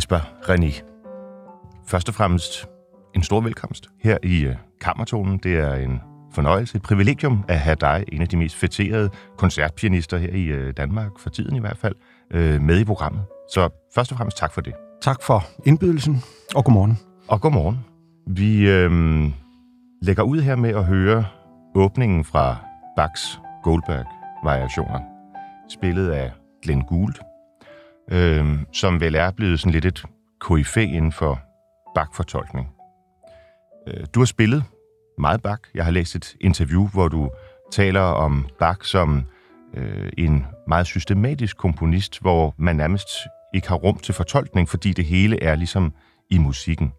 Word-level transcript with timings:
Jesper 0.00 0.20
René. 0.20 0.82
Først 1.86 2.08
og 2.08 2.14
fremmest 2.14 2.68
en 3.14 3.22
stor 3.22 3.40
velkomst 3.40 3.88
her 4.02 4.18
i 4.22 4.46
uh, 4.46 4.54
Kammertonen. 4.80 5.38
Det 5.38 5.58
er 5.58 5.74
en 5.74 6.00
fornøjelse, 6.32 6.76
et 6.76 6.82
privilegium 6.82 7.44
at 7.48 7.58
have 7.58 7.76
dig, 7.80 8.04
en 8.12 8.22
af 8.22 8.28
de 8.28 8.36
mest 8.36 8.56
fætterede 8.56 9.10
koncertpianister 9.38 10.18
her 10.18 10.28
i 10.28 10.52
uh, 10.52 10.70
Danmark, 10.76 11.10
for 11.18 11.30
tiden 11.30 11.56
i 11.56 11.60
hvert 11.60 11.78
fald, 11.78 11.94
uh, 12.34 12.62
med 12.62 12.80
i 12.80 12.84
programmet. 12.84 13.22
Så 13.52 13.68
først 13.94 14.12
og 14.12 14.18
fremmest 14.18 14.36
tak 14.36 14.52
for 14.52 14.60
det. 14.60 14.72
Tak 15.02 15.22
for 15.22 15.44
indbydelsen, 15.66 16.22
og 16.54 16.64
godmorgen. 16.64 16.98
Og 17.28 17.40
godmorgen. 17.40 17.78
Vi 18.26 18.84
uh, 18.84 19.32
lægger 20.02 20.22
ud 20.22 20.40
her 20.40 20.56
med 20.56 20.70
at 20.70 20.84
høre 20.84 21.24
åbningen 21.74 22.24
fra 22.24 22.56
Bachs 22.96 23.40
Goldberg-variationer, 23.62 25.00
spillet 25.68 26.10
af 26.10 26.32
Glenn 26.62 26.82
Gould, 26.82 27.14
øh, 28.10 28.58
som 28.72 29.00
vel 29.00 29.14
er 29.14 29.30
blevet 29.30 29.60
sådan 29.60 29.72
lidt 29.72 29.84
et 29.84 30.04
koryfæ 30.40 30.82
inden 30.82 31.12
for 31.12 31.40
bakfortolkning. 31.94 32.68
Øh, 33.88 34.06
du 34.14 34.20
har 34.20 34.24
spillet 34.24 34.64
meget 35.18 35.42
Bach. 35.42 35.62
Jeg 35.74 35.84
har 35.84 35.92
læst 35.92 36.14
et 36.14 36.36
interview, 36.40 36.88
hvor 36.88 37.08
du 37.08 37.30
taler 37.72 38.00
om 38.00 38.48
Bach 38.58 38.78
som 38.82 39.24
øh, 39.74 40.12
en 40.18 40.46
meget 40.68 40.86
systematisk 40.86 41.56
komponist, 41.56 42.20
hvor 42.20 42.54
man 42.58 42.76
nærmest 42.76 43.08
ikke 43.54 43.68
har 43.68 43.76
rum 43.76 43.98
til 43.98 44.14
fortolkning, 44.14 44.68
fordi 44.68 44.92
det 44.92 45.04
hele 45.04 45.42
er 45.42 45.54
ligesom 45.54 45.92
i 46.30 46.38
musikken. 46.38 46.92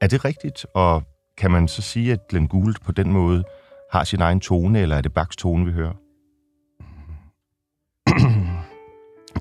Er 0.00 0.06
det 0.06 0.24
rigtigt, 0.24 0.66
og 0.74 1.02
kan 1.38 1.50
man 1.50 1.68
så 1.68 1.82
sige, 1.82 2.12
at 2.12 2.28
Glenn 2.28 2.48
Gould 2.48 2.74
på 2.84 2.92
den 2.92 3.12
måde 3.12 3.44
har 3.92 4.04
sin 4.04 4.20
egen 4.20 4.40
tone, 4.40 4.80
eller 4.80 4.96
er 4.96 5.00
det 5.00 5.14
Bachs 5.14 5.36
tone, 5.36 5.64
vi 5.64 5.72
hører? 5.72 6.01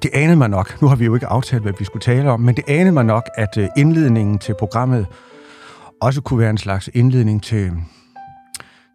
Det 0.03 0.11
anede 0.13 0.35
man 0.35 0.49
nok. 0.49 0.81
Nu 0.81 0.87
har 0.87 0.95
vi 0.95 1.05
jo 1.05 1.13
ikke 1.13 1.27
aftalt, 1.27 1.61
hvad 1.61 1.73
vi 1.79 1.85
skulle 1.85 2.03
tale 2.03 2.31
om, 2.31 2.39
men 2.39 2.55
det 2.55 2.63
anede 2.67 2.91
man 2.91 3.05
nok, 3.05 3.29
at 3.37 3.57
øh, 3.57 3.67
indledningen 3.77 4.39
til 4.39 4.55
programmet 4.59 5.05
også 6.01 6.21
kunne 6.21 6.39
være 6.39 6.49
en 6.49 6.57
slags 6.57 6.89
indledning 6.93 7.43
til, 7.43 7.71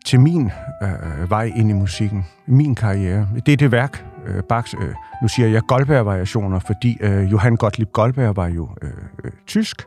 til 0.07 0.21
min 0.21 0.51
øh, 0.83 1.31
vej 1.31 1.53
ind 1.57 1.71
i 1.71 1.73
musikken, 1.73 2.27
min 2.47 2.75
karriere. 2.75 3.29
Det 3.47 3.53
er 3.53 3.57
det 3.57 3.73
værk, 3.73 4.05
øh, 4.27 4.43
Bachs, 4.49 4.75
øh, 4.81 4.95
nu 5.23 5.29
siger 5.29 5.49
jeg 5.49 5.63
Goldberg-variationer, 5.69 6.59
fordi 6.59 6.99
øh, 7.01 7.33
Johann 7.33 7.57
Gottlieb 7.57 7.93
Goldberg 7.93 8.37
var 8.37 8.47
jo 8.47 8.69
øh, 8.83 8.91
øh, 9.25 9.31
tysk, 9.47 9.83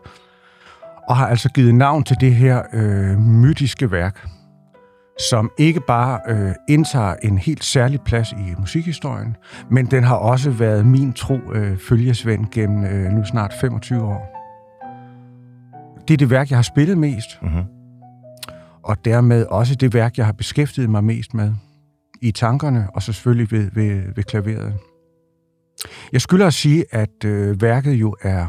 og 1.10 1.18
har 1.18 1.28
altså 1.28 1.50
givet 1.50 1.76
navn 1.76 2.04
til 2.04 2.18
det 2.22 2.36
her 2.36 2.62
øh, 2.74 3.20
mytiske 3.20 3.92
værk, 3.92 4.28
som 5.20 5.52
ikke 5.58 5.80
bare 5.88 6.20
øh, 6.28 6.52
indtager 6.70 7.16
en 7.24 7.38
helt 7.38 7.64
særlig 7.64 8.02
plads 8.02 8.32
i 8.32 8.54
musikhistorien, 8.60 9.38
men 9.72 9.86
den 9.86 10.04
har 10.04 10.16
også 10.16 10.50
været 10.52 10.86
min 10.86 11.14
tro 11.14 11.40
øh, 11.54 11.78
følgesvend 11.78 12.46
gennem 12.52 12.86
øh, 12.86 13.12
nu 13.12 13.26
snart 13.26 13.54
25 13.62 14.04
år. 14.04 14.36
Det 16.08 16.14
er 16.14 16.18
det 16.18 16.30
værk, 16.30 16.50
jeg 16.50 16.58
har 16.58 16.64
spillet 16.64 16.98
mest, 16.98 17.42
mm-hmm. 17.42 17.64
og 18.84 19.06
dermed 19.06 19.46
også 19.46 19.76
det 19.76 19.94
værk, 19.94 20.18
jeg 20.18 20.26
har 20.26 20.34
beskæftiget 20.34 20.90
mig 20.90 21.04
mest 21.04 21.34
med 21.34 21.54
i 22.22 22.32
tankerne, 22.32 22.88
og 22.94 23.02
så 23.02 23.14
selvfølgelig 23.14 23.52
ved, 23.52 23.72
ved, 23.74 24.02
ved 24.16 24.24
klaveret. 24.24 24.74
Jeg 26.12 26.22
skylder 26.22 26.48
at 26.48 26.54
sige, 26.54 26.86
at 26.92 27.26
øh, 27.26 27.62
værket 27.62 27.94
jo 27.94 28.16
er 28.22 28.48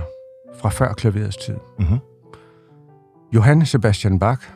fra 0.61 0.69
før 0.69 0.93
klaverets 0.93 1.37
tid. 1.37 1.57
Mm-hmm. 1.79 1.99
Johann 3.35 3.67
Sebastian 3.67 4.19
Bach 4.19 4.49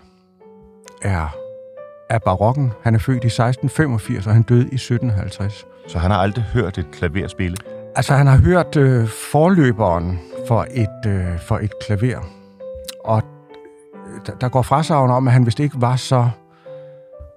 er 1.02 1.43
af 2.14 2.22
barokken. 2.22 2.72
Han 2.82 2.94
er 2.94 2.98
født 2.98 3.24
i 3.24 3.26
1685, 3.26 4.26
og 4.26 4.32
han 4.32 4.42
døde 4.42 4.68
i 4.72 4.74
1750. 4.74 5.64
Så 5.88 5.98
han 5.98 6.10
har 6.10 6.18
aldrig 6.18 6.44
hørt 6.44 6.78
et 6.78 6.90
klaver 6.92 7.28
spille? 7.28 7.56
Altså, 7.96 8.14
han 8.14 8.26
har 8.26 8.36
hørt 8.36 8.76
øh, 8.76 9.08
forløberen 9.32 10.20
for 10.48 10.66
et, 10.70 11.10
øh, 11.10 11.38
for 11.38 11.58
et 11.58 11.72
klaver. 11.86 12.20
Og 13.04 13.22
øh, 13.94 14.20
der, 14.26 14.32
der 14.32 14.48
går 14.48 14.62
frasagn 14.62 15.10
om, 15.10 15.26
at 15.26 15.32
han 15.32 15.46
vist 15.46 15.60
ikke 15.60 15.80
var 15.80 15.96
så 15.96 16.28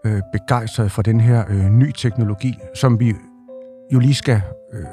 øh, 0.06 0.22
begejstret 0.34 0.92
for 0.92 1.02
den 1.02 1.22
her 1.22 1.44
øh, 1.50 1.70
ny 1.70 1.92
teknologi, 1.92 2.54
som 2.76 3.00
vi 3.00 3.14
jo 3.94 4.00
lige 4.00 4.16
skal 4.16 4.42
øh, 4.74 4.86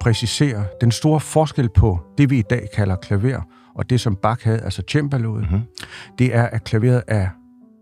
præcisere. 0.00 0.64
Den 0.80 0.90
store 0.90 1.20
forskel 1.20 1.68
på 1.68 2.00
det, 2.18 2.30
vi 2.30 2.38
i 2.38 2.42
dag 2.42 2.68
kalder 2.74 2.96
klaver, 2.96 3.40
og 3.74 3.90
det, 3.90 4.00
som 4.00 4.16
Bach 4.16 4.44
havde, 4.44 4.60
altså 4.60 4.82
cembaloet, 4.90 5.42
mm-hmm. 5.42 5.62
det 6.18 6.34
er, 6.34 6.44
at 6.44 6.64
klaveret 6.64 7.02
er 7.06 7.28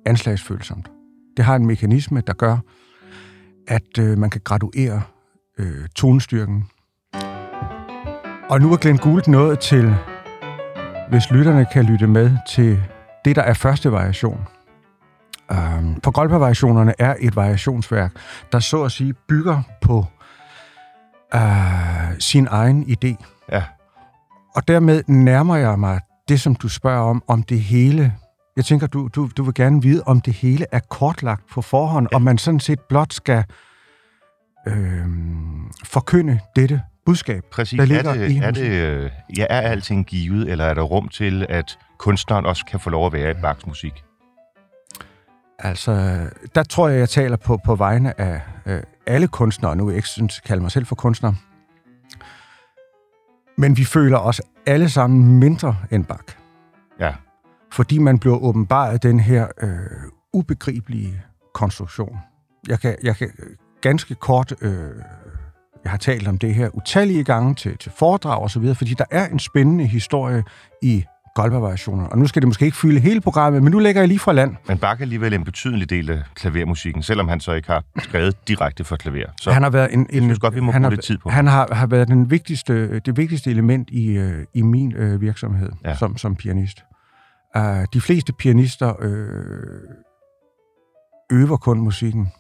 anslagsfølsomt. 0.07 0.91
Det 1.37 1.45
har 1.45 1.57
en 1.57 1.67
mekanisme, 1.67 2.21
der 2.27 2.33
gør, 2.33 2.57
at 3.69 3.99
øh, 3.99 4.19
man 4.19 4.31
kan 4.31 4.41
graduere 4.45 5.03
øh, 5.59 5.89
tonestyrken. 5.95 6.65
Og 8.51 8.61
nu 8.61 8.73
er 8.73 8.77
Glenn 8.77 8.99
Gould 8.99 9.29
nået 9.29 9.59
til, 9.59 9.95
hvis 11.11 11.31
lytterne 11.31 11.67
kan 11.73 11.85
lytte 11.85 12.07
med, 12.07 12.37
til 12.49 12.83
det, 13.25 13.37
der 13.37 13.43
er 13.43 13.55
første 13.55 13.93
variation. 13.93 14.47
Um, 15.51 16.01
for 16.05 16.11
Goldberg-variationerne 16.11 16.95
er 16.99 17.15
et 17.21 17.37
variationsværk, 17.37 18.13
der 18.53 18.59
så 18.59 18.83
at 18.83 18.93
sige 18.93 19.15
bygger 19.29 19.63
på 19.81 20.07
uh, 21.35 21.41
sin 22.19 22.47
egen 22.51 22.83
idé. 22.83 23.25
Ja. 23.53 23.63
Og 24.55 24.69
dermed 24.69 25.03
nærmer 25.07 25.57
jeg 25.57 25.79
mig 25.79 26.01
det, 26.29 26.41
som 26.41 26.55
du 26.55 26.69
spørger 26.69 27.01
om, 27.01 27.23
om 27.29 27.43
det 27.43 27.61
hele 27.61 28.15
jeg 28.57 28.65
tænker, 28.65 28.87
du, 28.87 29.09
du, 29.09 29.31
du 29.37 29.43
vil 29.43 29.55
gerne 29.55 29.83
vide, 29.83 30.03
om 30.07 30.21
det 30.21 30.35
hele 30.35 30.67
er 30.73 30.81
kortlagt 30.81 31.47
på 31.51 31.63
forhånd, 31.63 32.09
ja. 32.13 32.17
og 32.17 32.23
man 32.23 32.39
sådan 32.39 32.61
set 32.61 32.81
blot 32.81 33.13
skal 33.13 33.45
øh, 34.69 35.07
forkynde 35.85 36.41
dette 36.57 36.83
budskab, 37.07 37.43
Præcis. 37.53 37.79
der 37.79 37.85
ligger 37.85 38.11
er 38.11 38.19
det, 38.19 38.31
i 38.31 38.39
er 38.39 38.51
det, 38.51 38.71
øh, 38.71 39.11
ja, 39.37 39.47
er 39.51 39.61
alting 39.61 40.07
givet, 40.07 40.51
eller 40.51 40.65
er 40.65 40.75
der 40.75 40.83
rum 40.83 41.09
til, 41.09 41.47
at 41.49 41.79
kunstneren 41.99 42.47
også 42.47 42.65
kan 42.67 42.81
få 42.81 42.91
lov 42.91 43.07
at 43.07 43.13
være 43.13 43.31
i 43.31 43.35
Bachs 43.43 43.67
musik? 43.67 44.05
Altså, 45.59 46.21
der 46.55 46.63
tror 46.63 46.89
jeg, 46.89 46.99
jeg 46.99 47.09
taler 47.09 47.37
på, 47.37 47.61
på 47.65 47.75
vegne 47.75 48.21
af 48.21 48.41
øh, 48.67 48.83
alle 49.07 49.29
kunstnere. 49.29 49.77
Nu 49.77 49.89
jeg 49.89 49.97
ikke 49.97 50.09
synes, 50.09 50.41
kalde 50.41 50.63
mig 50.63 50.71
selv 50.71 50.87
for 50.87 50.95
kunstner. 50.95 51.33
Men 53.59 53.77
vi 53.77 53.85
føler 53.85 54.19
os 54.19 54.41
alle 54.67 54.91
sammen 54.91 55.39
mindre 55.39 55.77
end 55.91 56.05
Bach. 56.05 56.23
Ja 57.01 57.13
fordi 57.77 57.99
man 57.99 58.19
bliver 58.19 58.37
åbenbaret 58.37 59.03
den 59.03 59.21
her 59.21 59.47
øh, 59.63 59.69
ubegribelige 60.33 61.23
konstruktion. 61.55 62.17
Jeg 62.69 62.81
kan, 62.81 62.97
jeg 63.03 63.17
kan 63.17 63.31
ganske 63.81 64.15
kort, 64.15 64.55
øh, 64.61 64.71
jeg 65.85 65.91
har 65.91 65.99
talt 65.99 66.29
om 66.29 66.39
det 66.39 66.55
her 66.55 66.69
utallige 66.77 67.25
gange 67.25 67.55
til, 67.55 67.79
til 67.79 67.93
foredrag 67.99 68.43
og 68.43 68.51
så 68.51 68.61
videre, 68.61 68.75
fordi 68.75 68.95
der 68.95 69.05
er 69.11 69.27
en 69.29 69.39
spændende 69.39 69.87
historie 69.87 70.45
i 70.83 71.05
Goldberg-variationer. 71.35 72.07
Og 72.07 72.19
nu 72.19 72.27
skal 72.27 72.43
det 72.43 72.49
måske 72.49 72.65
ikke 72.65 72.77
fylde 72.77 73.01
hele 73.01 73.21
programmet, 73.21 73.63
men 73.63 73.71
nu 73.71 73.79
lægger 73.79 74.01
jeg 74.01 74.09
lige 74.09 74.19
fra 74.19 74.33
land. 74.33 74.57
Men 74.69 74.79
Bach 74.79 75.01
er 75.01 75.03
alligevel 75.03 75.35
en 75.35 75.45
betydelig 75.45 75.91
del 75.91 76.11
af 76.11 76.23
klavermusikken, 76.35 77.03
selvom 77.03 77.29
han 77.29 77.41
så 77.41 77.53
ikke 77.53 77.69
har 77.69 77.85
skrevet 77.99 78.49
direkte 78.49 78.85
for 78.85 78.97
klaver. 78.97 79.27
Så 79.41 79.53
han 79.53 79.63
har 79.63 79.71
været 79.71 79.95
en, 79.95 80.07
en, 80.11 80.23
synes 80.23 80.39
godt, 80.39 80.55
vi 80.55 80.61
må 80.61 80.73
han 80.73 80.83
bruge 80.83 80.95
har, 80.95 81.01
tid 81.01 81.19
på. 81.19 81.31
Han 81.31 81.47
har, 81.47 81.75
har 81.75 81.87
været 81.87 82.09
den 82.09 82.31
vigtigste, 82.31 83.01
det 83.01 83.17
vigtigste 83.17 83.51
element 83.51 83.91
i, 83.91 84.07
øh, 84.07 84.45
i 84.55 84.63
min 84.63 84.93
øh, 84.93 85.21
virksomhed 85.21 85.71
ja. 85.85 85.97
som, 85.97 86.17
som 86.17 86.37
pianist. 86.37 86.83
Uh, 87.57 87.85
de 87.93 88.01
fleste 88.01 88.33
pianister 88.33 88.95
øh, 89.01 89.81
øver 91.33 91.57
kun 91.57 91.79
musikken. 91.79 92.33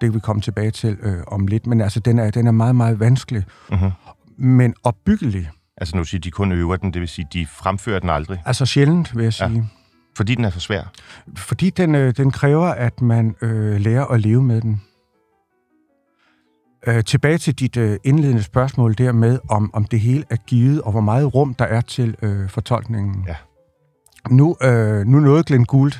Det 0.00 0.06
kan 0.06 0.14
vi 0.14 0.20
komme 0.20 0.42
tilbage 0.42 0.70
til 0.70 0.98
øh, 1.02 1.22
om 1.26 1.46
lidt, 1.46 1.66
men 1.66 1.80
altså, 1.80 2.00
den 2.00 2.18
er, 2.18 2.30
den 2.30 2.46
er 2.46 2.50
meget, 2.50 2.76
meget 2.76 3.00
vanskelig, 3.00 3.44
uh-huh. 3.72 3.90
men 4.36 4.74
opbyggelig. 4.82 5.50
Altså 5.76 5.96
nu 5.96 6.04
siger 6.04 6.20
de 6.20 6.30
kun 6.30 6.52
øver 6.52 6.76
den, 6.76 6.92
det 6.92 7.00
vil 7.00 7.08
sige, 7.08 7.26
de 7.32 7.46
fremfører 7.46 7.98
den 7.98 8.10
aldrig? 8.10 8.42
Altså 8.46 8.66
sjældent, 8.66 9.16
vil 9.16 9.22
jeg 9.22 9.32
sige. 9.32 9.50
Ja. 9.50 9.62
Fordi 10.16 10.34
den 10.34 10.44
er 10.44 10.50
for 10.50 10.60
svær? 10.60 10.92
Fordi 11.36 11.70
den, 11.70 11.94
øh, 11.94 12.16
den 12.16 12.30
kræver, 12.30 12.66
at 12.66 13.00
man 13.00 13.34
øh, 13.42 13.80
lærer 13.80 14.04
at 14.04 14.20
leve 14.20 14.42
med 14.42 14.60
den. 14.60 14.82
Øh, 16.86 17.04
tilbage 17.04 17.38
til 17.38 17.54
dit 17.54 17.76
øh, 17.76 17.98
indledende 18.04 18.42
spørgsmål 18.42 18.94
der 18.98 19.12
med, 19.12 19.38
om, 19.48 19.70
om 19.74 19.84
det 19.84 20.00
hele 20.00 20.24
er 20.30 20.36
givet, 20.36 20.82
og 20.82 20.92
hvor 20.92 21.00
meget 21.00 21.34
rum 21.34 21.54
der 21.54 21.64
er 21.64 21.80
til 21.80 22.16
øh, 22.22 22.48
fortolkningen. 22.48 23.24
Ja. 23.26 23.36
Nu, 24.30 24.56
øh, 24.62 25.06
nu 25.06 25.20
nåede 25.20 25.44
Glenn 25.44 25.64
Gould, 25.64 25.92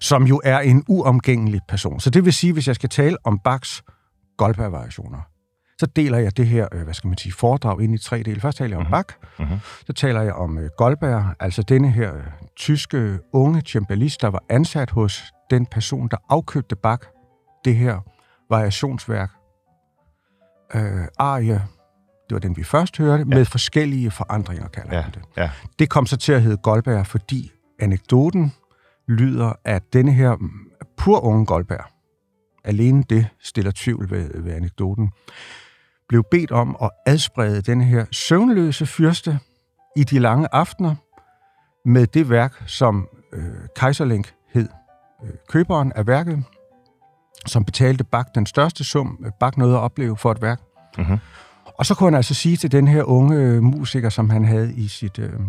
som 0.00 0.24
jo 0.24 0.40
er 0.44 0.58
en 0.58 0.84
uomgængelig 0.88 1.60
person. 1.68 2.00
Så 2.00 2.10
det 2.10 2.24
vil 2.24 2.32
sige, 2.32 2.52
hvis 2.52 2.68
jeg 2.68 2.74
skal 2.74 2.88
tale 2.88 3.16
om 3.24 3.38
Bachs 3.38 3.82
Goldberg-variationer, 4.38 5.18
så 5.80 5.86
deler 5.86 6.18
jeg 6.18 6.36
det 6.36 6.46
her, 6.46 6.68
øh, 6.72 6.82
hvad 6.82 6.94
skal 6.94 7.08
man 7.08 7.18
sige, 7.18 7.32
foredrag 7.32 7.80
ind 7.80 7.94
i 7.94 7.98
tre 7.98 8.22
dele. 8.22 8.40
Først 8.40 8.58
taler 8.58 8.70
jeg 8.70 8.78
om 8.78 8.82
mm-hmm. 8.82 8.92
Bach, 8.92 9.16
mm-hmm. 9.38 9.58
så 9.86 9.92
taler 9.92 10.22
jeg 10.22 10.32
om 10.32 10.58
øh, 10.58 10.70
Goldberg, 10.76 11.34
altså 11.40 11.62
denne 11.62 11.90
her 11.90 12.14
øh, 12.14 12.22
tyske 12.56 13.18
unge 13.32 13.60
cembalist, 13.60 14.22
der 14.22 14.28
var 14.28 14.42
ansat 14.48 14.90
hos 14.90 15.22
den 15.50 15.66
person, 15.66 16.08
der 16.08 16.16
afkøbte 16.28 16.76
Bach, 16.76 17.02
det 17.64 17.76
her 17.76 18.00
variationsværk, 18.50 19.30
øh, 20.74 21.04
arie, 21.18 21.62
det 22.28 22.34
var 22.34 22.38
den, 22.38 22.56
vi 22.56 22.64
først 22.64 22.98
hørte, 22.98 23.18
ja. 23.18 23.36
med 23.36 23.44
forskellige 23.44 24.10
forandringer, 24.10 24.68
kalder 24.68 24.96
ja. 24.96 25.04
det. 25.14 25.22
Ja. 25.36 25.50
Det 25.78 25.90
kom 25.90 26.06
så 26.06 26.16
til 26.16 26.32
at 26.32 26.42
hedde 26.42 26.56
Goldberg, 26.56 27.06
fordi 27.06 27.52
anekdoten 27.80 28.52
lyder, 29.08 29.52
at 29.64 29.92
denne 29.92 30.12
her 30.12 30.36
pur 30.96 31.20
unge 31.20 31.46
Goldberg, 31.46 31.84
alene 32.64 33.04
det 33.10 33.26
stiller 33.40 33.72
tvivl 33.74 34.10
ved, 34.10 34.42
ved 34.42 34.52
anekdoten, 34.52 35.10
blev 36.08 36.24
bedt 36.30 36.50
om 36.50 36.76
at 36.82 36.90
adsprede 37.06 37.62
denne 37.62 37.84
her 37.84 38.06
søvnløse 38.12 38.86
fyrste 38.86 39.38
i 39.96 40.04
de 40.04 40.18
lange 40.18 40.48
aftener 40.52 40.94
med 41.84 42.06
det 42.06 42.30
værk, 42.30 42.62
som 42.66 43.08
øh, 43.32 43.42
Kaiserlink 43.76 44.34
hed 44.54 44.68
øh, 45.24 45.30
køberen 45.48 45.92
af 45.92 46.06
værket, 46.06 46.44
som 47.46 47.64
betalte 47.64 48.04
Bach 48.04 48.28
den 48.34 48.46
største 48.46 48.84
sum, 48.84 49.18
øh, 49.24 49.32
Bach 49.40 49.58
nåede 49.58 49.74
at 49.74 49.80
opleve 49.80 50.16
for 50.16 50.32
et 50.32 50.42
værk. 50.42 50.60
Mhm. 50.98 51.18
Og 51.78 51.86
så 51.86 51.94
kunne 51.94 52.06
han 52.06 52.14
altså 52.14 52.34
sige 52.34 52.56
til 52.56 52.72
den 52.72 52.88
her 52.88 53.02
unge 53.02 53.36
øh, 53.36 53.62
musiker, 53.62 54.08
som 54.08 54.30
han 54.30 54.44
havde 54.44 54.74
i 54.74 54.88
sit 54.88 55.18
øh, 55.18 55.40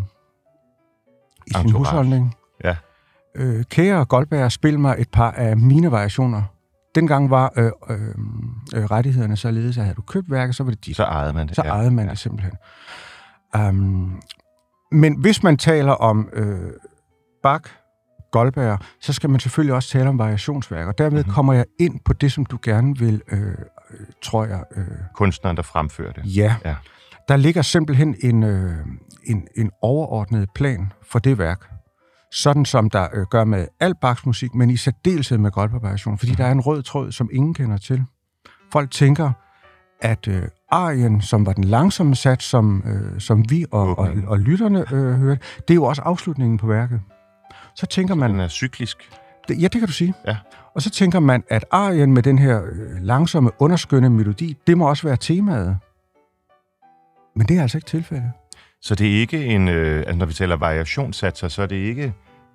i 1.52 1.54
sin 1.54 1.66
Entourage. 1.66 1.78
husholdning, 1.78 2.36
Ja. 2.64 2.76
øh, 3.36 3.64
kære 3.64 4.06
Goldberg, 4.06 4.52
spil 4.52 4.80
mig 4.80 4.96
et 5.00 5.10
par 5.10 5.32
af 5.32 5.58
mine 5.58 5.92
variationer. 5.92 6.42
Dengang 6.96 7.30
var 7.30 7.54
øh, 7.58 7.72
øh, 7.90 8.00
øh, 8.76 8.84
rettighederne 8.86 9.38
således, 9.38 9.78
at 9.78 9.84
havde 9.84 9.96
du 9.96 10.02
købt 10.02 10.32
værket, 10.32 10.56
så 10.56 10.64
var 10.64 10.72
det 10.72 10.86
dit. 10.86 10.96
Så 10.96 11.04
ejede 11.04 11.34
man 11.34 11.48
det. 11.48 11.56
Så 11.56 11.62
ejede 11.62 11.92
man 11.92 12.10
det 12.10 12.18
simpelthen. 12.18 12.54
Um, 13.58 14.22
men 14.92 15.18
hvis 15.22 15.44
man 15.44 15.58
taler 15.58 15.92
om 15.92 16.30
øh, 16.34 16.72
Bach, 17.44 17.64
Goldberg, 18.32 18.80
så 19.02 19.14
skal 19.14 19.30
man 19.30 19.40
selvfølgelig 19.40 19.74
også 19.76 19.90
tale 19.90 20.10
om 20.10 20.20
variationsværker. 20.20 20.92
Dermed 20.92 21.12
Mhm. 21.12 21.18
mm-hmm. 21.18 21.34
kommer 21.34 21.54
jeg 21.54 21.66
ind 21.80 22.00
på 22.06 22.14
det, 22.14 22.32
som 22.32 22.46
du 22.46 22.58
gerne 22.64 22.98
vil, 22.98 23.22
øh, 23.32 23.40
øh, 23.48 23.56
tror 24.24 24.46
jeg, 24.46 24.64
øh, 24.76 24.86
Kunstneren, 25.16 25.58
der 25.58 25.64
fremfører 25.64 26.12
det. 26.14 26.36
ja. 26.38 26.56
Ja. 26.66 26.76
Der 27.32 27.38
ligger 27.38 27.62
simpelthen 27.62 28.16
en, 28.24 28.44
øh, 28.44 28.72
en, 29.24 29.48
en 29.58 29.72
overordnet 29.82 30.50
plan 30.56 30.92
for 31.12 31.20
det 31.20 31.38
værk. 31.38 31.66
Sådan 32.32 32.66
som 32.66 32.90
der 32.90 33.08
øh, 33.14 33.26
gør 33.26 33.44
med 33.44 33.68
al 33.80 33.96
Bachs 34.02 34.26
musik, 34.26 34.56
men 34.56 34.70
i 34.70 34.78
særdeleshed 34.78 35.38
med 35.38 35.52
Goldberg-variation, 35.52 36.18
fordi 36.18 36.32
der 36.32 36.46
er 36.46 36.52
en 36.52 36.62
rød 36.62 36.84
tråd, 36.84 37.12
som 37.12 37.30
ingen 37.34 37.54
kender 37.54 37.78
til. 37.78 38.04
Folk 38.72 38.92
tænker, 38.92 39.32
at 40.02 40.28
øh, 40.28 40.44
arien, 40.72 41.22
som 41.22 41.46
var 41.46 41.54
den 41.54 41.64
langsomme 41.64 42.16
sats, 42.16 42.46
som, 42.46 42.84
øh, 42.86 43.20
som 43.20 43.50
vi 43.50 43.66
og, 43.72 43.82
og, 43.82 44.00
Åbningen. 44.00 44.28
og 44.28 44.40
lytterne 44.40 44.80
øh, 44.94 45.14
hørte, 45.14 45.42
det 45.58 45.74
er 45.74 45.76
jo 45.76 45.84
også 45.84 46.02
afslutningen 46.02 46.58
på 46.58 46.68
værket. 46.68 47.02
Så 47.76 47.86
tænker 47.86 48.16
man, 48.16 48.32
Den 48.32 48.40
er 48.40 48.48
cyklisk. 48.48 48.98
det, 49.48 49.62
ja, 49.62 49.64
det 49.64 49.80
kan 49.80 49.86
du 49.88 49.94
sige. 49.94 50.14
Ja. 50.28 50.38
Og 50.76 50.82
så 50.82 50.90
tænker 50.90 51.20
man, 51.20 51.44
at 51.50 51.66
arien 51.72 52.14
med 52.14 52.24
den 52.24 52.40
her 52.40 52.62
øh, 52.64 53.02
langsomme, 53.02 53.52
underskønne 53.60 54.10
melodi, 54.10 54.58
det 54.68 54.78
må 54.78 54.90
også 54.90 55.08
være 55.08 55.18
temaet. 55.18 55.78
Men 57.36 57.48
det 57.48 57.58
er 57.58 57.62
altså 57.62 57.78
ikke 57.78 57.88
tilfældet. 57.88 58.32
Så 58.82 58.96
det 58.96 59.16
er 59.16 59.20
ikke 59.20 59.46
en, 59.46 59.68
øh, 59.68 59.98
altså 59.98 60.16
når 60.16 60.26
vi 60.26 60.34
taler 60.34 60.56
variationssatser, 60.56 61.48
så 61.48 61.62
er 61.62 61.66
det 61.66 61.76
ikke, 61.76 62.14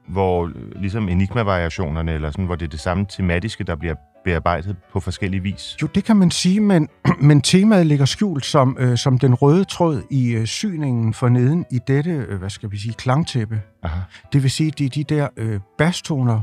hvor 0.08 0.46
øh, 0.46 0.81
ligesom 0.81 1.08
enigma-variationerne, 1.08 2.12
eller 2.12 2.31
sådan, 2.31 2.44
hvor 2.44 2.56
det 2.56 2.64
er 2.64 2.70
det 2.70 2.81
samme 2.81 3.06
tematiske, 3.08 3.64
der 3.64 3.76
bliver 3.76 3.94
bearbejdet 4.25 4.76
på 4.93 5.00
forskellige 5.00 5.43
vis. 5.43 5.76
Jo, 5.82 5.87
det 5.87 6.05
kan 6.05 6.17
man 6.17 6.31
sige, 6.31 6.61
men, 6.61 6.88
men 7.28 7.40
temaet 7.40 7.87
ligger 7.87 8.05
skjult 8.05 8.46
som, 8.46 8.76
øh, 8.81 8.99
som 8.99 9.19
den 9.19 9.34
røde 9.34 9.64
tråd 9.64 10.02
i 10.11 10.31
øh, 10.31 10.46
syningen 10.46 11.14
for 11.14 11.28
neden 11.28 11.64
i 11.70 11.78
dette, 11.88 12.11
øh, 12.11 12.38
hvad 12.38 12.50
skal 12.50 12.70
vi 12.70 12.78
sige, 12.78 12.94
klangtæppe. 12.94 13.61
Aha. 13.82 14.00
Det 14.32 14.43
vil 14.43 14.50
sige, 14.50 14.70
det 14.70 14.87
er 14.87 14.90
de 14.90 15.05
der 15.05 15.28
øh, 15.37 15.61
bastoner, 15.78 16.40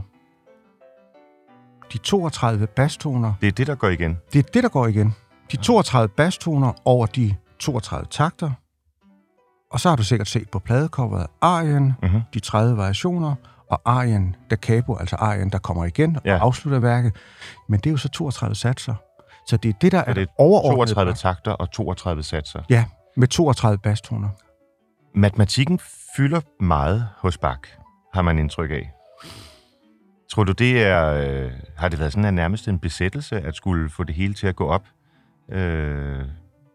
de 1.93 1.97
32 1.97 2.67
bastoner, 2.67 3.33
Det 3.41 3.47
er 3.47 3.51
det, 3.51 3.67
der 3.67 3.75
går 3.75 3.89
igen. 3.89 4.17
det 4.33 4.39
er 4.39 4.43
det, 4.53 4.63
der 4.63 4.69
går 4.69 4.87
igen. 4.87 5.15
De 5.51 5.57
32 5.57 6.09
bastoner 6.17 6.73
over 6.85 7.05
de 7.05 7.35
32 7.63 8.07
takter. 8.11 8.51
Og 9.71 9.79
så 9.79 9.89
har 9.89 9.95
du 9.95 10.03
sikkert 10.03 10.27
set 10.27 10.49
på 10.49 10.59
pladecoveret 10.59 11.27
arien, 11.41 11.93
Mhm. 12.03 12.21
de 12.33 12.39
30 12.39 12.77
variationer, 12.77 13.35
og 13.69 13.81
arien 13.85 14.35
da 14.51 14.55
capo, 14.55 14.95
altså 14.95 15.15
arien, 15.15 15.49
der 15.49 15.57
kommer 15.57 15.85
igen 15.85 16.17
Ja. 16.25 16.35
og 16.35 16.41
afslutter 16.41 16.79
værket. 16.79 17.15
Men 17.69 17.79
det 17.79 17.85
er 17.87 17.91
jo 17.91 17.97
så 17.97 18.09
32 18.09 18.55
satser. 18.55 18.95
Så 19.47 19.57
det 19.57 19.69
er 19.69 19.73
det, 19.81 19.91
der 19.91 19.97
er, 19.99 20.05
det 20.05 20.15
det 20.15 20.27
overordnede. 20.37 20.75
32 20.95 21.13
takter 21.13 21.51
og 21.51 21.71
32 21.71 22.23
satser. 22.23 22.61
Ja, 22.69 22.85
med 23.17 23.27
32 23.27 23.77
bastoner. 23.77 24.29
Matematikken 25.15 25.79
fylder 26.15 26.41
meget 26.59 27.07
hos 27.17 27.37
Bach, 27.37 27.59
har 28.13 28.21
man 28.21 28.39
indtryk 28.39 28.71
af. 28.71 28.91
Tror 30.31 30.43
du, 30.43 30.51
det 30.51 30.83
er... 30.83 31.13
Øh, 31.13 31.51
har 31.77 31.89
det 31.89 31.99
været 31.99 32.11
sådan 32.13 32.25
en 32.25 32.33
nærmest 32.35 32.67
en 32.67 32.79
besættelse, 32.79 33.41
at 33.41 33.55
skulle 33.55 33.89
få 33.89 34.03
det 34.03 34.15
hele 34.15 34.33
til 34.33 34.47
at 34.47 34.55
gå 34.55 34.67
op? 34.67 34.83
Øh, 35.51 36.21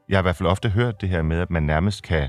jeg 0.08 0.16
har 0.16 0.22
i 0.22 0.22
hvert 0.22 0.36
fald 0.36 0.48
ofte 0.48 0.68
hørt 0.68 1.00
det 1.00 1.08
her 1.08 1.22
med, 1.22 1.40
at 1.40 1.50
man 1.50 1.62
nærmest 1.62 2.02
kan 2.02 2.28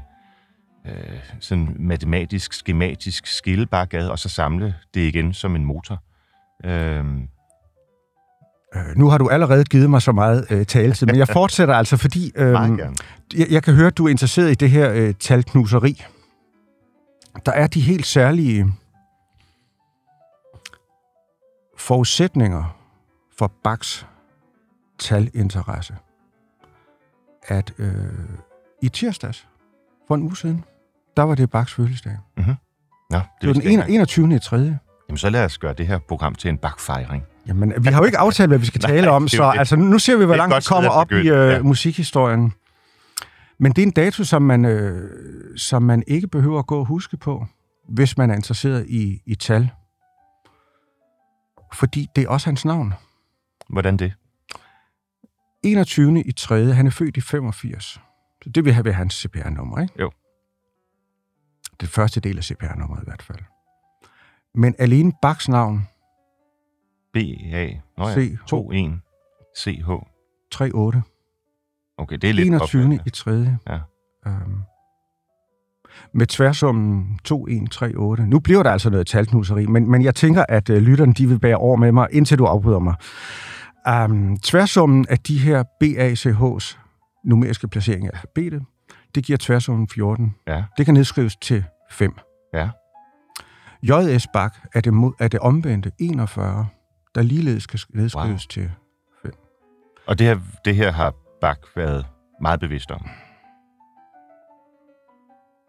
øh, 0.87 0.93
sådan 1.39 1.75
matematisk, 1.79 2.53
skematisk 2.53 3.27
skille 3.27 3.65
Bach 3.65 3.89
ad, 3.93 4.07
og 4.07 4.19
så 4.19 4.29
samle 4.29 4.75
det 4.93 5.01
igen 5.01 5.33
som 5.33 5.55
en 5.55 5.65
motor. 5.65 6.03
Øh, 6.63 7.05
Øh, 8.75 8.97
nu 8.97 9.09
har 9.09 9.17
du 9.17 9.29
allerede 9.29 9.63
givet 9.63 9.89
mig 9.89 10.01
så 10.01 10.11
meget 10.11 10.47
øh, 10.49 10.65
taletid, 10.65 11.07
men 11.07 11.17
jeg 11.17 11.27
fortsætter 11.39 11.73
altså, 11.73 11.97
fordi 11.97 12.31
øh, 12.35 12.53
jeg, 13.37 13.47
jeg 13.49 13.63
kan 13.63 13.73
høre, 13.73 13.87
at 13.87 13.97
du 13.97 14.05
er 14.05 14.09
interesseret 14.09 14.51
i 14.51 14.53
det 14.53 14.69
her 14.69 14.91
øh, 14.93 15.13
talknuseri. 15.19 16.03
Der 17.45 17.51
er 17.51 17.67
de 17.67 17.81
helt 17.81 18.05
særlige 18.05 18.73
forudsætninger 21.77 22.75
for 23.37 23.51
Bachs 23.63 24.07
talinteresse. 24.99 25.95
At 27.49 27.73
øh, 27.77 27.93
i 28.81 28.89
tirsdags, 28.89 29.47
for 30.07 30.15
en 30.15 30.21
uge 30.23 30.37
siden, 30.37 30.63
der 31.17 31.23
var 31.23 31.35
det 31.35 31.49
Bachs 31.49 31.73
fødselsdag. 31.73 32.17
Nå, 32.37 32.43
Det, 32.43 32.53
det 33.41 33.47
var 33.47 33.53
den 33.53 33.63
jeg 33.63 33.71
ikke 33.71 33.93
21. 33.93 34.35
i 34.35 34.39
3. 34.39 34.57
Jamen, 34.57 35.17
så 35.17 35.29
lad 35.29 35.45
os 35.45 35.57
gøre 35.57 35.73
det 35.73 35.87
her 35.87 35.99
program 35.99 36.35
til 36.35 36.49
en 36.49 36.57
Bach-fejring. 36.57 37.23
Jamen, 37.47 37.73
vi 37.83 37.89
har 37.89 37.99
jo 37.99 38.05
ikke 38.05 38.17
aftalt, 38.17 38.49
hvad 38.49 38.57
vi 38.57 38.65
skal 38.65 38.81
Nej, 38.83 38.91
tale 38.91 39.09
om, 39.11 39.23
det 39.23 39.33
er 39.33 39.37
så 39.37 39.51
det. 39.51 39.59
altså, 39.59 39.75
nu 39.75 39.99
ser 39.99 40.17
vi, 40.17 40.25
hvor 40.25 40.35
langt 40.35 40.55
vi 40.55 40.61
kommer 40.67 40.89
op 40.89 41.11
i 41.11 41.15
øh, 41.15 41.23
ja. 41.25 41.61
musikhistorien. 41.61 42.53
Men 43.59 43.71
det 43.71 43.81
er 43.81 43.85
en 43.85 43.91
dato, 43.91 44.23
som 44.23 44.41
man, 44.41 44.65
øh, 44.65 45.09
som 45.57 45.83
man 45.83 46.03
ikke 46.07 46.27
behøver 46.27 46.59
at 46.59 46.67
gå 46.67 46.79
og 46.79 46.85
huske 46.85 47.17
på, 47.17 47.45
hvis 47.89 48.17
man 48.17 48.31
er 48.31 48.35
interesseret 48.35 48.85
i, 48.89 49.21
i 49.25 49.35
tal. 49.35 49.69
Fordi 51.73 52.07
det 52.15 52.23
er 52.23 52.29
også 52.29 52.47
hans 52.47 52.65
navn. 52.65 52.93
Hvordan 53.69 53.97
det? 53.97 54.13
21. 55.63 56.23
i 56.25 56.31
3. 56.31 56.73
Han 56.73 56.87
er 56.87 56.91
født 56.91 57.17
i 57.17 57.21
85. 57.21 57.99
Så 58.43 58.49
det 58.49 58.65
vil 58.65 58.73
have 58.73 58.85
været 58.85 58.95
hans 58.95 59.13
CPR-nummer, 59.13 59.81
ikke? 59.81 59.93
Jo. 59.99 60.11
Det 61.81 61.89
første 61.89 62.19
del 62.19 62.37
af 62.37 62.43
CPR-nummeret 62.43 63.01
i 63.01 63.05
hvert 63.05 63.21
fald. 63.21 63.39
Men 64.55 64.75
alene 64.79 65.13
Bachs 65.21 65.49
navn, 65.49 65.87
B-A. 67.13 67.69
Nå 67.97 68.07
ja, 68.07 68.13
C. 68.15 68.37
2-1. 68.53 68.99
CH. 69.57 69.89
38. 70.61 71.03
Okay, 71.97 72.17
det 72.17 72.29
er 72.29 72.33
lidt 72.33 72.47
21. 72.47 72.63
opfølgende. 72.63 72.99
i 73.05 73.09
3. 73.09 73.57
Ja. 73.69 73.79
Øhm, 74.27 74.59
med 76.13 76.27
tværsummen 76.27 77.19
2138. 77.23 78.27
Nu 78.27 78.39
bliver 78.39 78.63
der 78.63 78.71
altså 78.71 78.89
noget 78.89 79.07
talknuseri, 79.07 79.65
men, 79.65 79.91
men 79.91 80.03
jeg 80.03 80.15
tænker, 80.15 80.45
at 80.49 80.69
øh, 80.69 80.81
lytterne 80.81 81.13
de 81.13 81.27
vil 81.27 81.39
bære 81.39 81.55
over 81.55 81.75
med 81.75 81.91
mig, 81.91 82.07
indtil 82.11 82.37
du 82.37 82.45
afbryder 82.45 82.79
mig. 82.79 82.95
Um, 83.87 84.37
tværsummen 84.37 85.05
af 85.09 85.19
de 85.19 85.39
her 85.39 85.63
BACH's 85.83 86.77
numeriske 87.25 87.67
placering 87.67 88.05
af 88.05 88.09
alfabetet, 88.13 88.63
det 89.15 89.23
giver 89.23 89.37
tværsummen 89.37 89.87
14. 89.87 90.35
Ja. 90.47 90.63
Det 90.77 90.85
kan 90.85 90.93
nedskrives 90.93 91.35
til 91.35 91.63
5. 91.91 92.15
Ja. 92.53 92.69
JS 93.83 94.27
Bak 94.33 94.57
er 94.73 94.81
det, 94.81 94.93
mod, 94.93 95.13
er 95.19 95.27
det 95.27 95.39
omvendte 95.39 95.91
41, 95.99 96.67
der 97.15 97.21
ligeledes 97.21 97.67
kan 97.67 97.79
sk- 97.79 97.89
nedskrives 97.93 98.29
Wow. 98.57 98.63
til 98.63 98.71
Og 100.07 100.19
det 100.19 100.27
her, 100.27 100.39
det 100.65 100.75
her 100.75 100.91
har 100.91 101.13
Bach 101.41 101.59
været 101.75 102.05
meget 102.41 102.59
bevidst 102.59 102.91
om. 102.91 103.01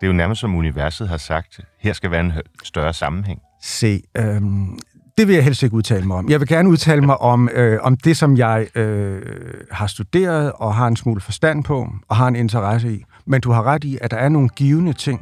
Det 0.00 0.06
er 0.06 0.10
jo 0.10 0.12
nærmest 0.12 0.40
som 0.40 0.54
universet 0.54 1.08
har 1.08 1.16
sagt, 1.16 1.60
her 1.78 1.92
skal 1.92 2.10
være 2.10 2.20
en 2.20 2.32
større 2.64 2.92
sammenhæng. 2.92 3.42
Se, 3.62 4.02
øhm, 4.16 4.78
det 5.20 5.28
vil 5.28 5.34
jeg 5.34 5.44
helst 5.44 5.62
ikke 5.62 5.76
udtale 5.76 6.06
mig 6.06 6.16
om. 6.16 6.30
Jeg 6.30 6.40
vil 6.40 6.48
gerne 6.48 6.68
udtale 6.68 7.00
mig 7.00 7.20
om, 7.20 7.48
øh, 7.52 7.78
om 7.82 7.96
det, 7.96 8.16
som 8.16 8.36
jeg 8.36 8.66
øh, 8.74 9.22
har 9.70 9.86
studeret 9.86 10.52
og 10.52 10.74
har 10.74 10.86
en 10.86 10.96
smule 10.96 11.20
forstand 11.20 11.64
på 11.64 11.88
og 12.08 12.16
har 12.16 12.28
en 12.28 12.36
interesse 12.36 12.92
i. 12.94 13.04
Men 13.26 13.40
du 13.40 13.50
har 13.50 13.62
ret 13.62 13.84
i, 13.84 13.98
at 14.00 14.10
der 14.10 14.16
er 14.16 14.28
nogle 14.28 14.48
givende 14.48 14.92
ting. 14.92 15.20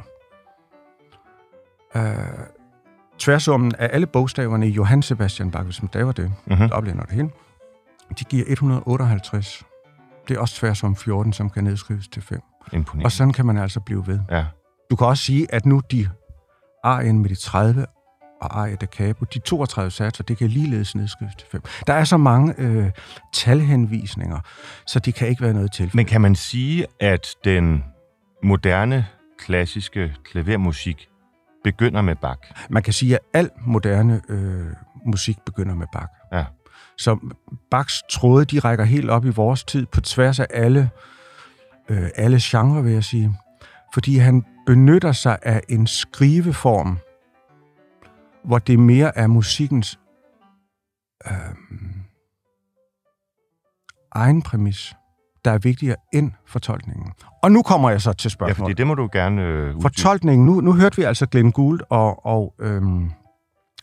Øh, 1.97 2.03
tværsummen 3.19 3.73
af 3.79 3.89
alle 3.93 4.07
bogstaverne 4.07 4.69
i 4.69 4.71
Johann 4.71 5.03
Sebastian 5.03 5.51
Bach, 5.51 5.65
hvis 5.65 5.83
man 5.83 5.89
staver 5.89 6.13
det, 6.13 6.33
Mm-hmm. 6.47 6.69
oplænder 6.73 7.03
det 7.05 7.13
hele, 7.15 7.31
de 8.19 8.25
giver 8.25 8.45
158. 8.49 9.63
Det 10.29 10.37
er 10.37 10.41
også 10.41 10.55
tværsum 10.55 10.97
14, 10.97 11.33
som 11.33 11.51
kan 11.51 11.65
nedskrives 11.65 12.09
til 12.09 12.23
5. 12.23 12.41
Imponerende. 12.73 13.07
Og 13.07 13.13
sådan 13.13 13.33
kan 13.33 13.47
man 13.47 13.59
altså 13.59 13.81
blive 13.81 14.07
ved. 14.07 14.19
Ja. 14.31 14.45
Du 14.91 14.97
kan 14.97 15.07
også 15.07 15.25
sige, 15.25 15.55
at 15.55 15.67
nu 15.67 15.81
de 15.91 16.09
arien 16.85 17.19
med 17.19 17.31
de 17.31 17.35
30 17.35 17.87
og 18.41 18.61
arie 18.61 18.77
da 18.77 18.87
capo, 18.87 19.25
de 19.35 19.39
32 19.39 19.91
satser, 19.91 20.25
det 20.25 20.39
kan 20.39 20.49
ligeledes 20.49 20.95
nedskrives 20.95 21.35
til 21.35 21.49
5. 21.53 21.63
Der 21.87 21.93
er 21.93 22.05
så 22.05 22.17
mange 22.17 22.55
øh, 22.59 22.91
talhenvisninger, 23.33 24.41
så 24.87 24.99
det 24.99 25.15
kan 25.15 25.29
ikke 25.29 25.43
være 25.43 25.53
noget 25.53 25.73
til. 25.73 25.91
Men 25.95 26.07
kan 26.07 26.21
man 26.21 26.35
sige, 26.35 26.87
at 27.01 27.29
den 27.45 27.85
moderne, 28.43 29.07
klassiske 29.39 30.15
klavermusik 30.25 31.09
begynder 31.65 32.03
med 32.03 32.17
Bach? 32.17 32.41
Man 32.71 32.83
kan 32.83 32.93
sige, 32.93 33.15
at 33.15 33.21
al 33.33 33.51
moderne 33.67 34.21
øh, 34.29 34.67
musik 35.07 35.37
begynder 35.47 35.75
med 35.75 35.87
Bach. 35.93 36.07
Ja. 36.33 36.45
Så 36.99 37.19
Bachs 37.71 38.03
tråde, 38.11 38.45
de 38.45 38.59
rækker 38.59 38.85
helt 38.85 39.11
op 39.11 39.25
i 39.25 39.31
vores 39.31 39.65
tid, 39.65 39.87
på 39.87 40.01
tværs 40.01 40.41
af 40.41 40.47
alle, 40.51 40.91
øh, 41.89 42.09
alle 42.17 42.39
genrer, 42.43 42.83
vil 42.83 42.93
jeg 42.93 43.05
sige. 43.05 43.35
Fordi 43.95 44.17
han, 44.17 44.45
benytter 44.69 45.13
sig 45.13 45.39
af 45.43 45.61
en 45.69 45.87
skriveform, 45.87 46.99
hvor 48.45 48.59
det 48.59 48.79
mere 48.79 49.19
er 49.19 49.27
musikkens 49.27 49.99
øh, 51.27 51.33
egen 54.13 54.43
præmis, 54.43 54.95
der 55.45 55.51
er 55.51 55.59
vigtigere 55.59 55.97
end 56.15 56.33
fortolkningen. 56.47 57.13
Og 57.43 57.53
nu 57.53 57.63
kommer 57.63 57.91
jeg 57.91 58.03
så 58.03 58.13
til 58.13 58.29
Ja, 58.29 58.31
spørgsmålet. 58.31 58.57
fordi 58.57 58.73
det 58.75 58.87
må 58.87 58.95
du 58.95 59.09
gerne 59.13 59.43
øh, 59.43 59.67
uddybe. 59.69 59.83
Fortolkningen, 59.83 60.47
nu, 60.47 60.61
nu 60.61 60.73
hørte 60.73 60.97
vi 60.97 61.03
altså 61.03 61.27
Glenn 61.27 61.53
Gould, 61.53 61.81
og, 61.91 62.27
og, 62.27 62.55
øhm, 62.61 63.11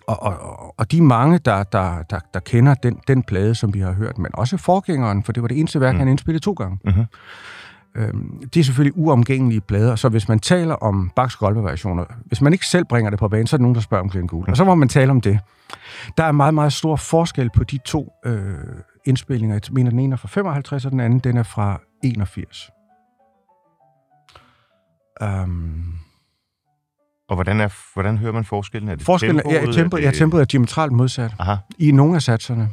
og, 0.07 0.23
og, 0.23 0.37
og, 0.39 0.73
og 0.77 0.91
de 0.91 1.01
mange, 1.01 1.37
der, 1.39 1.63
der, 1.63 2.03
der, 2.03 2.19
der 2.33 2.39
kender 2.39 2.73
den, 2.73 2.99
den 3.07 3.23
plade, 3.23 3.55
som 3.55 3.73
vi 3.73 3.79
har 3.79 3.91
hørt, 3.91 4.17
men 4.17 4.31
også 4.33 4.57
forgængeren, 4.57 5.23
for 5.23 5.31
det 5.31 5.41
var 5.43 5.47
det 5.47 5.59
eneste 5.59 5.81
værk, 5.81 5.93
Mm. 5.93 5.99
han 5.99 6.07
indspillede 6.07 6.43
to 6.43 6.53
gange. 6.53 6.79
Mhm. 6.85 7.05
Øhm, 7.95 8.49
det 8.53 8.59
er 8.59 8.63
selvfølgelig 8.63 8.97
uomgængelige 8.97 9.61
plader, 9.61 9.95
så 9.95 10.09
hvis 10.09 10.27
man 10.27 10.39
taler 10.39 10.75
om 10.75 11.11
Bachs 11.15 11.41
variationer 11.41 12.05
hvis 12.25 12.41
man 12.41 12.53
ikke 12.53 12.65
selv 12.67 12.85
bringer 12.85 13.09
det 13.09 13.19
på 13.19 13.27
banen, 13.27 13.47
så 13.47 13.55
er 13.55 13.57
der 13.57 13.61
nogen, 13.61 13.75
der 13.75 13.81
spørger 13.81 14.03
om 14.03 14.09
Glenn 14.09 14.27
Gould. 14.27 14.49
Og 14.49 14.57
så 14.57 14.63
må 14.63 14.75
man 14.75 14.89
tale 14.89 15.11
om 15.11 15.21
det. 15.21 15.39
Der 16.17 16.23
er 16.23 16.31
meget, 16.31 16.53
meget 16.53 16.73
stor 16.73 16.95
forskel 16.95 17.49
på 17.49 17.63
de 17.63 17.77
to 17.85 18.13
øh, 18.25 18.57
indspillinger. 19.05 19.55
Jeg 19.55 19.61
mener, 19.71 19.89
den 19.89 19.99
ene 19.99 20.13
er 20.13 20.17
fra 20.17 20.27
55, 20.27 20.85
og 20.85 20.91
den 20.91 20.99
anden 20.99 21.19
den 21.19 21.37
er 21.37 21.43
fra 21.43 21.81
81. 22.03 22.69
Um, 25.21 25.95
Og 27.29 27.35
hvordan, 27.35 27.59
er, 27.59 27.93
hvordan 27.93 28.17
hører 28.17 28.33
man 28.33 28.45
forskellen? 28.45 28.89
Er 28.89 28.95
det 28.95 29.05
Forskellen 29.05 29.39
er, 29.45 29.49
ja, 29.49 29.55
tempoet? 29.55 29.75
tempo, 29.75 29.97
ja, 29.97 30.11
tempoet 30.11 30.41
er 30.41 30.45
diametralt 30.45 30.91
modsat 30.91 31.35
Aha, 31.39 31.55
i 31.79 31.91
nogle 31.91 32.15
af 32.15 32.21
satserne. 32.21 32.69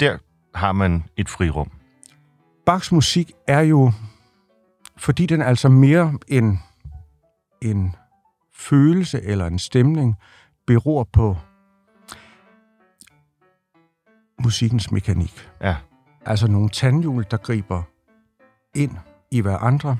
der 0.00 0.18
har 0.54 0.72
man 0.72 1.04
et 1.16 1.28
frirum. 1.28 1.70
Bachs 2.66 2.92
musik 2.92 3.32
er 3.46 3.60
jo, 3.60 3.92
fordi 4.96 5.26
den 5.26 5.40
er 5.40 5.44
altså 5.46 5.68
mere 5.68 6.18
en, 6.28 6.60
en 7.62 7.94
følelse 8.54 9.22
eller 9.22 9.46
en 9.46 9.58
stemning, 9.58 10.14
beror 10.66 11.04
på 11.12 11.36
musikkens 14.44 14.90
mekanik. 14.90 15.48
Ja. 15.60 15.76
Altså 16.26 16.46
nogle 16.46 16.68
tandhjul, 16.68 17.26
der 17.30 17.36
griber 17.36 17.82
ind 18.74 18.96
i 19.30 19.40
hver 19.40 19.58
andre, 19.58 19.96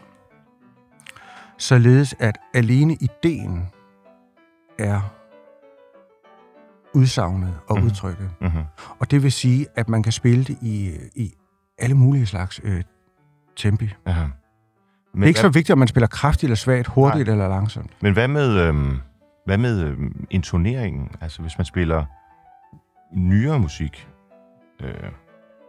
således 1.59 2.15
at 2.19 2.39
alene 2.55 2.95
ideen 3.01 3.67
er 4.79 5.01
udsagnet 6.95 7.59
og 7.69 7.77
Mhm. 7.79 7.87
udtrykket. 7.87 8.31
Mm-hmm. 8.41 8.63
Og 8.99 9.11
det 9.11 9.23
vil 9.23 9.33
sige, 9.33 9.67
at 9.75 9.89
man 9.89 10.03
kan 10.03 10.13
spille 10.13 10.45
det 10.45 10.59
i, 10.63 10.99
i 11.15 11.35
alle 11.83 11.97
mulige 11.97 12.27
slags 12.27 12.61
øh, 12.65 12.83
tempi. 13.57 13.95
Aha. 14.07 14.25
Men 14.25 14.33
det 15.15 15.23
er 15.23 15.29
ikke 15.29 15.41
hvad, 15.41 15.51
så 15.51 15.55
vigtigt, 15.55 15.71
om 15.71 15.79
man 15.79 15.89
spiller 15.89 16.07
kraftigt 16.07 16.45
eller 16.45 16.57
svagt, 16.57 16.87
hurtigt 16.87 17.27
Nej. 17.27 17.33
eller 17.33 17.49
langsomt. 17.49 17.91
men 18.03 18.13
hvad 18.13 18.29
med, 18.29 18.59
øhm, 18.59 18.99
hvad 19.47 19.59
med 19.59 19.81
øhm, 19.81 20.27
intoneringen? 20.31 21.11
Altså 21.21 21.43
hvis 21.43 21.59
man 21.59 21.65
spiller 21.65 22.05
nyere 23.13 23.59
musik, 23.59 24.09
øh, 24.83 24.95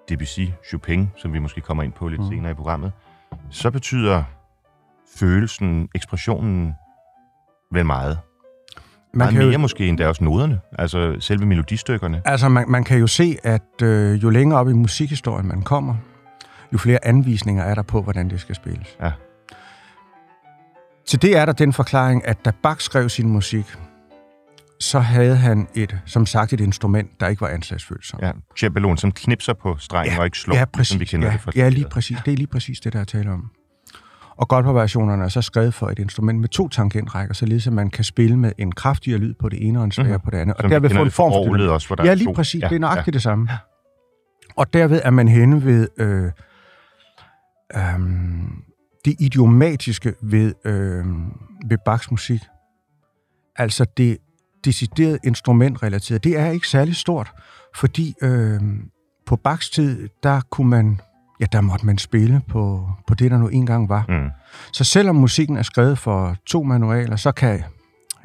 Debussy, 0.09 0.41
Chopin, 0.69 1.11
som 1.17 1.33
vi 1.33 1.39
måske 1.39 1.61
kommer 1.61 1.83
ind 1.83 1.93
på 1.93 2.07
lidt 2.07 2.21
mm. 2.21 2.27
senere 2.27 2.51
i 2.51 2.55
programmet, 2.55 2.91
så 3.49 3.71
betyder 3.71 4.23
følelsen, 5.17 5.89
ekspressionen 5.95 6.73
vel 7.71 7.85
meget. 7.85 8.19
Man 9.15 9.27
kan, 9.27 9.37
mere 9.37 9.51
jo, 9.51 9.57
måske 9.57 9.87
endda 9.87 10.07
også 10.07 10.23
noderne, 10.23 10.59
altså 10.79 11.15
selve 11.19 11.45
melodistykkerne. 11.45 12.21
altså 12.25 12.49
man, 12.49 12.65
man 12.67 12.83
kan 12.83 12.99
jo 12.99 13.07
se, 13.07 13.37
at 13.43 13.81
øh, 13.81 14.23
jo 14.23 14.29
længere 14.29 14.59
op 14.59 14.69
i 14.69 14.73
musikhistorien 14.73 15.47
man 15.47 15.61
kommer, 15.61 15.95
jo 16.73 16.77
flere 16.77 17.05
anvisninger 17.05 17.63
er 17.63 17.75
der 17.75 17.81
på, 17.81 18.01
hvordan 18.01 18.29
det 18.29 18.41
skal 18.41 18.55
spilles. 18.55 18.97
Ja. 19.01 19.11
Til 21.05 21.21
det 21.21 21.37
er 21.37 21.45
der 21.45 21.53
den 21.53 21.73
forklaring, 21.73 22.27
at 22.27 22.45
da 22.45 22.51
Bach 22.63 22.81
skrev 22.81 23.09
sin 23.09 23.29
musik, 23.29 23.65
så 24.79 24.99
havde 24.99 25.35
han 25.35 25.67
et, 25.75 25.97
som 26.05 26.25
sagt, 26.25 26.53
et 26.53 26.61
instrument, 26.61 27.19
der 27.19 27.27
ikke 27.27 27.41
var 27.41 27.47
anslagsfølsomt. 27.47 28.23
Ja, 28.23 28.31
cembaloen, 28.59 28.97
som 28.97 29.11
knipser 29.11 29.53
på 29.53 29.75
strengen 29.79 30.13
Ja, 30.13 30.19
og 30.19 30.25
ikke 30.25 30.37
slår, 30.37 30.55
ja, 30.55 30.61
som 30.61 30.69
præcis. 30.73 30.99
vi 30.99 31.05
kender 31.05 31.27
ja, 31.27 31.33
det 31.33 31.41
fra 31.41 31.51
ja, 31.55 31.69
lige 31.69 31.87
præcis. 31.91 32.17
Det 32.25 32.33
er 32.33 32.37
lige 32.37 32.47
præcis 32.47 32.79
det, 32.79 32.93
der 32.93 32.99
er 32.99 33.03
tale 33.03 33.31
om. 33.31 33.51
Og 34.37 34.47
Goldberg-versionerne 34.47 35.23
er 35.23 35.27
så 35.27 35.41
skrevet 35.41 35.73
for 35.73 35.87
et 35.87 35.99
instrument 35.99 36.39
med 36.39 36.49
to 36.49 36.69
tangentrækker, 36.69 37.33
således 37.33 37.67
at 37.67 37.73
man 37.73 37.89
kan 37.89 38.03
spille 38.03 38.37
med 38.37 38.51
en 38.57 38.71
kraftigere 38.71 39.19
lyd 39.19 39.33
på 39.33 39.49
det 39.49 39.67
ene 39.67 39.79
og 39.79 39.85
en 39.85 39.91
svagere 39.91 40.17
Mhm. 40.17 40.25
på 40.25 40.31
det 40.31 40.37
andet. 40.37 40.55
Og 40.57 40.69
derved 40.69 40.89
få 40.89 40.99
en 40.99 41.05
det 41.05 41.13
form 41.13 41.31
for 41.31 41.43
dynamik. 41.43 41.69
også, 41.69 41.95
Ja, 42.03 42.13
lige 42.13 42.33
præcis. 42.33 42.61
Ja, 42.61 42.67
Det 42.67 42.75
er 42.75 42.79
nøjagtigt 42.79 43.07
ja. 43.07 43.11
det 43.11 43.21
samme. 43.21 43.49
Og 44.55 44.73
derved 44.73 45.01
er 45.03 45.09
man 45.09 45.27
henne 45.27 45.65
ved 45.65 45.87
øh, 45.97 46.31
øhm, 47.77 48.63
det 49.05 49.15
idiomatiske 49.19 50.13
ved, 50.21 50.53
øh, 50.65 51.05
ved 51.69 51.77
Bachs 51.85 52.11
musik. 52.11 52.41
Altså 53.55 53.85
det 53.97 54.17
decideret 54.65 55.19
instrumentrelateret. 55.23 56.23
Det 56.23 56.39
er 56.39 56.49
ikke 56.49 56.67
særlig 56.67 56.95
stort, 56.95 57.31
fordi 57.75 58.13
øh, 58.21 58.61
på 59.25 59.35
Bachs 59.35 59.69
tid, 59.69 60.09
der 60.23 60.41
kunne 60.49 60.69
man, 60.69 61.01
ja, 61.43 61.57
der 61.57 61.61
måtte 61.61 61.85
man 61.85 61.97
spille 61.97 62.41
på, 62.47 62.89
på 63.07 63.13
det, 63.15 63.31
der 63.31 63.37
nu 63.37 63.47
engang 63.47 63.89
var. 63.89 64.05
Mm. 64.09 64.29
Så 64.73 64.83
selvom 64.83 65.15
musikken 65.15 65.57
er 65.57 65.61
skrevet 65.61 65.97
for 65.97 66.35
to 66.45 66.63
manualer, 66.63 67.15
så 67.15 67.31
kan 67.31 67.63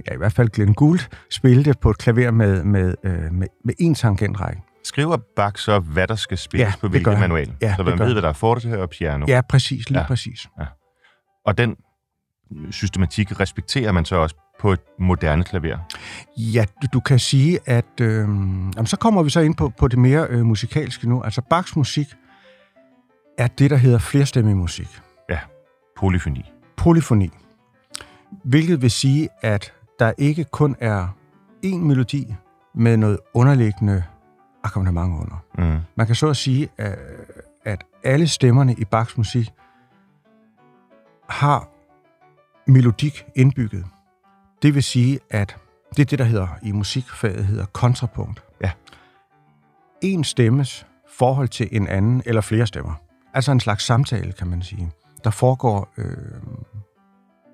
ja, 0.09 0.15
i 0.15 0.17
hvert 0.17 0.33
fald 0.33 0.49
Glenn 0.49 0.75
Gould 0.75 1.01
spille 1.31 1.65
det 1.65 1.79
på 1.79 1.91
et 1.91 1.99
klaver 1.99 2.31
med, 2.31 2.65
med, 2.65 2.95
øh, 3.05 3.33
med, 3.33 3.47
med 3.65 3.75
én 3.83 3.95
tangentrække. 3.95 4.63
Skriver 4.85 5.17
Bach 5.37 5.65
så, 5.65 5.79
hvad 5.79 6.07
der 6.07 6.15
skal 6.15 6.39
spilles 6.39 6.67
Ja, 6.67 6.73
på 6.81 6.89
hvilken 6.89 7.21
manual? 7.21 7.53
Ja, 7.63 7.75
så 7.77 7.83
man 7.83 7.99
ved, 7.99 8.13
hvad 8.13 8.23
der 8.23 8.29
er 8.29 8.33
forte 8.33 8.83
og 8.83 8.91
piano. 8.91 9.27
Ja, 9.29 9.41
præcis, 9.49 9.89
lige 9.89 9.99
Ja. 9.99 10.03
ja. 10.03 10.07
præcis. 10.07 10.49
Og 11.47 11.59
den 11.59 11.77
systematik 12.71 13.41
respekterer 13.41 13.93
man 13.93 14.05
så 14.05 14.17
også 14.17 14.37
på 14.61 14.73
et 14.73 14.81
moderne 14.99 15.45
klaver. 15.45 15.79
Ja, 16.37 16.65
du, 16.83 16.87
du 16.93 17.01
kan 17.01 17.19
sige, 17.19 17.59
at 17.67 18.01
øh, 18.01 18.09
jamen, 18.17 18.87
så 18.87 18.97
kommer 18.97 19.23
vi 19.23 19.31
så 19.31 19.41
ind 19.41 19.55
på, 19.55 19.73
på 19.79 19.89
det 19.89 19.99
mere 19.99 20.27
øh, 20.31 20.47
musikalske 20.47 21.09
nu. 21.09 21.23
Altså 21.23 21.43
Bachs 21.51 21.77
musik 21.77 22.07
er 23.39 23.47
det, 23.47 23.71
der 23.71 23.77
hedder 23.77 23.99
flerstemmig 23.99 24.57
musik. 24.57 25.01
Polyfoni. 25.97 26.53
Polyfoni. 26.77 27.31
Hvilket 28.45 28.83
vil 28.83 28.91
sige, 28.91 29.29
at 29.43 29.73
der 29.99 30.13
ikke 30.19 30.45
kun 30.45 30.77
er 30.81 31.09
én 31.67 31.77
melodi 31.77 32.35
med 32.75 32.97
noget 32.97 33.19
underliggende 33.35 34.05
akkompagnement 34.65 35.21
under. 35.21 35.37
Mm. 35.59 35.81
Man 35.97 36.07
kan 36.07 36.17
så 36.17 36.29
at 36.29 36.37
sige, 36.37 36.69
at- 36.77 36.99
at 37.65 37.85
alle 38.05 38.29
stemmerne 38.29 38.75
i 38.75 38.85
Bachs 38.85 39.17
musik 39.17 39.51
har 41.29 41.69
melodik 42.71 43.25
indbygget. 43.35 43.85
Det 44.63 44.75
vil 44.75 44.83
sige, 44.83 45.19
at 45.31 45.57
det 45.97 45.99
er 46.03 46.05
det, 46.07 46.19
der 46.19 46.25
hedder 46.25 46.49
i 46.63 46.73
musikfaget 46.73 47.45
hedder 47.45 47.67
kontrapunkt. 47.67 48.43
Ja. 48.61 48.71
En 50.03 50.25
stemmes 50.25 50.87
forhold 51.09 51.49
til 51.49 51.69
en 51.73 51.89
anden 51.89 52.23
eller 52.27 52.41
flere 52.41 52.67
stemmer. 52.67 52.95
Altså 53.39 53.53
en 53.53 53.61
slags 53.61 53.85
samtale, 53.85 54.33
kan 54.33 54.47
man 54.47 54.63
sige. 54.63 54.91
Der 55.25 55.31
foregår, 55.31 55.93
øh, 55.99 56.07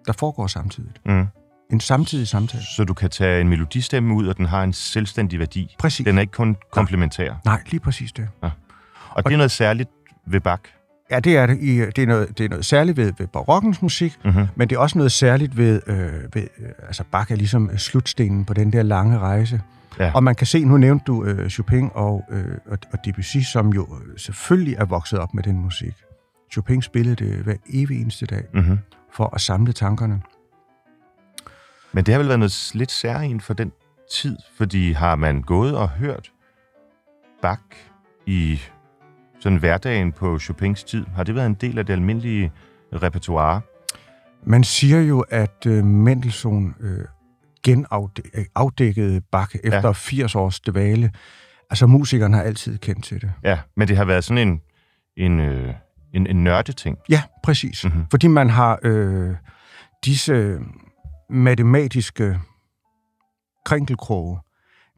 der 0.07 0.13
foregår 0.13 0.47
samtidigt. 0.47 1.01
Mm. 1.07 1.27
En 1.73 1.81
samtidig 1.81 2.29
samtale. 2.29 2.63
Så 2.77 2.85
du 2.85 2.95
kan 2.95 3.11
tage 3.11 3.41
en 3.41 3.49
melodistemme 3.49 4.15
ud, 4.15 4.27
og 4.27 4.37
den 4.37 4.47
har 4.47 4.63
en 4.63 4.73
selvstændig 4.73 5.39
værdi. 5.39 5.77
Præcis. 5.79 6.05
Den 6.05 6.17
er 6.17 6.21
ikke 6.21 6.33
kun 6.33 6.57
komplementær. 6.73 7.35
Nej, 7.45 7.63
lige 7.67 7.81
præcis 7.81 8.13
det. 8.13 8.29
Og 9.11 9.25
det 9.25 9.33
er 9.33 9.37
noget 9.37 9.51
særligt 9.51 9.91
ved 10.27 10.41
Bach. 10.41 10.63
Ja, 11.11 11.21
det 11.21 11.37
er 11.37 11.47
det. 11.47 11.59
I, 11.61 11.79
det, 11.79 11.99
er 11.99 12.07
noget, 12.07 12.39
det 12.39 12.45
er 12.45 12.49
noget 12.49 12.65
særligt 12.65 12.97
ved, 12.97 13.13
ved 13.19 13.27
barokkens 13.27 13.83
musik, 13.83 14.19
Mm-hmm. 14.25 14.47
Men 14.55 14.69
det 14.69 14.77
er 14.77 14.81
også 14.81 14.99
noget 14.99 15.13
særligt 15.13 15.57
ved, 15.57 15.81
øh, 15.87 16.13
ved 16.35 16.43
øh, 16.59 16.69
altså 16.87 17.05
Bach 17.11 17.33
er 17.33 17.37
ligesom 17.37 17.79
slutstenen 17.79 18.45
på 18.45 18.55
den 18.55 18.73
der 18.73 18.83
lange 18.83 19.19
rejse. 19.19 19.61
Ja. 19.99 20.13
Og 20.15 20.25
man 20.25 20.35
kan 20.35 20.47
se, 20.47 20.65
nu 20.65 20.77
nævnte 20.77 21.05
du 21.05 21.25
øh, 21.25 21.49
Chopin 21.51 21.91
og, 21.95 22.25
øh, 22.31 22.45
og, 22.67 22.79
og 22.93 22.99
Debussy, 23.05 23.39
som 23.39 23.69
jo 23.69 23.83
øh, 23.83 24.19
selvfølgelig 24.19 24.75
er 24.75 24.85
vokset 24.85 25.19
op 25.19 25.35
med 25.35 25.43
den 25.43 25.59
musik. 25.59 25.95
Chopin 26.53 26.83
spillede 26.83 27.17
det 27.25 27.37
hver 27.45 27.55
evig 27.73 28.01
eneste 28.01 28.27
dag 28.27 28.43
Mm-hmm. 28.55 28.79
for 29.13 29.35
at 29.35 29.41
samle 29.41 29.73
tankerne. 29.73 30.23
Men 31.93 32.05
det 32.05 32.15
har 32.15 32.19
vel 32.19 32.29
været 32.29 32.39
noget 32.39 32.71
lidt 32.75 32.91
særligt 32.91 33.43
for 33.43 33.55
den 33.55 33.73
tid, 34.13 34.37
fordi 34.57 34.93
har 34.93 35.17
man 35.17 35.43
gået 35.43 35.77
og 35.77 35.89
hørt 35.89 36.33
Bach 37.43 37.63
i 38.27 38.61
sådan 39.41 39.59
hverdagen 39.59 40.13
på 40.13 40.39
Chopins 40.39 40.85
tid, 40.85 41.05
har 41.17 41.25
det 41.25 41.35
været 41.35 41.47
en 41.47 41.55
del 41.55 41.79
af 41.79 41.87
det 41.87 41.93
almindelige 41.93 42.53
repertoire? 42.93 43.61
Man 44.47 44.65
siger 44.65 45.01
jo, 45.01 45.21
at 45.21 45.67
øh, 45.67 45.85
Mendelssohn 45.85 46.75
øh, 46.81 47.05
genafdækkede 47.65 49.21
Bach 49.33 49.57
efter 49.65 49.79
Ja. 49.79 49.87
ja. 49.87 49.93
80 49.93 50.35
års 50.35 50.61
dvale. 50.61 51.11
Altså 51.71 51.87
musikerne 51.87 52.37
har 52.37 52.43
altid 52.43 52.79
kendt 52.79 53.05
til 53.05 53.21
det. 53.21 53.33
Ja, 53.43 53.59
men 53.77 53.89
det 53.89 53.97
har 53.97 54.05
været 54.05 54.25
sådan 54.25 54.49
en, 54.49 54.61
en, 55.17 55.41
øh, 55.41 55.75
en, 56.15 56.27
en 56.27 56.45
nørdeting. 56.45 56.99
Ja, 57.09 57.23
præcis. 57.43 57.85
Mhm. 57.85 57.93
Mm-hmm. 57.95 58.11
Fordi 58.11 58.27
man 58.27 58.51
har 58.51 58.79
øh, 58.83 59.35
disse 60.05 60.59
matematiske 61.31 62.39
krinkelkroge. 63.65 64.39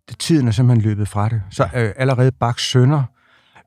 Det- 0.08 0.18
Tiden 0.18 0.48
er 0.48 0.52
simpelthen 0.52 0.88
løbet 0.88 1.08
fra 1.08 1.28
det. 1.28 1.42
Så 1.50 1.64
øh, 1.74 1.92
allerede 1.96 2.32
Bachs 2.32 2.62
sønner 2.70 3.02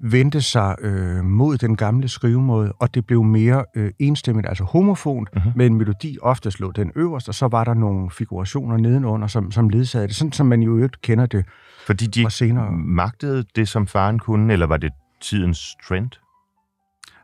vendte 0.01 0.41
sig 0.41 0.75
øh, 0.79 1.23
mod 1.23 1.57
den 1.57 1.75
gamle 1.75 2.07
skrivemåde, 2.07 2.71
og 2.71 2.93
det 2.93 3.05
blev 3.05 3.23
mere 3.23 3.65
øh, 3.75 3.91
enstemmigt, 3.99 4.47
altså 4.47 4.63
homofon, 4.63 5.27
mm-hmm. 5.33 5.51
med 5.55 5.65
en 5.65 5.75
melodi, 5.75 6.17
ofte 6.21 6.51
slå 6.51 6.71
den 6.71 6.91
øverst, 6.95 7.29
og 7.29 7.35
så 7.35 7.47
var 7.47 7.63
der 7.63 7.73
nogle 7.73 8.11
figurationer 8.11 8.77
nedenunder, 8.77 9.27
som, 9.27 9.51
som 9.51 9.69
ledsagede 9.69 10.07
det, 10.07 10.15
sådan 10.15 10.31
som 10.31 10.45
man 10.45 10.61
jo 10.61 10.83
ikke 10.83 10.97
kender 11.01 11.25
det 11.25 11.45
Fordi 11.85 12.07
de 12.07 12.23
fra 12.23 12.29
senere. 12.29 12.71
magtede 12.71 13.45
det, 13.55 13.67
som 13.67 13.87
faren 13.87 14.19
kunne, 14.19 14.53
eller 14.53 14.65
var 14.65 14.77
det 14.77 14.91
tidens 15.21 15.75
trend? 15.87 16.09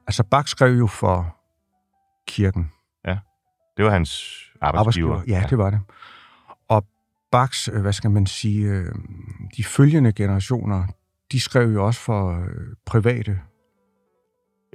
Altså 0.07 0.23
Bach 0.23 0.47
skrev 0.47 0.77
jo 0.77 0.87
for 0.87 1.35
kirken. 2.27 2.71
Det 3.77 3.85
var 3.85 3.91
hans 3.91 4.41
arbejdsgiver. 4.61 5.21
Ja, 5.27 5.43
det 5.49 5.57
var 5.57 5.69
det. 5.69 5.79
Og 6.67 6.85
Bachs, 7.31 7.69
øh, 7.73 7.81
hvad 7.81 7.93
skal 7.93 8.11
man 8.11 8.25
sige, 8.25 8.67
øh, 8.67 8.95
de 9.57 9.63
følgende 9.63 10.11
generationer, 10.11 10.87
de 11.31 11.39
skrev 11.39 11.69
jo 11.73 11.85
også 11.85 11.99
for 11.99 12.39
øh, 12.41 12.47
private. 12.85 13.39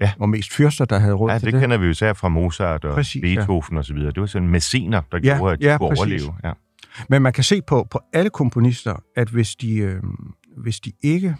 Ja. 0.01 0.13
Og 0.19 0.29
mest 0.29 0.53
fyrster, 0.53 0.85
der 0.85 0.99
havde 0.99 1.15
råd 1.15 1.31
Ja, 1.31 1.39
til 1.39 1.47
det 1.47 1.53
det. 1.53 1.61
kender 1.61 1.79
vi 1.79 1.85
jo 1.85 1.91
især 1.91 2.13
fra 2.13 2.29
Mozart 2.29 2.85
og 2.85 2.95
Præcis, 2.95 3.15
ja. 3.15 3.21
Beethoven 3.21 3.77
og 3.77 3.85
så 3.85 3.95
videre. 3.95 4.11
Det 4.13 4.21
var 4.21 4.27
sådan 4.27 4.49
mæscener, 4.49 5.01
der 5.13 5.21
Ja, 5.25 5.37
gjorde, 5.37 5.53
at 5.53 5.61
de 5.61 5.71
ja, 5.71 5.79
kunne 5.79 5.89
præcis. 5.89 5.99
overleve. 6.01 6.35
Ja. 6.45 6.53
Men 7.09 7.23
man 7.23 7.33
kan 7.33 7.45
se 7.45 7.63
på, 7.63 7.87
på 7.91 8.01
alle 8.13 8.31
komponister, 8.31 8.95
at 9.17 9.29
hvis 9.29 9.57
de, 9.57 9.77
øh, 9.77 10.03
hvis 10.57 10.81
de 10.81 10.93
ikke 11.03 11.37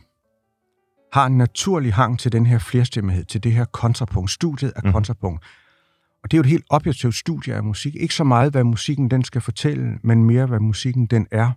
har 1.13 1.27
en 1.27 1.39
naturlig 1.39 1.95
hang 1.95 2.19
til 2.19 2.33
den 2.33 2.47
her 2.47 2.59
flerstemmighed, 2.59 3.25
til 3.25 3.43
det 3.45 3.53
her 3.53 3.65
kontrapunkt, 3.65 4.31
studiet 4.31 4.73
af 4.77 4.81
mm. 4.85 4.93
kontrapunkt, 4.93 5.45
og 6.23 6.31
det 6.31 6.37
er 6.37 6.39
jo 6.39 6.43
et 6.43 6.47
helt 6.51 6.65
objektivt 6.71 7.15
studie 7.15 7.55
af 7.55 7.63
musik. 7.65 7.95
Ikke 7.97 8.15
så 8.15 8.25
meget, 8.25 8.53
hvad 8.53 8.65
musikken 8.65 9.11
den 9.11 9.25
skal 9.25 9.41
fortælle, 9.41 9.99
men 10.03 10.25
mere, 10.25 10.47
hvad 10.47 10.61
musikken 10.61 11.07
den 11.07 11.27
er. 11.31 11.51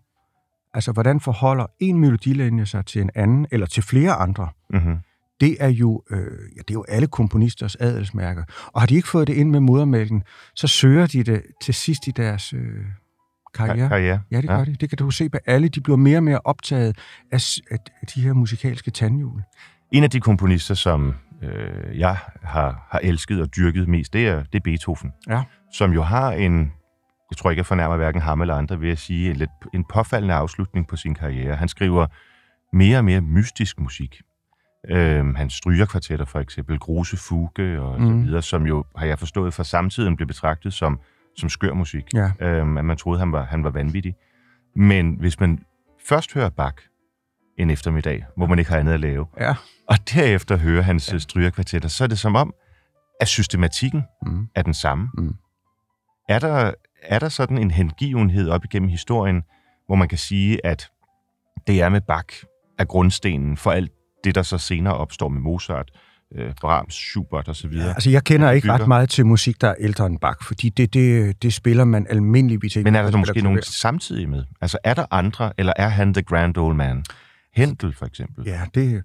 Altså, 0.73 0.91
hvordan 0.91 1.19
forholder 1.19 1.65
en 1.79 1.99
melodilinje 1.99 2.65
sig 2.65 2.85
til 2.85 3.01
en 3.01 3.09
anden, 3.15 3.47
eller 3.51 3.67
til 3.67 3.83
flere 3.83 4.13
andre? 4.13 4.49
Mm-hmm. 4.69 4.97
Det 5.41 5.57
er 5.59 5.67
jo, 5.67 6.03
øh, 6.11 6.17
ja, 6.19 6.61
det 6.61 6.69
er 6.69 6.73
jo 6.73 6.85
alle 6.87 7.07
komponisters 7.07 7.75
adelsmærker. 7.79 8.43
Og 8.73 8.81
har 8.81 8.87
de 8.87 8.95
ikke 8.95 9.07
fået 9.07 9.27
det 9.27 9.33
ind 9.33 9.49
med 9.49 9.59
modermælken, 9.59 10.23
så 10.55 10.67
søger 10.67 11.07
de 11.07 11.23
det 11.23 11.43
til 11.61 11.73
sidst 11.73 12.07
i 12.07 12.11
deres 12.11 12.53
øh, 12.53 12.61
karriere. 13.53 13.89
Karriere. 13.89 14.21
Ja, 14.31 14.41
det 14.41 14.49
gør 14.49 14.57
ja. 14.57 14.65
de. 14.65 14.75
Det 14.75 14.89
kan 14.89 14.97
du 14.97 15.11
se 15.11 15.29
på 15.29 15.37
alle. 15.45 15.69
De 15.69 15.81
bliver 15.81 15.97
mere 15.97 16.17
og 16.17 16.23
mere 16.23 16.39
optaget 16.43 16.97
af 17.31 17.41
af 17.71 18.07
de 18.15 18.21
her 18.21 18.33
musikalske 18.33 18.91
tandhjul. 18.91 19.41
En 19.91 20.03
af 20.03 20.09
de 20.09 20.19
komponister, 20.19 20.75
som 20.75 21.13
øh, 21.43 21.99
jeg 21.99 22.17
har, 22.43 22.87
har 22.91 22.99
elsket 23.03 23.41
og 23.41 23.55
dyrket 23.55 23.87
mest, 23.87 24.13
det 24.13 24.27
er, 24.27 24.43
det 24.43 24.55
er 24.55 24.63
Beethoven. 24.63 25.13
Ja. 25.27 25.43
Som 25.71 25.91
jo 25.91 26.01
har 26.01 26.31
en, 26.31 26.71
jeg 27.33 27.37
tror 27.37 27.49
ikke, 27.49 27.59
jeg 27.59 27.65
fornærmer 27.65 27.97
hverken 27.97 28.21
ham 28.21 28.41
eller 28.41 28.55
andre 28.55 28.81
ved 28.81 28.89
at 28.89 28.97
sige, 28.97 29.29
en, 29.31 29.35
lidt, 29.35 29.49
en 29.73 29.85
påfaldende 29.93 30.33
afslutning 30.33 30.87
på 30.87 30.95
sin 30.95 31.15
karriere. 31.15 31.55
Han 31.55 31.67
skriver 31.67 32.07
mere 32.73 32.97
og 32.97 33.05
mere 33.05 33.21
mystisk 33.21 33.79
musik. 33.79 34.21
Øhm, 34.89 35.35
hans 35.35 35.53
strygerkvartetter 35.53 36.25
for 36.25 36.39
eksempel, 36.39 36.79
Gruse 36.79 37.17
Fuge 37.17 37.81
og 37.81 38.01
mm. 38.01 38.07
så 38.07 38.25
videre, 38.25 38.41
som 38.41 38.67
jo, 38.67 38.85
har 38.95 39.05
jeg 39.05 39.19
forstået, 39.19 39.53
fra 39.53 39.63
samtiden 39.63 40.15
blev 40.15 40.27
betragtet 40.27 40.73
som, 40.73 40.99
som 41.37 41.49
skør 41.49 41.73
musik. 41.73 42.03
Ja. 42.13 42.31
Øhm, 42.39 42.77
at 42.77 42.85
man 42.85 42.97
troede, 42.97 43.19
han 43.19 43.31
var, 43.31 43.43
han 43.43 43.63
var 43.63 43.69
vanvittig. 43.69 44.15
Men 44.75 45.15
hvis 45.19 45.39
man 45.39 45.59
først 46.07 46.33
hører 46.33 46.49
Bach 46.49 46.75
en 47.57 47.69
eftermiddag, 47.69 48.25
hvor 48.37 48.45
man 48.45 48.59
ikke 48.59 48.71
har 48.71 48.77
andet 48.79 48.93
at 48.93 48.99
lave, 48.99 49.25
Ja. 49.39 49.55
og 49.89 49.95
derefter 50.13 50.57
hører 50.57 50.81
hans 50.81 51.13
ja. 51.13 51.17
strygerkvartetter, 51.17 51.89
så 51.89 52.03
er 52.03 52.07
det 52.07 52.19
som 52.19 52.35
om, 52.35 52.53
at 53.21 53.27
systematikken 53.27 54.03
Mm. 54.25 54.47
er 54.55 54.61
den 54.61 54.73
samme. 54.73 55.09
Mm. 55.17 55.35
Er, 56.29 56.39
der, 56.39 56.71
er 57.03 57.19
der 57.19 57.29
sådan 57.29 57.57
en 57.57 57.71
hengivenhed 57.71 58.49
op 58.49 58.65
igennem 58.65 58.89
historien, 58.89 59.43
hvor 59.85 59.95
man 59.95 60.07
kan 60.07 60.17
sige, 60.17 60.65
at 60.65 60.89
det 61.67 61.81
er 61.81 61.89
med 61.89 62.01
Bach 62.01 62.43
er 62.79 62.85
grundstenen 62.85 63.57
for 63.57 63.71
alt 63.71 63.91
det, 64.23 64.35
der 64.35 64.41
så 64.41 64.57
senere 64.57 64.93
opstår 64.93 65.27
med 65.27 65.41
Mozart, 65.41 65.91
øh, 66.35 66.53
Brahms, 66.61 66.93
Schubert 66.93 67.49
osv.? 67.49 67.71
Ja, 67.71 67.87
altså, 67.87 68.09
jeg 68.09 68.23
kender 68.23 68.51
ikke 68.51 68.71
ret 68.71 68.87
meget 68.87 69.09
til 69.09 69.25
musik, 69.25 69.61
der 69.61 69.67
er 69.67 69.75
ældre 69.79 70.05
end 70.05 70.19
Bach, 70.19 70.37
fordi 70.41 70.69
det, 70.69 70.93
det, 70.93 71.43
det 71.43 71.53
spiller 71.53 71.83
man 71.83 72.07
almindeligvis 72.09 72.75
ikke. 72.75 72.87
Men 72.87 72.95
er 72.95 73.01
der 73.01 73.11
man 73.11 73.19
måske 73.19 73.41
nogen 73.41 73.61
samtidig 73.61 74.29
med? 74.29 74.43
Altså 74.61 74.77
er 74.83 74.93
der 74.93 75.05
andre, 75.11 75.53
eller 75.57 75.73
er 75.75 75.89
han 75.89 76.13
the 76.13 76.23
grand 76.23 76.57
old 76.57 76.75
man? 76.75 77.03
Hentel 77.55 77.93
for 77.93 78.05
eksempel? 78.05 78.45
Ja, 78.45 78.61
det, 78.75 79.03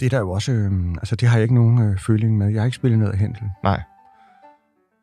det 0.00 0.06
er 0.06 0.10
der 0.10 0.18
jo 0.18 0.30
også... 0.30 0.52
Øhm, 0.52 0.94
altså, 0.94 1.16
det 1.16 1.28
har 1.28 1.36
jeg 1.36 1.42
ikke 1.42 1.54
nogen 1.54 1.82
øh, 1.82 1.98
føling 1.98 2.38
med. 2.38 2.48
Jeg 2.48 2.60
har 2.60 2.64
ikke 2.64 2.76
spillet 2.76 2.98
noget 2.98 3.12
af 3.12 3.18
Hentel. 3.18 3.42
Nej, 3.64 3.82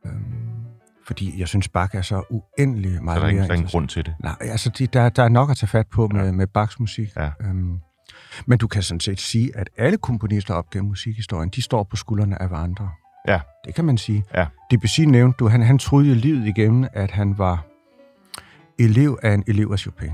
Øhm, 0.05 0.62
fordi 1.07 1.39
jeg 1.39 1.47
synes, 1.47 1.67
Bach 1.67 1.95
er 1.95 2.01
så 2.01 2.23
uendelig 2.29 2.95
så 2.97 3.03
meget 3.03 3.17
er 3.17 3.21
der 3.21 3.27
ingen, 3.29 3.39
mere 3.41 3.47
der 3.47 3.53
er 3.53 3.57
ingen 3.57 3.69
grund 3.71 3.87
til 3.87 4.05
det. 4.05 4.13
Nej, 4.19 4.35
altså 4.41 4.69
de, 4.69 4.87
der, 4.87 5.09
der 5.09 5.23
er 5.23 5.29
nok 5.29 5.49
at 5.51 5.57
tage 5.57 5.67
fat 5.67 5.87
på 5.87 6.07
med, 6.07 6.25
Ja. 6.25 6.31
med 6.31 6.47
Bachs 6.47 6.79
musik. 6.79 7.09
Ja. 7.17 7.29
Øhm, 7.41 7.77
men 8.45 8.57
du 8.57 8.67
kan 8.67 8.83
sådan 8.83 8.99
set 8.99 9.19
sige, 9.21 9.51
at 9.57 9.69
alle 9.77 9.97
komponister 9.97 10.53
op 10.53 10.69
gennem 10.69 10.87
musikhistorien, 10.89 11.49
de 11.49 11.61
står 11.61 11.83
på 11.83 11.95
skuldrene 11.95 12.41
af 12.41 12.47
hverandre. 12.47 12.89
Ja. 13.27 13.39
Det 13.65 13.75
kan 13.75 13.85
man 13.85 13.97
sige. 13.97 14.23
Ja. 14.35 14.45
Debussy 14.71 15.01
nævnte 15.01 15.37
du, 15.37 15.47
han, 15.47 15.61
han 15.61 15.79
troede 15.79 16.15
livet 16.15 16.47
igennem, 16.47 16.85
at 16.93 17.11
han 17.11 17.37
var 17.37 17.65
elev 18.79 19.19
af 19.23 19.33
en 19.33 19.43
elev 19.47 19.69
af 19.71 19.79
Chopin. 19.79 20.11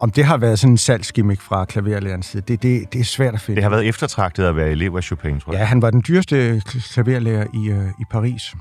Om 0.00 0.10
det 0.10 0.24
har 0.24 0.36
været 0.36 0.58
sådan 0.58 0.72
en 0.72 0.78
salgsgimmick 0.78 1.40
fra 1.40 1.64
klaverlærerens 1.64 2.26
side, 2.26 2.42
det, 2.48 2.62
det, 2.62 2.92
det 2.92 3.00
er 3.00 3.04
svært 3.04 3.34
at 3.34 3.40
finde. 3.40 3.56
Det 3.56 3.62
har 3.62 3.70
været 3.70 3.88
eftertragtet 3.88 4.44
at 4.44 4.56
være 4.56 4.70
elev 4.70 4.94
af 4.96 5.02
Chopin, 5.02 5.40
tror 5.40 5.52
jeg. 5.52 5.58
Ja, 5.60 5.64
han 5.64 5.82
var 5.82 5.90
den 5.90 6.02
dyreste 6.08 6.62
kl- 6.68 6.92
klaverlærer 6.94 7.46
i, 7.54 7.68
øh, 7.68 7.88
i 7.88 8.04
Paris. 8.10 8.54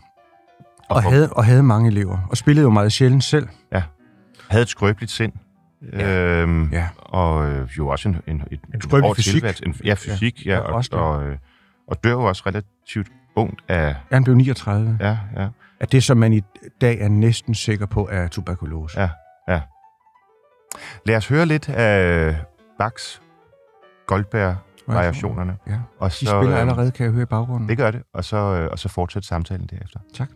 Og, 0.96 1.04
for- 1.04 1.10
havde, 1.10 1.34
og 1.34 1.46
havde 1.46 1.64
mange 1.64 1.88
elever. 1.90 2.18
Og 2.30 2.38
spillede 2.38 2.64
jo 2.64 2.70
meget 2.70 2.92
sjældent 2.92 3.24
selv. 3.24 3.48
havde 4.50 4.62
et 4.64 4.70
skrøbeligt 4.70 5.12
sind. 5.12 5.34
Ja. 5.94 6.42
Øhm, 6.42 6.70
Ja. 6.72 6.88
Og 6.98 7.50
øh, 7.50 7.70
jo 7.78 7.88
også 7.88 8.10
en, 8.10 8.18
en, 8.28 8.44
et, 8.52 8.60
En 8.74 8.82
skrøbelig 8.82 9.16
fysik. 9.16 9.34
tilvært- 9.44 9.62
En, 9.66 9.76
ja, 9.86 9.94
fysik, 9.94 10.46
ja. 10.46 10.52
Ja, 10.52 10.58
ja 10.58 10.62
og, 10.62 10.84
og, 10.92 11.24
øh, 11.24 11.38
og 11.88 12.04
dør 12.04 12.12
jo 12.12 12.24
også 12.24 12.44
relativt 12.46 13.08
ungt 13.36 13.62
af... 13.68 13.88
Ja, 13.88 13.96
han 14.12 14.24
blev 14.24 14.36
39. 14.36 14.98
Ja, 15.00 15.18
ja, 15.38 15.48
Af 15.80 15.88
det, 15.88 16.04
som 16.04 16.18
man 16.18 16.34
i 16.34 16.42
dag 16.82 17.00
er 17.02 17.10
næsten 17.10 17.56
sikker 17.56 17.86
på, 17.86 18.08
er 18.12 18.28
tuberkulose. 18.28 19.00
ja, 19.02 19.10
ja. 19.48 19.62
Lad 21.06 21.16
os 21.16 21.28
høre 21.28 21.46
lidt 21.46 21.70
af 21.70 22.36
Bachs 22.78 23.22
Goldberg-variationerne. 24.08 25.58
Ja. 25.68 25.80
Og 26.00 26.10
De 26.10 26.16
spiller 26.16 26.50
øh, 26.50 26.60
allerede, 26.60 26.92
kan 26.92 27.04
jeg 27.06 27.14
høre 27.14 27.24
i 27.24 27.26
baggrunden. 27.26 27.70
Det 27.70 27.78
gør 27.78 27.92
det, 27.92 28.04
og 28.14 28.24
så, 28.26 28.38
øh, 28.38 28.70
og 28.72 28.80
så 28.80 28.90
fortsætte 28.90 29.28
samtalen 29.28 29.68
derefter. 29.72 30.00
Tak. 30.14 30.30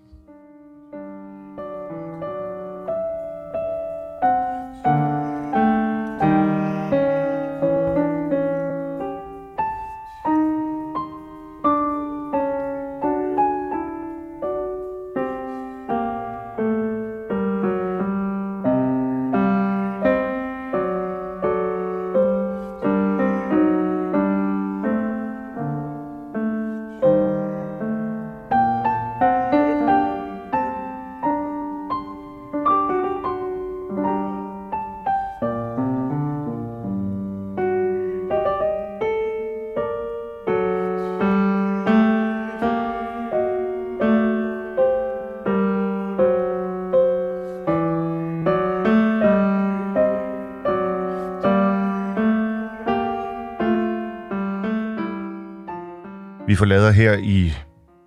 Vi 56.56 56.58
forlader 56.58 56.91
her 56.91 57.13
i, 57.13 57.52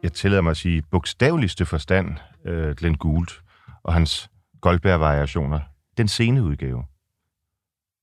jeg 0.03 0.13
tillader 0.13 0.43
mig 0.43 0.51
at 0.51 0.57
sige, 0.57 0.83
bogstaveligste 0.91 1.67
forstand, 1.67 2.17
øh, 2.45 2.77
Glenn 2.77 2.95
Gould 2.95 3.29
og 3.83 3.93
hans 3.93 4.31
Goldberg-variationer. 4.61 5.61
Den 5.97 6.09
sene 6.09 6.43
udgave. 6.43 6.85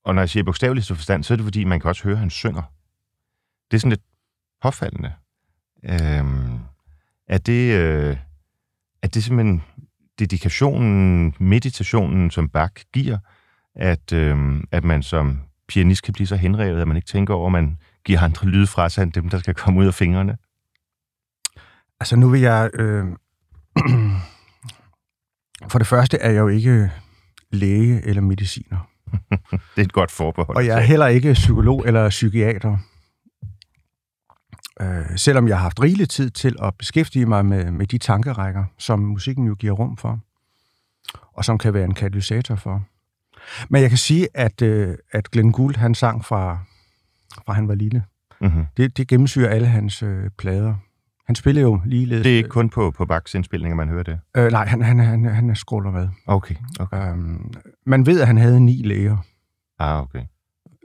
Og 0.04 0.14
når 0.14 0.22
jeg 0.22 0.28
siger 0.28 0.44
bogstaveligste 0.44 0.94
forstand, 0.94 1.24
så 1.24 1.34
er 1.34 1.36
det 1.36 1.44
fordi, 1.44 1.64
man 1.64 1.80
kan 1.80 1.88
også 1.88 2.02
høre, 2.02 2.12
at 2.12 2.18
han 2.18 2.30
synger. 2.30 2.62
Det 3.70 3.76
er 3.76 3.80
sådan 3.80 3.90
lidt 3.90 4.02
påfaldende. 4.62 5.12
Øhm, 5.84 6.58
er 7.28 7.38
det, 7.38 7.74
øh, 7.74 8.16
er 9.02 9.08
det 9.08 9.24
simpelthen 9.24 9.62
dedikationen, 10.18 11.34
meditationen, 11.40 12.30
som 12.30 12.48
Bach 12.48 12.84
giver, 12.92 13.18
at, 13.74 14.12
øh, 14.12 14.62
at 14.72 14.84
man 14.84 15.02
som 15.02 15.40
pianist 15.68 16.02
kan 16.02 16.14
blive 16.14 16.26
så 16.26 16.36
henrevet, 16.36 16.80
at 16.80 16.88
man 16.88 16.96
ikke 16.96 17.08
tænker 17.08 17.34
over, 17.34 17.46
at 17.46 17.52
man 17.52 17.78
giver 18.06 18.20
andre 18.20 18.46
lyde 18.46 18.66
fra 18.66 18.88
sig, 18.88 19.02
end 19.02 19.12
dem, 19.12 19.28
der 19.28 19.38
skal 19.38 19.54
komme 19.54 19.80
ud 19.80 19.86
af 19.86 19.94
fingrene? 19.94 20.36
Altså 22.00 22.16
nu 22.16 22.28
vil 22.28 22.40
jeg... 22.40 22.70
Øh, 22.74 23.04
for 25.70 25.78
det 25.78 25.86
første 25.86 26.18
er 26.18 26.30
jeg 26.30 26.38
jo 26.38 26.48
ikke 26.48 26.92
læge 27.50 28.02
eller 28.04 28.22
mediciner. 28.22 28.88
Det 29.50 29.82
er 29.82 29.82
et 29.82 29.92
godt 29.92 30.10
forbehold. 30.10 30.56
Og 30.56 30.66
jeg 30.66 30.76
er 30.76 30.82
heller 30.82 31.06
ikke 31.06 31.32
psykolog 31.32 31.84
eller 31.86 32.08
psykiater. 32.08 32.78
Øh, 34.80 35.18
selvom 35.18 35.48
jeg 35.48 35.56
har 35.56 35.62
haft 35.62 35.82
rigelig 35.82 36.08
tid 36.08 36.30
til 36.30 36.56
at 36.62 36.74
beskæftige 36.78 37.26
mig 37.26 37.46
med, 37.46 37.70
med 37.70 37.86
de 37.86 37.98
tankerækker, 37.98 38.64
som 38.78 38.98
musikken 38.98 39.46
jo 39.46 39.54
giver 39.54 39.72
rum 39.72 39.96
for, 39.96 40.20
og 41.32 41.44
som 41.44 41.58
kan 41.58 41.74
være 41.74 41.84
en 41.84 41.94
katalysator 41.94 42.56
for. 42.56 42.84
Men 43.68 43.82
jeg 43.82 43.90
kan 43.90 43.98
sige, 43.98 44.28
at, 44.34 44.62
øh, 44.62 44.96
at 45.12 45.30
Glenn 45.30 45.52
Gould, 45.52 45.76
han 45.76 45.94
sang 45.94 46.24
fra, 46.24 46.58
fra 47.46 47.52
han 47.52 47.68
var 47.68 47.74
lille. 47.74 48.04
Mm-hmm. 48.40 48.66
Det, 48.76 48.96
det 48.96 49.08
gennemsyrer 49.08 49.50
alle 49.50 49.66
hans 49.66 50.02
øh, 50.02 50.30
plader. 50.38 50.74
Han 51.26 51.34
spiller 51.34 51.62
jo 51.62 51.80
ligeledes... 51.84 52.22
Det 52.22 52.32
er 52.32 52.36
ikke 52.36 52.48
kun 52.48 52.70
på, 52.70 52.90
på 52.90 53.06
Bachs 53.06 53.34
indspilninger, 53.34 53.76
man 53.76 53.88
hører 53.88 54.02
det? 54.02 54.20
Øh, 54.36 54.52
nej, 54.52 54.66
han, 54.66 54.82
han, 54.82 54.98
han, 54.98 55.24
han 55.24 55.50
er 55.50 55.54
skråler 55.54 55.90
med. 55.90 56.08
Okay. 56.26 56.54
okay. 56.80 57.10
Øhm, 57.10 57.52
man 57.86 58.06
ved, 58.06 58.20
at 58.20 58.26
han 58.26 58.38
havde 58.38 58.60
ni 58.60 58.82
læger, 58.82 59.16
Ah, 59.78 60.02
okay. 60.02 60.24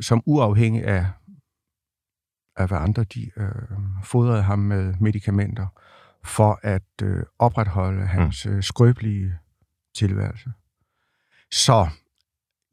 som 0.02 0.24
uafhængig 0.26 0.84
af, 0.86 1.06
af 2.58 2.68
hvad 2.68 2.78
andre 2.78 3.04
de 3.04 3.32
øh, 3.38 3.52
fodrede 4.04 4.42
ham 4.42 4.60
med 4.60 4.94
medicamenter, 5.00 5.68
for 6.24 6.60
at 6.64 6.84
øh, 7.04 7.24
opretholde 7.40 8.06
hans 8.06 8.46
øh, 8.46 8.64
skrøbelige 8.64 9.34
tilværelse. 9.96 10.52
Så 11.52 11.88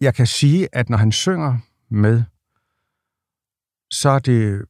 jeg 0.00 0.14
kan 0.14 0.26
sige, 0.26 0.68
at 0.72 0.90
når 0.90 0.96
han 0.96 1.12
synger 1.12 1.58
med, 1.90 2.22
så 3.90 4.08
er 4.10 4.18
det 4.18 4.64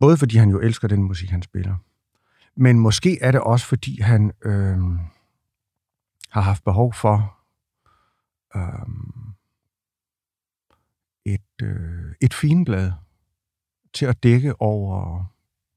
både 0.00 0.16
fordi 0.16 0.36
han 0.36 0.50
jo 0.50 0.60
elsker 0.60 0.88
den 0.88 1.02
musik, 1.02 1.30
han 1.30 1.42
spiller, 1.42 1.76
men 2.56 2.78
måske 2.78 3.18
er 3.22 3.30
det 3.32 3.40
også 3.40 3.66
fordi 3.66 4.00
han 4.00 4.32
øh, 4.44 4.78
har 6.30 6.40
haft 6.40 6.64
behov 6.64 6.94
for 6.94 7.36
øh, 8.56 8.86
et, 11.24 11.62
øh, 11.62 12.14
et 12.20 12.34
finblad 12.34 12.92
til 13.94 14.06
at 14.06 14.22
dække 14.22 14.60
over... 14.60 15.24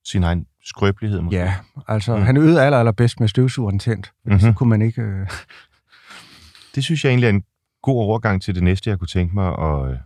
Sin 0.05 0.23
egen 0.23 0.47
skrøbelighed 0.63 1.21
måske? 1.21 1.37
Ja, 1.37 1.55
altså 1.87 2.15
Mm. 2.17 2.21
han 2.23 2.37
øvede 2.37 2.61
aller, 2.63 2.77
allerbedst 2.79 3.19
med 3.19 3.27
støvsugeren 3.27 3.79
tændt. 3.79 4.13
Mm-hmm. 4.23 4.31
Mhm. 4.33 4.39
Så 4.39 4.53
kunne 4.57 4.69
man 4.69 4.81
ikke... 4.81 5.01
Øh, 5.01 5.27
Det 6.75 6.83
synes 6.83 7.03
jeg 7.03 7.09
egentlig 7.09 7.25
er 7.27 7.31
en 7.33 7.43
god 7.81 7.95
overgang 8.03 8.41
til 8.41 8.55
det 8.55 8.63
næste, 8.63 8.89
jeg 8.89 8.99
kunne 8.99 9.07
tænke 9.07 9.33
mig 9.35 9.47
at, 9.59 9.91
øh, 9.91 9.97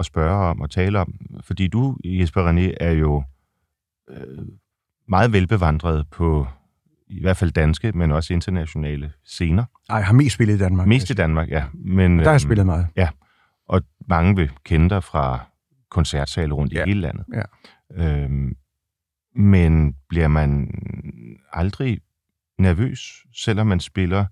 at 0.00 0.06
spørge 0.06 0.46
om 0.50 0.60
og 0.60 0.70
tale 0.70 0.98
om. 0.98 1.14
Fordi 1.44 1.68
du, 1.68 1.96
Jesper 2.04 2.48
René, 2.52 2.74
er 2.80 2.90
jo 2.92 3.24
øh, 4.10 4.38
meget 5.08 5.32
velbevandret 5.32 6.06
på 6.10 6.46
i 7.08 7.20
hvert 7.20 7.36
fald 7.36 7.50
danske, 7.50 7.92
men 7.92 8.12
også 8.12 8.32
internationale 8.34 9.12
scener. 9.24 9.64
ej, 9.88 9.96
jeg 9.96 10.06
har 10.06 10.12
mest 10.12 10.34
spillet 10.34 10.54
i 10.54 10.58
Danmark. 10.58 10.86
Mest 10.86 11.10
i 11.10 11.14
Danmark, 11.14 11.48
ja. 11.50 11.64
Men, 11.74 12.18
Der 12.18 12.24
har 12.24 12.30
jeg 12.30 12.34
øhm, 12.34 12.38
spillet 12.48 12.66
meget. 12.66 12.86
Og 13.68 13.82
mange 14.08 14.36
vil 14.36 14.50
kende 14.64 14.90
dig 14.90 15.04
fra 15.04 15.40
koncertsale 15.90 16.52
rundt 16.54 16.72
Ja. 16.72 16.84
i 16.84 16.88
hele 16.88 17.00
landet. 17.00 17.24
Ja. 17.34 17.42
Øhm, 18.24 18.56
men 19.34 19.94
bliver 20.08 20.28
man 20.28 20.70
aldrig 21.52 22.00
nervøs, 22.58 23.26
selvom 23.34 23.66
man 23.66 23.80
spiller 23.80 24.26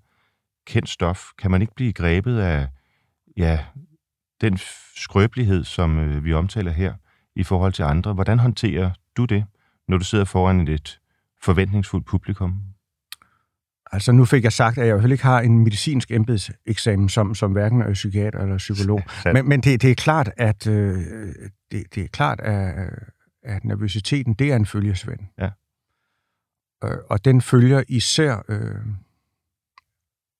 kendt 0.67 0.89
stof? 0.89 1.23
Kan 1.37 1.51
man 1.51 1.61
ikke 1.61 1.73
blive 1.75 1.93
grebet 1.93 2.39
af 2.39 2.67
ja, 3.37 3.59
den 4.41 4.57
skrøbelighed, 4.95 5.63
som 5.63 5.99
øh, 5.99 6.25
vi 6.25 6.33
omtaler 6.33 6.71
her, 6.71 6.93
i 7.35 7.43
forhold 7.43 7.73
til 7.73 7.83
andre? 7.83 8.13
Hvordan 8.13 8.39
håndterer 8.39 8.91
du 9.17 9.25
det, 9.25 9.45
når 9.87 9.97
du 9.97 10.03
sidder 10.03 10.25
foran 10.25 10.67
et 10.67 10.99
forventningsfuldt 11.41 12.05
publikum? 12.05 12.61
Altså 13.91 14.11
nu 14.11 14.25
fik 14.25 14.43
jeg 14.43 14.53
sagt, 14.53 14.77
at 14.77 14.87
jeg 14.87 15.01
fald 15.01 15.11
ikke 15.11 15.23
har 15.23 15.41
en 15.41 15.59
medicinsk 15.59 16.11
embedseksamen, 16.11 17.09
som, 17.09 17.35
som 17.35 17.51
hverken 17.51 17.81
er 17.81 17.93
psykiater 17.93 18.39
eller 18.39 18.57
psykolog. 18.57 19.01
Sandt. 19.23 19.33
Men, 19.33 19.49
men 19.49 19.61
det, 19.61 19.81
det 19.81 19.91
er 19.91 19.95
klart, 19.95 20.31
at 20.37 20.67
øh, 20.67 20.97
det, 21.71 21.95
det 21.95 22.03
er 22.03 22.07
klart, 22.07 22.39
at, 22.39 22.89
at 23.43 23.65
nervøsiteten, 23.65 24.33
det 24.33 24.51
er 24.51 24.55
en 24.55 24.65
følgesvend. 24.65 25.19
Ja. 25.37 25.49
Øh, 26.83 26.97
og 27.09 27.25
den 27.25 27.41
følger 27.41 27.83
især 27.87 28.45
øh, 28.49 28.85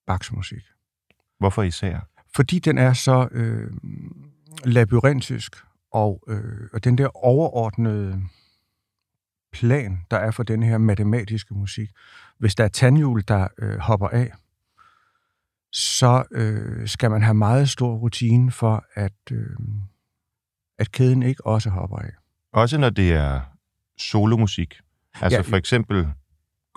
Bachs 0.07 0.31
musik. 0.31 0.63
Hvorfor 1.39 1.63
især? 1.63 2.08
Fordi 2.35 2.59
den 2.59 2.77
er 2.77 2.93
så 2.93 3.27
øh, 3.31 3.71
labyrintisk, 4.65 5.55
og, 5.91 6.23
øh, 6.27 6.69
og 6.73 6.83
den 6.83 6.97
der 6.97 7.25
overordnede 7.25 8.21
plan, 9.51 9.99
der 10.11 10.17
er 10.17 10.31
for 10.31 10.43
den 10.43 10.63
her 10.63 10.77
matematiske 10.77 11.53
musik, 11.53 11.89
hvis 12.37 12.55
der 12.55 12.63
er 12.63 12.67
tandhjul, 12.67 13.23
der 13.27 13.47
øh, 13.57 13.77
hopper 13.77 14.07
af, 14.07 14.31
så 15.71 16.23
øh, 16.31 16.87
skal 16.87 17.11
man 17.11 17.21
have 17.21 17.33
meget 17.33 17.69
stor 17.69 17.95
rutine 17.95 18.51
for, 18.51 18.85
at, 18.93 19.13
øh, 19.31 19.55
at 20.79 20.91
kæden 20.91 21.23
ikke 21.23 21.45
også 21.45 21.69
hopper 21.69 21.97
af. 21.97 22.11
Også 22.53 22.77
når 22.77 22.89
det 22.89 23.13
er 23.13 23.41
solomusik. 23.97 24.79
Altså 25.21 25.37
Ja, 25.37 25.41
for 25.41 25.57
eksempel 25.57 26.07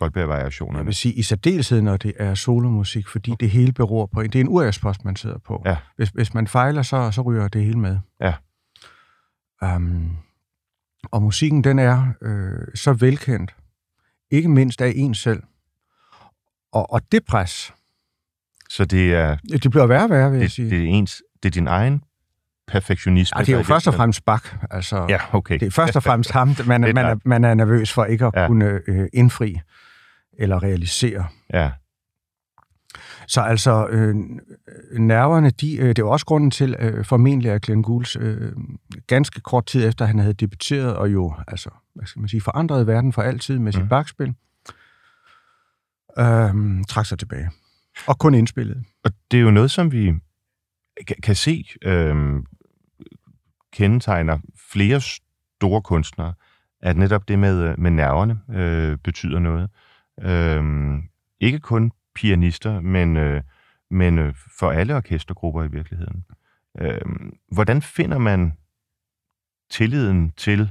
Goldberg-variationerne. 0.03 0.79
Jeg 0.79 0.87
vil 0.87 0.95
sige 0.95 1.15
i 1.15 1.23
særdeleshed, 1.23 1.83
når 1.83 1.97
det 1.97 2.13
er 2.17 2.35
solomusik, 2.35 3.09
fordi 3.09 3.35
det 3.41 3.51
hele 3.51 3.73
beror 3.73 4.07
på... 4.07 4.23
Det 4.23 4.35
er 4.35 4.41
en 4.41 4.49
uriaspost, 4.49 5.05
man 5.05 5.17
sidder 5.17 5.39
på. 5.39 5.63
Ja. 5.65 5.77
Hvis, 5.97 6.09
hvis 6.09 6.35
man 6.35 6.47
fejler, 6.47 6.83
så, 6.83 7.11
så 7.11 7.23
ryger 7.23 7.49
det 7.49 7.65
hele 7.65 7.79
med. 7.79 7.99
Ja. 8.21 8.35
Um, 9.77 10.17
og 11.05 11.23
musikken, 11.23 11.65
den 11.65 11.79
er 11.79 12.07
øh, 12.23 12.67
så 12.75 12.93
velkendt, 12.93 13.55
ikke 14.31 14.49
mindst 14.49 14.81
af 14.81 14.93
en 14.97 15.15
selv. 15.15 15.43
Og, 16.73 16.93
og 16.93 17.13
det 17.13 17.25
pres, 17.25 17.73
Så 18.71 18.85
det 18.85 19.15
er, 19.15 19.37
det 19.37 19.71
bliver 19.71 19.87
værre 19.87 20.05
og 20.05 20.11
værre, 20.11 20.31
vil 20.31 20.37
jeg 20.37 20.45
det, 20.45 20.53
sige. 20.53 20.71
det, 20.71 20.79
er 20.79 20.87
ens, 20.87 21.23
det 21.43 21.49
er 21.49 21.53
din 21.53 21.67
egen 21.67 22.05
perfektionisme. 22.67 23.39
ja, 23.39 23.45
det 23.45 23.53
er 23.53 23.57
jo 23.57 23.63
først 23.63 23.89
og 23.89 23.95
fremmest 23.95 24.25
Bach. 24.25 24.55
Altså, 24.71 25.07
Ja, 25.09 25.19
okay. 25.33 25.59
Det 25.59 25.67
er 25.67 25.71
først 25.71 25.97
og 25.97 26.03
fremmest 26.03 26.31
ham, 26.31 26.57
man, 26.67 26.85
er 26.85 26.93
man, 26.93 27.07
er, 27.07 27.17
man 27.25 27.45
er 27.45 27.55
nervøs 27.55 27.93
for 27.93 28.05
ikke 28.05 28.27
at 28.27 28.33
ja. 28.37 28.47
kunne 28.47 28.81
øh, 28.87 29.09
indfri 29.13 29.61
eller 30.39 30.63
realisere. 30.63 31.27
Ja, 31.53 31.71
Så 33.27 33.41
altså, 33.41 33.87
øh, 33.89 34.15
nerverne, 34.99 35.51
de, 35.51 35.77
øh, 35.77 35.89
det 35.89 35.99
er 35.99 36.03
jo 36.03 36.11
også 36.11 36.27
grunden 36.27 36.51
til, 36.51 36.77
øh, 36.79 37.05
formentlig 37.05 37.51
at 37.51 37.63
Glenn 37.63 37.83
Goulds 37.83 38.17
øh, 38.17 38.53
ganske 39.07 39.41
kort 39.41 39.67
tid 39.67 39.89
efter, 39.89 40.05
han 40.05 40.19
havde 40.19 40.35
debuteret, 40.35 40.97
og 40.97 41.13
jo, 41.13 41.35
altså, 41.49 41.71
hvad 41.95 42.07
skal 42.07 42.21
man 42.21 42.29
sige, 42.29 42.41
forandrede 42.41 42.87
verden 42.87 43.13
for 43.13 43.23
altid 43.23 43.59
med 43.59 43.73
sit 43.73 43.83
mm. 43.83 43.89
bagspil, 43.89 44.35
øh, 46.19 46.85
trak 46.89 47.07
sig 47.07 47.19
tilbage. 47.19 47.51
Og 48.07 48.19
kun 48.19 48.35
indspillet. 48.35 48.85
og 49.05 49.11
det 49.31 49.39
er 49.39 49.43
jo 49.43 49.51
noget, 49.51 49.71
som 49.71 49.93
vi 49.93 50.15
kan, 51.07 51.17
kan 51.23 51.35
se 51.35 51.65
øh, 51.83 52.43
kendetegner 53.73 54.39
flere 54.73 55.01
store 55.01 55.83
kunstnere, 55.83 56.35
at 56.81 56.97
netop 56.97 57.29
det 57.29 57.39
med, 57.39 57.63
øh, 57.63 57.79
med 57.79 57.91
nerverne 57.91 58.41
øh, 58.61 58.99
betyder 58.99 59.39
noget. 59.39 59.63
Øh, 59.63 59.69
Øhm, 60.21 61.03
ikke 61.41 61.61
kun 61.61 61.93
pianister, 62.15 62.81
men, 62.81 63.17
øh, 63.17 63.43
men 63.91 64.19
øh, 64.19 64.35
for 64.59 64.71
alle 64.71 64.97
orkestergrupper 64.97 65.63
i 65.63 65.71
virkeligheden. 65.71 66.25
Øh, 66.81 67.01
hvordan 67.53 67.83
finder 67.83 68.19
man 68.19 68.53
tilliden 69.71 70.33
til 70.37 70.71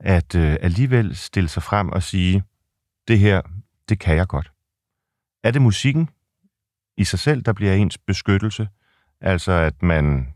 at 0.00 0.34
øh, 0.34 0.56
alligevel 0.60 1.16
stille 1.16 1.48
sig 1.48 1.62
frem 1.62 1.88
og 1.88 2.02
sige, 2.02 2.42
det 3.08 3.18
her, 3.18 3.42
det 3.88 3.98
kan 3.98 4.16
jeg 4.16 4.28
godt? 4.28 4.52
Er 5.44 5.50
det 5.50 5.62
musikken 5.62 6.08
i 6.96 7.04
sig 7.04 7.18
selv, 7.18 7.42
der 7.42 7.52
bliver 7.52 7.74
ens 7.74 7.98
beskyttelse? 7.98 8.68
Altså 9.20 9.52
at 9.52 9.82
man 9.82 10.34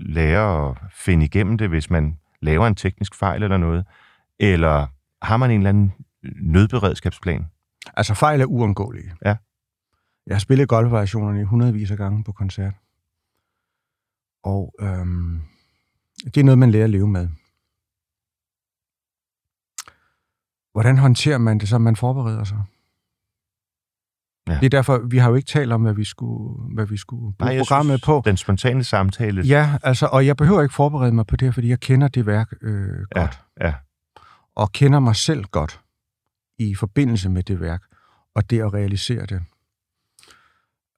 lærer 0.00 0.70
at 0.70 0.78
finde 0.92 1.24
igennem 1.24 1.58
det, 1.58 1.68
hvis 1.68 1.90
man 1.90 2.18
laver 2.40 2.66
en 2.66 2.74
teknisk 2.74 3.14
fejl 3.14 3.42
eller 3.42 3.56
noget? 3.56 3.86
Eller 4.38 4.86
har 5.22 5.36
man 5.36 5.50
en 5.50 5.60
eller 5.60 5.68
anden 5.68 5.92
nødberedskabsplan? 6.22 7.44
Altså, 7.96 8.14
fejl 8.14 8.40
er 8.40 8.46
uundgåelige. 8.46 9.12
Ja. 9.24 9.36
Jeg 10.26 10.34
har 10.34 10.40
spillet 10.40 10.68
golfvariationerne 10.68 11.40
i 11.40 11.44
hundredvis 11.44 11.90
af 11.90 11.96
gange 11.96 12.24
på 12.24 12.32
koncert. 12.32 12.74
Og 14.44 14.74
øhm, 14.80 15.40
det 16.24 16.36
er 16.36 16.44
noget, 16.44 16.58
man 16.58 16.70
lærer 16.70 16.84
at 16.84 16.90
leve 16.90 17.08
med. 17.08 17.28
Hvordan 20.72 20.98
håndterer 20.98 21.38
man 21.38 21.58
det, 21.58 21.68
så 21.68 21.78
man 21.78 21.96
forbereder 21.96 22.44
sig? 22.44 22.62
Ja. 24.48 24.54
Det 24.54 24.64
er 24.66 24.70
derfor, 24.70 24.98
vi 24.98 25.18
har 25.18 25.28
jo 25.28 25.34
ikke 25.34 25.46
talt 25.46 25.72
om, 25.72 25.82
hvad 25.82 25.94
vi 25.94 26.04
skulle, 26.04 26.74
hvad 26.74 26.86
vi 26.86 26.96
skulle 26.96 27.34
bruge 27.38 27.50
jeg 27.50 27.60
programmet 27.60 27.98
synes, 27.98 28.06
på. 28.06 28.22
Den 28.24 28.36
spontane 28.36 28.84
samtale. 28.84 29.42
Ja, 29.42 29.78
altså, 29.82 30.06
og 30.06 30.26
jeg 30.26 30.36
behøver 30.36 30.62
ikke 30.62 30.74
forberede 30.74 31.12
mig 31.12 31.26
på 31.26 31.36
det, 31.36 31.54
fordi 31.54 31.68
jeg 31.68 31.80
kender 31.80 32.08
det 32.08 32.26
værk 32.26 32.52
øh, 32.62 33.06
ja, 33.16 33.20
godt. 33.20 33.40
ja. 33.60 33.74
Og 34.54 34.72
kender 34.72 35.00
mig 35.00 35.16
selv 35.16 35.44
godt 35.44 35.80
i 36.68 36.74
forbindelse 36.74 37.28
med 37.28 37.42
det 37.42 37.60
værk, 37.60 37.82
og 38.34 38.50
det 38.50 38.60
at 38.60 38.74
realisere 38.74 39.26
det. 39.26 39.42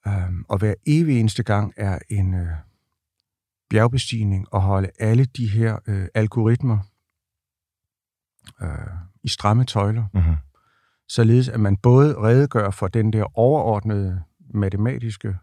Um, 0.07 0.46
og 0.48 0.59
hver 0.59 0.75
evig 0.87 1.20
eneste 1.20 1.42
gang 1.42 1.72
er 1.77 1.98
en 2.09 2.35
øh, 2.35 2.48
bjergbestigning 3.70 4.46
at 4.55 4.61
holde 4.61 4.90
alle 4.98 5.25
de 5.25 5.48
her 5.48 5.79
øh, 5.87 6.07
algoritmer 6.14 6.79
øh, 8.62 8.68
i 9.22 9.29
stramme 9.29 9.64
tøjler, 9.64 10.05
Mm-hmm. 10.14 10.37
således 11.09 11.48
at 11.48 11.61
man 11.61 11.77
både 11.77 12.18
redegør 12.18 12.70
for 12.70 12.88
den 12.88 13.12
der 13.12 13.38
overordnede 13.38 14.22
matematiske 14.55 15.37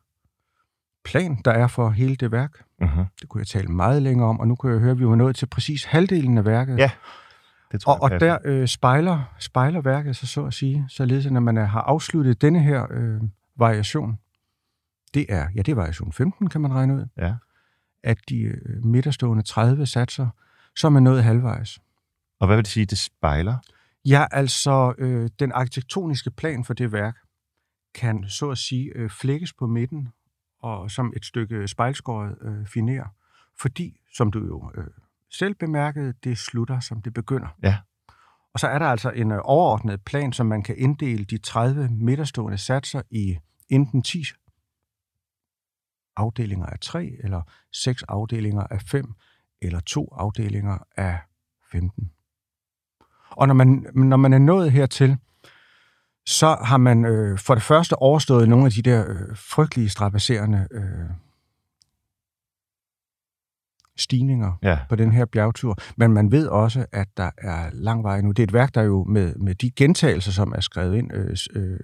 plan, 1.05 1.41
der 1.45 1.51
er 1.51 1.67
for 1.67 1.89
hele 1.89 2.15
det 2.15 2.32
værk. 2.32 2.63
Mm-hmm. 2.82 3.05
Det 3.21 3.29
kunne 3.29 3.39
jeg 3.39 3.47
tale 3.47 3.67
meget 3.67 4.01
længere 4.01 4.27
om, 4.27 4.39
og 4.39 4.47
nu 4.47 4.55
kunne 4.55 4.71
jeg 4.71 4.82
høre, 4.82 4.91
at 4.91 4.99
vi 4.99 5.08
var 5.08 5.15
nået 5.15 5.36
til 5.36 5.45
præcis 5.45 5.84
halvdelen 5.84 6.38
af 6.38 6.45
værket. 6.45 6.77
Ja. 6.77 6.91
Det 7.71 7.82
tror 7.82 7.93
Og, 7.93 8.01
og 8.01 8.12
jeg 8.12 8.19
passer. 8.19 8.38
der 8.51 8.62
øh, 8.62 8.67
spejler, 8.67 9.36
spejler 9.39 9.82
værket 9.82 10.15
sig, 10.15 10.27
så 10.27 10.45
at 10.45 10.53
sige, 10.53 10.86
således 10.89 11.25
at 11.25 11.32
når 11.32 11.39
man 11.39 11.58
har 11.58 11.82
afsluttet 11.82 12.41
denne 12.41 12.63
her 12.63 12.88
øh, 12.91 13.21
variation, 13.55 14.19
det 15.13 15.25
er, 15.29 15.47
ja, 15.55 15.62
det 15.62 15.71
er 15.71 15.75
variation 15.75 16.12
15, 16.13 16.49
kan 16.49 16.62
man 16.62 16.73
regne 16.73 16.95
ud, 16.95 17.05
Ja. 17.17 17.36
at 18.03 18.17
de 18.29 18.39
øh, 18.41 18.86
midterstående 18.86 19.43
30 19.43 19.86
satser, 19.86 20.29
så 20.75 20.88
er 20.88 20.91
man 20.91 21.03
nået 21.03 21.23
halvvejs. 21.23 21.79
Og 22.39 22.47
hvad 22.47 22.55
vil 22.58 22.65
det 22.65 22.71
sige, 22.71 22.86
det 22.86 22.97
spejler? 22.97 23.58
Ja, 24.05 24.25
altså 24.32 24.93
øh, 24.97 25.29
den 25.39 25.51
arkitektoniske 25.51 26.32
plan 26.32 26.65
for 26.65 26.73
det 26.73 26.91
værk 26.91 27.17
kan 27.95 28.25
så 28.27 28.49
at 28.49 28.58
sige 28.58 28.91
øh, 28.95 29.10
flækkes 29.10 29.53
på 29.53 29.67
midten 29.67 30.08
og 30.62 30.91
som 30.91 31.13
et 31.15 31.25
stykke 31.25 31.67
spejlskåret 31.67 32.36
øh, 32.41 32.65
finer, 32.67 33.05
fordi, 33.60 33.99
som 34.15 34.32
du 34.32 34.39
jo 34.45 34.71
øh, 34.77 34.88
selv 35.31 35.55
bemærkede, 35.55 36.13
det 36.23 36.37
slutter, 36.37 36.79
som 36.79 37.01
det 37.01 37.13
begynder. 37.13 37.47
Ja. 37.63 37.77
Og 38.53 38.59
så 38.59 38.67
er 38.67 38.79
der 38.79 38.85
altså 38.85 39.09
en 39.09 39.31
øh, 39.31 39.39
overordnet 39.43 40.01
plan, 40.05 40.33
som 40.33 40.45
man 40.45 40.63
kan 40.63 40.75
inddele 40.77 41.25
de 41.25 41.37
30 41.37 41.89
midterstående 41.91 42.57
satser 42.57 43.01
i 43.11 43.37
enten 43.69 44.01
10 44.01 44.23
afdelinger 46.15 46.65
af 46.65 46.79
3, 46.79 47.11
eller 47.23 47.41
6 47.73 48.03
afdelinger 48.03 48.63
af 48.63 48.81
5, 48.81 49.13
eller 49.61 49.79
to 49.79 50.09
afdelinger 50.11 50.77
af 50.97 51.19
15. 51.71 52.11
Og 53.29 53.47
når 53.47 53.53
man, 53.53 53.85
når 53.93 54.17
man 54.17 54.33
er 54.33 54.37
nået 54.37 54.71
hertil, 54.71 55.17
så 56.25 56.57
har 56.63 56.77
man 56.77 57.05
øh, 57.05 57.39
for 57.39 57.53
det 57.53 57.63
første 57.63 57.95
overstået 57.95 58.49
nogle 58.49 58.65
af 58.65 58.71
de 58.71 58.81
der 58.81 59.05
øh, 59.09 59.37
frygtelige 59.37 59.89
strapasserende 59.89 60.67
øh, 60.71 61.09
stigninger 63.99 64.53
Ja. 64.63 64.79
på 64.89 64.95
den 64.95 65.12
her 65.12 65.25
bjergtur. 65.25 65.77
Men 65.97 66.13
man 66.13 66.31
ved 66.31 66.47
også, 66.47 66.85
at 66.91 67.07
der 67.17 67.29
er 67.38 67.69
lang 67.73 68.03
vej 68.03 68.21
nu. 68.21 68.31
Det 68.31 68.39
er 68.39 68.47
et 68.47 68.53
værk, 68.53 68.75
der 68.75 68.81
jo 68.81 69.03
med, 69.03 69.35
med 69.35 69.55
de 69.55 69.71
gentagelser, 69.71 70.31
som 70.31 70.53
er 70.55 70.62
skrevet 70.62 70.95
ind, 70.97 71.13
øh, 71.13 71.38
øh, 71.55 71.71
øh, 71.73 71.79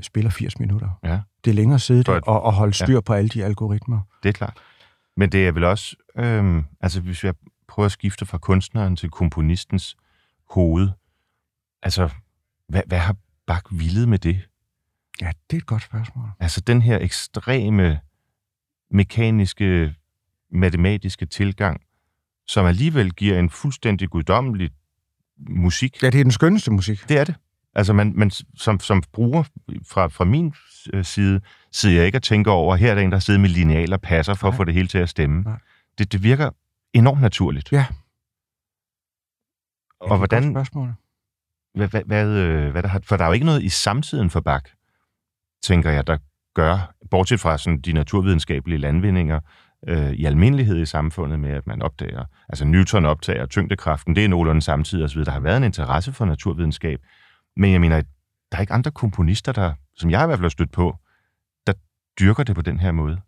spiller 0.00 0.30
80 0.30 0.58
minutter. 0.58 0.90
Ja. 1.04 1.20
Det 1.44 1.50
er 1.50 1.54
længere 1.54 1.74
at 1.74 1.80
sidde 1.80 2.02
der 2.02 2.12
et- 2.12 2.24
og, 2.24 2.42
og 2.42 2.52
holde 2.52 2.72
styr 2.74 3.00
på 3.00 3.12
alle 3.12 3.28
de 3.28 3.44
algoritmer. 3.44 4.00
Det 4.22 4.28
er 4.28 4.32
klart. 4.32 4.56
Men 5.16 5.32
det 5.32 5.48
er 5.48 5.52
vel 5.52 5.64
også, 5.64 5.96
øhm, 6.18 6.64
altså 6.80 7.00
hvis 7.00 7.24
jeg 7.24 7.34
prøver 7.68 7.84
at 7.86 7.92
skifte 7.92 8.26
fra 8.26 8.38
kunstneren 8.38 8.96
til 8.96 9.10
komponistens 9.10 9.96
hoved, 10.50 10.88
altså 11.82 12.08
hvad, 12.68 12.82
hvad 12.86 12.98
har 12.98 13.16
Bach 13.46 13.62
villet 13.70 14.08
med 14.08 14.18
det? 14.18 14.40
Ja, 15.20 15.32
det 15.50 15.56
er 15.56 15.60
et 15.60 15.66
godt 15.66 15.82
spørgsmål. 15.82 16.28
Altså 16.40 16.60
den 16.60 16.82
her 16.82 16.98
ekstreme 16.98 18.00
mekaniske, 18.90 19.94
matematiske 20.52 21.26
tilgang, 21.26 21.80
som 22.46 22.66
alligevel 22.66 23.12
giver 23.14 23.38
en 23.38 23.50
fuldstændig 23.50 24.08
guddommelig 24.10 24.70
musik. 25.48 26.02
Ja, 26.02 26.10
det 26.10 26.20
er 26.20 26.24
den 26.24 26.30
skønneste 26.32 26.70
musik. 26.70 27.08
Det 27.08 27.18
er 27.18 27.24
det. 27.24 27.34
Altså 27.74 27.92
man, 27.92 28.12
man 28.16 28.30
som, 28.56 28.80
som 28.80 29.02
bruger 29.12 29.42
fra, 29.88 30.06
fra 30.08 30.24
min 30.24 30.54
øh, 30.92 31.04
side, 31.04 31.40
sidder 31.72 31.96
jeg 31.96 32.06
ikke 32.06 32.18
og 32.18 32.22
tænker 32.22 32.50
over, 32.50 32.76
her 32.76 32.90
er 32.90 32.94
der 32.94 33.02
en, 33.02 33.12
der 33.12 33.18
sidder 33.18 33.40
med 33.40 33.48
lineal 33.48 33.92
og 33.92 34.00
passer 34.00 34.34
for 34.34 34.46
Nej. 34.46 34.54
at 34.54 34.56
få 34.56 34.64
det 34.64 34.74
hele 34.74 34.88
til 34.88 34.98
at 34.98 35.08
stemme. 35.08 35.42
Nej. 35.42 35.58
Det, 35.98 36.12
det 36.12 36.22
virker 36.22 36.50
enormt 36.92 37.20
naturligt. 37.20 37.72
Ja. 37.72 37.76
Ja, 37.78 37.84
Og 40.00 40.14
et 40.14 40.18
hvordan- 40.20 40.52
spørgsmål. 40.52 40.94
Hvad, 41.74 41.88
hvad, 41.88 42.02
hvad, 42.06 42.28
øh, 42.28 42.70
hvad 42.70 42.82
der 42.82 42.88
har, 42.88 43.00
for 43.04 43.16
der 43.16 43.24
er 43.24 43.28
jo 43.28 43.32
ikke 43.34 43.46
noget 43.46 43.62
i 43.62 43.68
samtiden 43.68 44.30
for 44.30 44.40
Bach, 44.40 44.64
tænker 45.62 45.90
jeg, 45.90 46.06
der 46.06 46.18
gør, 46.54 46.94
bortset 47.10 47.40
fra 47.40 47.58
sådan 47.58 47.80
de 47.80 47.92
naturvidenskabelige 47.92 48.78
landvindinger, 48.78 49.40
øh, 49.88 50.12
i 50.12 50.24
almindelighed 50.24 50.82
i 50.82 50.86
samfundet 50.86 51.40
med, 51.40 51.50
at 51.50 51.66
man 51.66 51.82
opdager, 51.82 52.24
altså 52.48 52.64
Newton 52.64 53.06
opdager 53.06 53.46
tyngdekraften, 53.46 54.16
det 54.16 54.24
er 54.24 54.28
nogenlunde 54.28 54.62
samtidig 54.62 55.04
osv. 55.04 55.24
Der 55.24 55.30
har 55.30 55.40
været 55.40 55.56
en 55.56 55.64
interesse 55.64 56.12
for 56.12 56.24
naturvidenskab, 56.24 57.00
men 57.56 57.72
jeg 57.72 57.80
mener, 57.80 58.02
der 58.52 58.56
er 58.56 58.60
ikke 58.60 58.72
andre 58.72 58.90
komponister, 58.90 59.52
der, 59.52 59.72
som 59.96 60.10
jeg 60.10 60.22
i 60.22 60.26
hvert 60.26 60.38
fald 60.38 60.44
har 60.44 60.48
stødt 60.48 60.72
på, 60.72 60.96
der 61.66 61.72
dyrker 62.20 62.42
det 62.42 62.54
på 62.54 62.62
den 62.62 62.78
her 62.78 62.92
måde. 62.92 63.20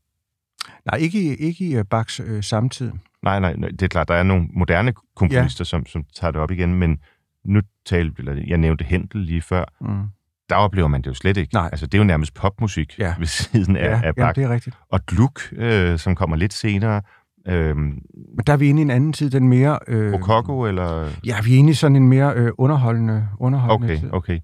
Nej, 0.84 0.98
ikke 0.98 1.22
i, 1.22 1.34
ikke 1.34 1.64
i 1.64 1.76
øh, 1.76 1.84
Bachs 1.84 2.20
øh, 2.20 2.42
samtid. 2.42 2.92
Nej, 3.22 3.40
nej, 3.40 3.56
nej, 3.56 3.68
det 3.68 3.82
er 3.82 3.88
klart, 3.88 4.08
der 4.08 4.14
er 4.14 4.22
nogle 4.22 4.48
moderne 4.52 4.92
komponister, 5.16 5.60
ja. 5.60 5.64
som, 5.64 5.86
som 5.86 6.04
tager 6.14 6.30
det 6.30 6.40
op 6.40 6.50
igen, 6.50 6.74
men 6.74 6.98
nu 7.44 7.60
talte, 7.86 8.14
eller 8.18 8.44
jeg 8.46 8.58
nævnte 8.58 8.84
Hentel 8.84 9.20
lige 9.20 9.42
før, 9.42 9.64
Mm. 9.80 10.08
Der 10.50 10.56
oplever 10.56 10.88
man 10.88 11.00
det 11.02 11.06
jo 11.06 11.14
slet 11.14 11.36
ikke. 11.36 11.54
Nej. 11.54 11.68
Altså, 11.72 11.86
det 11.86 11.94
er 11.94 11.98
jo 11.98 12.04
nærmest 12.04 12.34
popmusik 12.34 12.98
Ja. 12.98 13.14
ved 13.18 13.26
siden 13.26 13.76
af, 13.76 13.84
Ja, 13.90 14.00
af 14.04 14.14
Bach. 14.16 14.34
det 14.34 14.44
er 14.44 14.48
rigtigt. 14.48 14.76
Og 14.92 15.00
Gluck, 15.06 15.52
øh, 15.52 15.98
som 15.98 16.14
kommer 16.14 16.36
lidt 16.36 16.52
senere. 16.52 17.02
Øh, 17.48 17.76
Men 17.76 18.02
der 18.46 18.52
er 18.52 18.56
vi 18.56 18.68
inde 18.68 18.80
i 18.80 18.84
en 18.84 18.90
anden 18.90 19.12
tid, 19.12 19.30
den 19.30 19.48
mere... 19.48 19.78
Øh, 19.88 20.12
Rococo, 20.14 20.66
eller... 20.66 21.10
Ja, 21.26 21.36
vi 21.44 21.54
er 21.54 21.58
inde 21.58 21.70
i 21.70 21.74
sådan 21.74 21.96
en 21.96 22.08
mere 22.08 22.32
øh, 22.36 22.50
underholdende, 22.58 23.28
underholdende 23.38 23.92
Okay, 23.94 24.00
tid. 24.02 24.12
okay. 24.12 24.38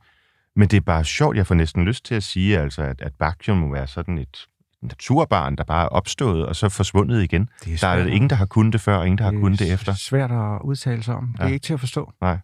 Men 0.57 0.69
det 0.69 0.77
er 0.77 0.81
bare 0.81 1.05
sjovt, 1.05 1.37
jeg 1.37 1.47
får 1.47 1.55
næsten 1.55 1.85
lyst 1.85 2.05
til 2.05 2.15
at 2.15 2.23
sige, 2.23 2.59
altså, 2.59 2.83
at, 2.83 3.01
at 3.03 3.13
Bach 3.19 3.37
jo 3.49 3.55
må 3.55 3.73
være 3.73 3.87
sådan 3.87 4.19
et 4.19 4.37
naturbarn, 4.83 5.57
der 5.57 5.65
bare 5.65 5.85
er 5.85 5.89
opstået 5.89 6.47
og 6.47 6.57
så 6.57 6.69
forsvundet 6.69 7.23
igen. 7.23 7.49
Det 7.65 7.81
Der 7.81 7.89
er 7.89 7.97
svært- 7.97 8.09
ingen, 8.13 8.31
der 8.31 8.37
har 8.37 8.47
kunnet 8.47 8.73
det 8.73 8.81
før, 8.81 8.97
og 8.97 9.07
ingen, 9.07 9.19
der 9.19 9.25
har 9.25 9.31
kunnet 9.33 9.59
det 9.59 9.73
efter. 9.73 9.95
svært 9.95 10.31
at 10.33 10.59
udtale 10.65 11.03
sig 11.03 11.15
om. 11.15 11.27
Det 11.33 11.41
er 11.41 11.47
Ja. 11.47 11.53
ikke 11.53 11.65
til 11.65 11.73
at 11.75 11.81
forstå. 11.81 12.13
Nej. 12.21 12.39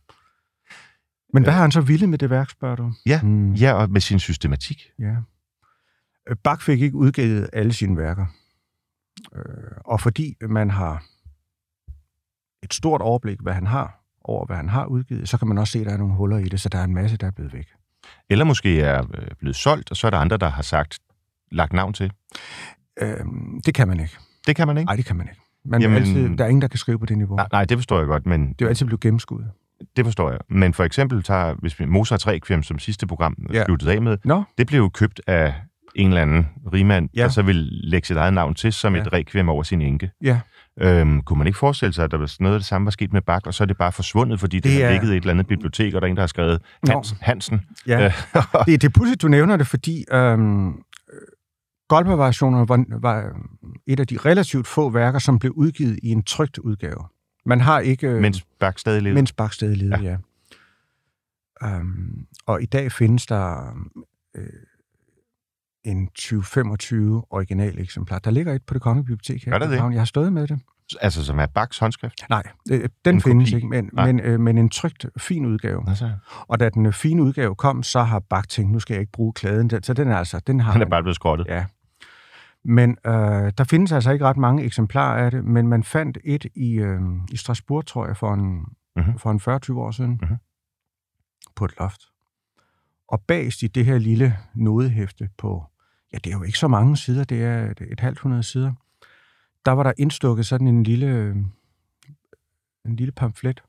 Men 1.32 1.42
hvad 1.42 1.52
har 1.52 1.60
han 1.60 1.70
så 1.72 1.80
ville 1.80 2.06
med 2.06 2.18
det 2.18 2.30
værk, 2.30 2.50
spørger 2.50 2.76
du? 2.76 2.92
Ja, 3.06 3.20
Mm, 3.22 3.52
Ja, 3.52 3.72
og 3.72 3.90
med 3.90 4.00
sin 4.00 4.18
systematik. 4.18 4.90
ja. 4.98 5.16
Øh, 6.28 6.36
Bach 6.44 6.62
fik 6.62 6.80
ikke 6.82 6.96
udgivet 6.96 7.50
alle 7.52 7.72
sine 7.72 7.96
værker. 7.96 8.26
Øh, 9.36 9.42
og 9.84 10.00
fordi 10.00 10.36
man 10.48 10.70
har 10.70 11.04
et 12.62 12.74
stort 12.74 13.00
overblik, 13.00 13.40
hvad 13.40 13.52
han 13.52 13.66
har, 13.66 14.04
over 14.24 14.46
hvad 14.46 14.56
han 14.56 14.68
har 14.68 14.86
udgivet, 14.86 15.28
så 15.28 15.38
kan 15.38 15.48
man 15.48 15.58
også 15.58 15.72
se, 15.72 15.78
at 15.80 15.86
der 15.86 15.92
er 15.92 15.96
nogle 15.96 16.14
huller 16.14 16.38
i 16.38 16.44
det, 16.44 16.60
så 16.60 16.68
der 16.68 16.78
er 16.78 16.84
en 16.84 16.94
masse, 16.94 17.16
der 17.16 17.26
er 17.26 17.30
blevet 17.30 17.52
væk. 17.52 17.68
Eller 18.30 18.44
måske 18.44 18.80
er 18.80 19.02
øh, 19.14 19.26
blevet 19.38 19.56
solgt, 19.56 19.90
og 19.90 19.96
så 19.96 20.06
er 20.06 20.10
der 20.10 20.18
andre, 20.18 20.36
der 20.36 20.48
har 20.48 20.62
sagt, 20.62 20.98
lagt 21.52 21.72
navn 21.72 21.92
til. 21.92 22.12
Øh, 23.02 23.16
det 23.66 23.74
kan 23.74 23.88
man 23.88 24.00
ikke. 24.00 24.16
Det 24.46 24.56
kan 24.56 24.66
man 24.66 24.78
ikke. 24.78 24.86
Nej, 24.86 24.96
det 24.96 25.04
kan 25.04 25.16
man 25.16 25.28
ikke. 25.28 25.40
Man 25.64 25.82
Jamen... 25.82 25.96
altid, 25.98 26.36
der 26.36 26.44
er 26.44 26.48
ingen, 26.48 26.62
der 26.62 26.68
kan 26.68 26.78
skrive 26.78 26.98
på 26.98 27.06
det 27.06 27.18
niveau. 27.18 27.36
Nej, 27.36 27.48
nej, 27.52 27.64
det 27.64 27.76
forstår 27.78 27.98
jeg 27.98 28.06
godt, 28.06 28.26
men 28.26 28.40
Det 28.48 28.48
er 28.62 28.66
jo 28.66 28.68
altid 28.68 28.86
blevet 28.86 29.00
gennemskuddet. 29.00 29.50
Det 29.96 30.04
forstår 30.04 30.30
jeg. 30.30 30.38
Men 30.50 30.74
for 30.74 30.84
eksempel 30.84 31.22
tager, 31.22 31.54
hvis 31.58 31.80
vi 31.80 31.84
Mozart 31.84 32.26
Requiem 32.26 32.62
som 32.62 32.78
sidste 32.78 33.06
program 33.06 33.36
Ja. 33.52 33.58
ja. 33.58 33.64
sluttede 33.64 33.92
af 33.92 34.02
med, 34.02 34.18
Nå, 34.24 34.42
det 34.58 34.66
blev 34.66 34.80
jo 34.80 34.88
købt 34.88 35.20
af 35.26 35.54
en 35.94 36.08
eller 36.08 36.22
anden 36.22 36.48
rigmand, 36.72 37.08
Ja. 37.16 37.22
der 37.22 37.28
så 37.28 37.42
ville 37.42 37.68
lægge 37.90 38.06
sit 38.06 38.16
eget 38.16 38.34
navn 38.34 38.54
til 38.54 38.72
som 38.72 38.94
Ja. 38.94 39.00
et 39.02 39.12
requiem 39.12 39.48
over 39.48 39.62
sin 39.62 39.80
enke. 39.80 40.10
ja. 40.22 40.40
Øhm, 40.80 41.20
kunne 41.22 41.38
man 41.38 41.46
ikke 41.46 41.58
forestille 41.58 41.92
sig, 41.92 42.04
at 42.04 42.10
der 42.10 42.16
var 42.16 42.34
noget 42.40 42.54
af 42.54 42.60
det 42.60 42.66
samme 42.66 42.84
var 42.84 42.90
sket 42.90 43.12
med 43.12 43.22
Bach, 43.22 43.46
og 43.46 43.54
så 43.54 43.64
er 43.64 43.66
det 43.66 43.76
bare 43.76 43.92
forsvundet, 43.92 44.40
fordi 44.40 44.56
det, 44.56 44.64
Det 44.64 44.84
har 44.84 44.90
ligget 44.90 45.08
i 45.08 45.16
et 45.16 45.20
eller 45.20 45.30
andet 45.30 45.46
bibliotek, 45.46 45.94
og 45.94 46.00
der 46.00 46.06
er 46.06 46.10
en, 46.10 46.16
der 46.16 46.22
har 46.22 46.26
skrevet. 46.26 46.62
Hans, 46.88 47.14
Hansen. 47.20 47.60
Ja, 47.86 48.04
Øh, 48.04 48.12
det, 48.66 48.82
det 48.82 48.84
er 48.84 48.92
pudsigt, 48.98 49.22
du 49.22 49.28
nævner 49.28 49.56
det, 49.56 49.66
fordi 49.66 50.04
øhm, 50.12 50.72
Goldberg-variationer 51.88 52.64
var, 52.64 52.84
var 53.00 53.36
et 53.86 54.00
af 54.00 54.06
de 54.06 54.16
relativt 54.24 54.66
få 54.66 54.90
værker, 54.90 55.18
som 55.18 55.38
blev 55.38 55.52
udgivet 55.52 55.98
i 56.02 56.08
en 56.08 56.22
trygt 56.22 56.58
udgave. 56.58 57.04
Man 57.46 57.60
har 57.60 57.80
ikke... 57.80 58.08
øh, 58.08 58.20
mens 58.22 58.46
Bach 58.60 58.78
stadig 58.78 59.02
levede. 59.02 59.14
mens 59.14 59.32
Bach 59.32 59.54
stadig 59.54 59.76
levede, 59.76 60.02
ja. 60.02 60.10
ja. 60.10 61.76
Um, 61.80 62.26
og 62.46 62.62
i 62.62 62.66
dag 62.66 62.92
findes 62.92 63.26
der 63.26 63.74
øh, 64.36 64.46
en 65.84 66.08
20-25 66.18 66.36
original 67.30 67.78
eksemplar. 67.80 68.18
Der 68.18 68.30
ligger 68.30 68.52
et 68.52 68.62
på 68.62 68.74
det 68.74 68.82
kongelige 68.82 69.06
bibliotek 69.06 69.44
her 69.44 69.52
Gør 69.52 69.58
det? 69.58 69.66
København. 69.68 69.92
Jeg 69.92 70.00
har 70.00 70.04
stået 70.06 70.32
med 70.32 70.46
det. 70.46 70.60
Altså, 71.00 71.24
som 71.24 71.38
er 71.38 71.46
Bachs 71.46 71.78
håndskrift. 71.78 72.14
Nej, 72.30 72.42
øh, 72.70 72.88
den 73.04 73.14
En 73.14 73.20
findes 73.20 73.50
kopi? 73.50 73.56
ikke, 73.56 73.68
men, 73.68 73.90
Nej. 73.92 74.06
men, 74.12 74.20
øh, 74.20 74.40
men 74.40 74.58
en 74.58 74.68
trygt, 74.68 75.06
fin 75.18 75.46
udgave. 75.46 75.84
Altså, 75.88 76.12
Og 76.48 76.60
da 76.60 76.68
den 76.68 76.86
øh, 76.86 76.92
fine 76.92 77.22
udgave 77.22 77.54
kom, 77.54 77.82
så 77.82 78.02
har 78.02 78.18
Bach 78.18 78.48
tænkt, 78.48 78.72
nu 78.72 78.80
skal 78.80 78.94
jeg 78.94 79.00
ikke 79.00 79.12
bruge 79.12 79.32
klæden. 79.32 79.70
Den- 79.70 79.82
Så 79.82 79.94
den 79.94 80.08
er 80.08 80.16
altså, 80.16 80.40
den 80.46 80.60
har 80.60 80.72
han 80.72 80.82
er 80.82 80.86
bare 80.86 81.02
blevet 81.02 81.16
skrottet. 81.16 81.46
Ja. 81.48 81.64
Men 82.64 82.90
øh, 83.06 83.52
der 83.58 83.64
findes 83.70 83.92
altså 83.92 84.10
ikke 84.10 84.24
ret 84.24 84.36
mange 84.36 84.62
eksemplarer 84.64 85.24
af 85.24 85.30
det, 85.30 85.44
men 85.44 85.68
man 85.68 85.84
fandt 85.84 86.18
et 86.24 86.46
i, 86.54 86.72
øh, 86.74 87.00
i 87.32 87.36
Strasbourg, 87.36 87.86
tror 87.86 88.06
jeg, 88.06 88.16
for 88.16 88.34
en, 88.34 88.64
Mhm. 88.96 89.18
for 89.18 89.30
en 89.30 89.40
40-20 89.40 89.78
år 89.80 89.90
siden, 89.90 90.18
Mhm. 90.22 90.36
på 91.56 91.64
et 91.64 91.74
loft. 91.78 92.00
Og 93.08 93.20
bagst 93.28 93.62
i 93.62 93.66
det 93.66 93.84
her 93.84 93.98
lille 93.98 94.36
nodehæfte 94.54 95.28
på, 95.38 95.64
ja, 96.12 96.18
det 96.18 96.32
er 96.32 96.36
jo 96.36 96.42
ikke 96.42 96.58
så 96.58 96.68
mange 96.68 96.96
sider, 96.96 97.24
det 97.24 97.44
er 97.44 97.70
et, 97.70 97.80
et 97.80 98.00
halvt 98.00 98.18
hundrede 98.18 98.42
sider, 98.42 98.72
der 99.66 99.72
var 99.72 99.82
der 99.82 99.92
indstukket 99.98 100.46
sådan 100.46 100.68
en 100.68 100.82
lille, 100.82 101.06
øh, 101.06 101.36
en 102.84 102.96
lille 102.96 103.12
pamflet 103.12 103.62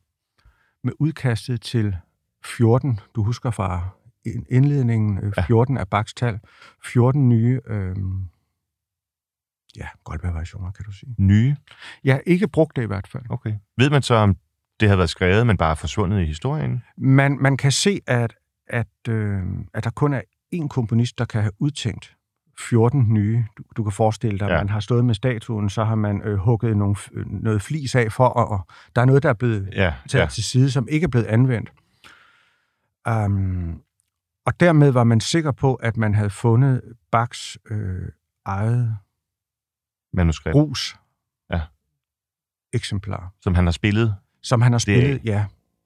med 0.84 0.93
udkastet 0.99 1.62
til 1.62 1.97
14, 2.45 2.99
du 3.15 3.23
husker 3.23 3.51
fra 3.51 3.89
in- 4.25 4.45
indledningen, 4.49 5.17
øh, 5.17 5.34
Ja. 5.38 5.41
14 5.41 5.77
af 5.77 5.88
Bachs 5.88 6.13
tal, 6.13 6.39
14 6.86 7.30
nye, 7.30 7.62
øh, 7.67 7.95
ja, 9.77 9.88
Goldberg-variationer, 10.03 10.71
kan 10.71 10.86
du 10.86 10.91
sige. 10.91 11.15
Nye. 11.17 11.55
Ja, 12.03 12.17
ikke 12.25 12.47
brugte 12.47 12.84
i 12.84 12.86
hvert 12.86 13.07
fald. 13.07 13.23
Okay. 13.29 13.53
Ved 13.77 13.89
man 13.89 14.01
så, 14.01 14.15
om 14.15 14.38
det 14.79 14.89
har 14.89 14.95
været 14.95 15.10
skrevet, 15.10 15.47
men 15.47 15.57
bare 15.57 15.75
forsvundet 15.75 16.21
i 16.21 16.25
historien? 16.25 16.84
Man, 16.97 17.38
man 17.41 17.57
kan 17.57 17.71
se, 17.71 17.99
at, 18.07 18.36
at, 18.67 18.88
øh, 19.10 19.41
at 19.73 19.84
der 19.84 19.89
kun 19.89 20.13
er 20.13 20.21
én 20.55 20.67
komponist, 20.67 21.17
der 21.17 21.25
kan 21.25 21.41
have 21.41 21.51
udtænkt 21.60 22.15
14 22.60 23.05
nye. 23.13 23.45
Du, 23.57 23.63
du 23.77 23.84
kan 23.84 23.91
forestille 23.91 24.39
dig, 24.39 24.47
at 24.47 24.53
Ja. 24.53 24.57
man 24.60 24.69
har 24.69 24.79
stået 24.79 25.05
med 25.05 25.15
statuen, 25.15 25.69
så 25.69 25.84
har 25.84 25.95
man 25.95 26.21
øh, 26.21 26.38
hugget 26.38 26.77
nogle, 26.77 26.95
øh, 27.13 27.25
noget 27.29 27.62
flis 27.62 27.95
af 27.95 28.12
for, 28.12 28.27
og, 28.27 28.47
og 28.49 28.67
der 28.95 29.01
er 29.01 29.05
noget, 29.05 29.23
der 29.23 29.29
er 29.29 29.34
blevet 29.34 29.69
Ja, 29.75 29.93
taget 30.10 30.23
ja. 30.23 30.29
til 30.29 30.43
side, 30.43 30.71
som 30.71 30.88
ikke 30.91 31.03
er 31.03 31.07
blevet 31.07 31.25
anvendt. 31.25 31.71
Um, 33.10 33.81
og 34.45 34.60
dermed 34.60 34.91
var 34.91 35.03
man 35.03 35.19
sikker 35.19 35.51
på, 35.51 35.75
at 35.75 35.97
man 35.97 36.13
havde 36.15 36.29
fundet 36.29 36.81
Bachs 37.12 37.57
øh, 37.71 38.07
eget 38.45 38.97
Manuskript, 40.13 40.54
brus 40.54 40.95
Ja. 41.52 41.62
eksemplar, 42.74 43.34
som 43.41 43.56
han 43.56 43.65
har 43.65 43.71
spillet. 43.71 44.15
som 44.43 44.62
han 44.62 44.71
har 44.71 44.78
Det 44.78 44.82
spillet, 44.82 45.21
ja, 45.26 45.45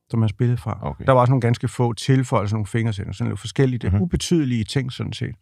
som 0.10 0.20
han 0.20 0.24
har 0.24 0.28
spillet 0.28 0.60
fra. 0.60 0.80
Okay. 0.82 1.06
Der 1.06 1.12
var 1.12 1.22
også 1.22 1.32
nogle 1.32 1.42
ganske 1.42 1.68
få 1.68 1.94
tilføjelser, 1.94 2.56
nogle 2.56 2.68
fingersætter, 2.68 3.14
sådan 3.14 3.32
lidt 3.32 3.40
forskellige, 3.40 3.80
det 3.80 3.88
Mhm. 3.88 3.94
mm-hmm. 3.94 4.04
ubetydelige 4.04 4.64
ting, 4.64 4.92
sådan 4.94 5.14
set. 5.14 5.36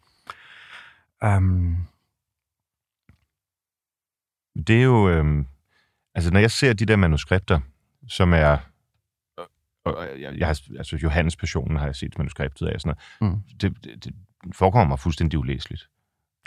Um, 1.24 1.76
Det 4.66 4.78
er 4.78 4.82
jo... 4.82 5.08
Øhm, 5.10 5.46
altså, 6.14 6.30
når 6.30 6.40
jeg 6.40 6.50
ser 6.50 6.72
de 6.72 6.86
der 6.86 6.96
manuskripter, 6.96 7.60
som 8.08 8.32
er... 8.32 8.56
Og, 9.84 10.06
jeg, 10.20 10.34
jeg 10.38 10.46
har, 10.46 10.60
altså, 10.78 10.96
Johannes 10.96 11.36
Passionen 11.36 11.76
har 11.76 11.84
jeg 11.86 11.96
set 11.96 12.18
manuskriptet 12.18 12.66
af, 12.66 12.80
sådan 12.80 12.96
noget. 13.20 13.34
Mm. 13.34 13.42
Det, 13.60 13.84
det, 13.84 14.04
det 14.04 14.14
forekommer 14.52 14.88
mig 14.88 14.98
fuldstændig 14.98 15.38
ulæseligt. 15.38 15.90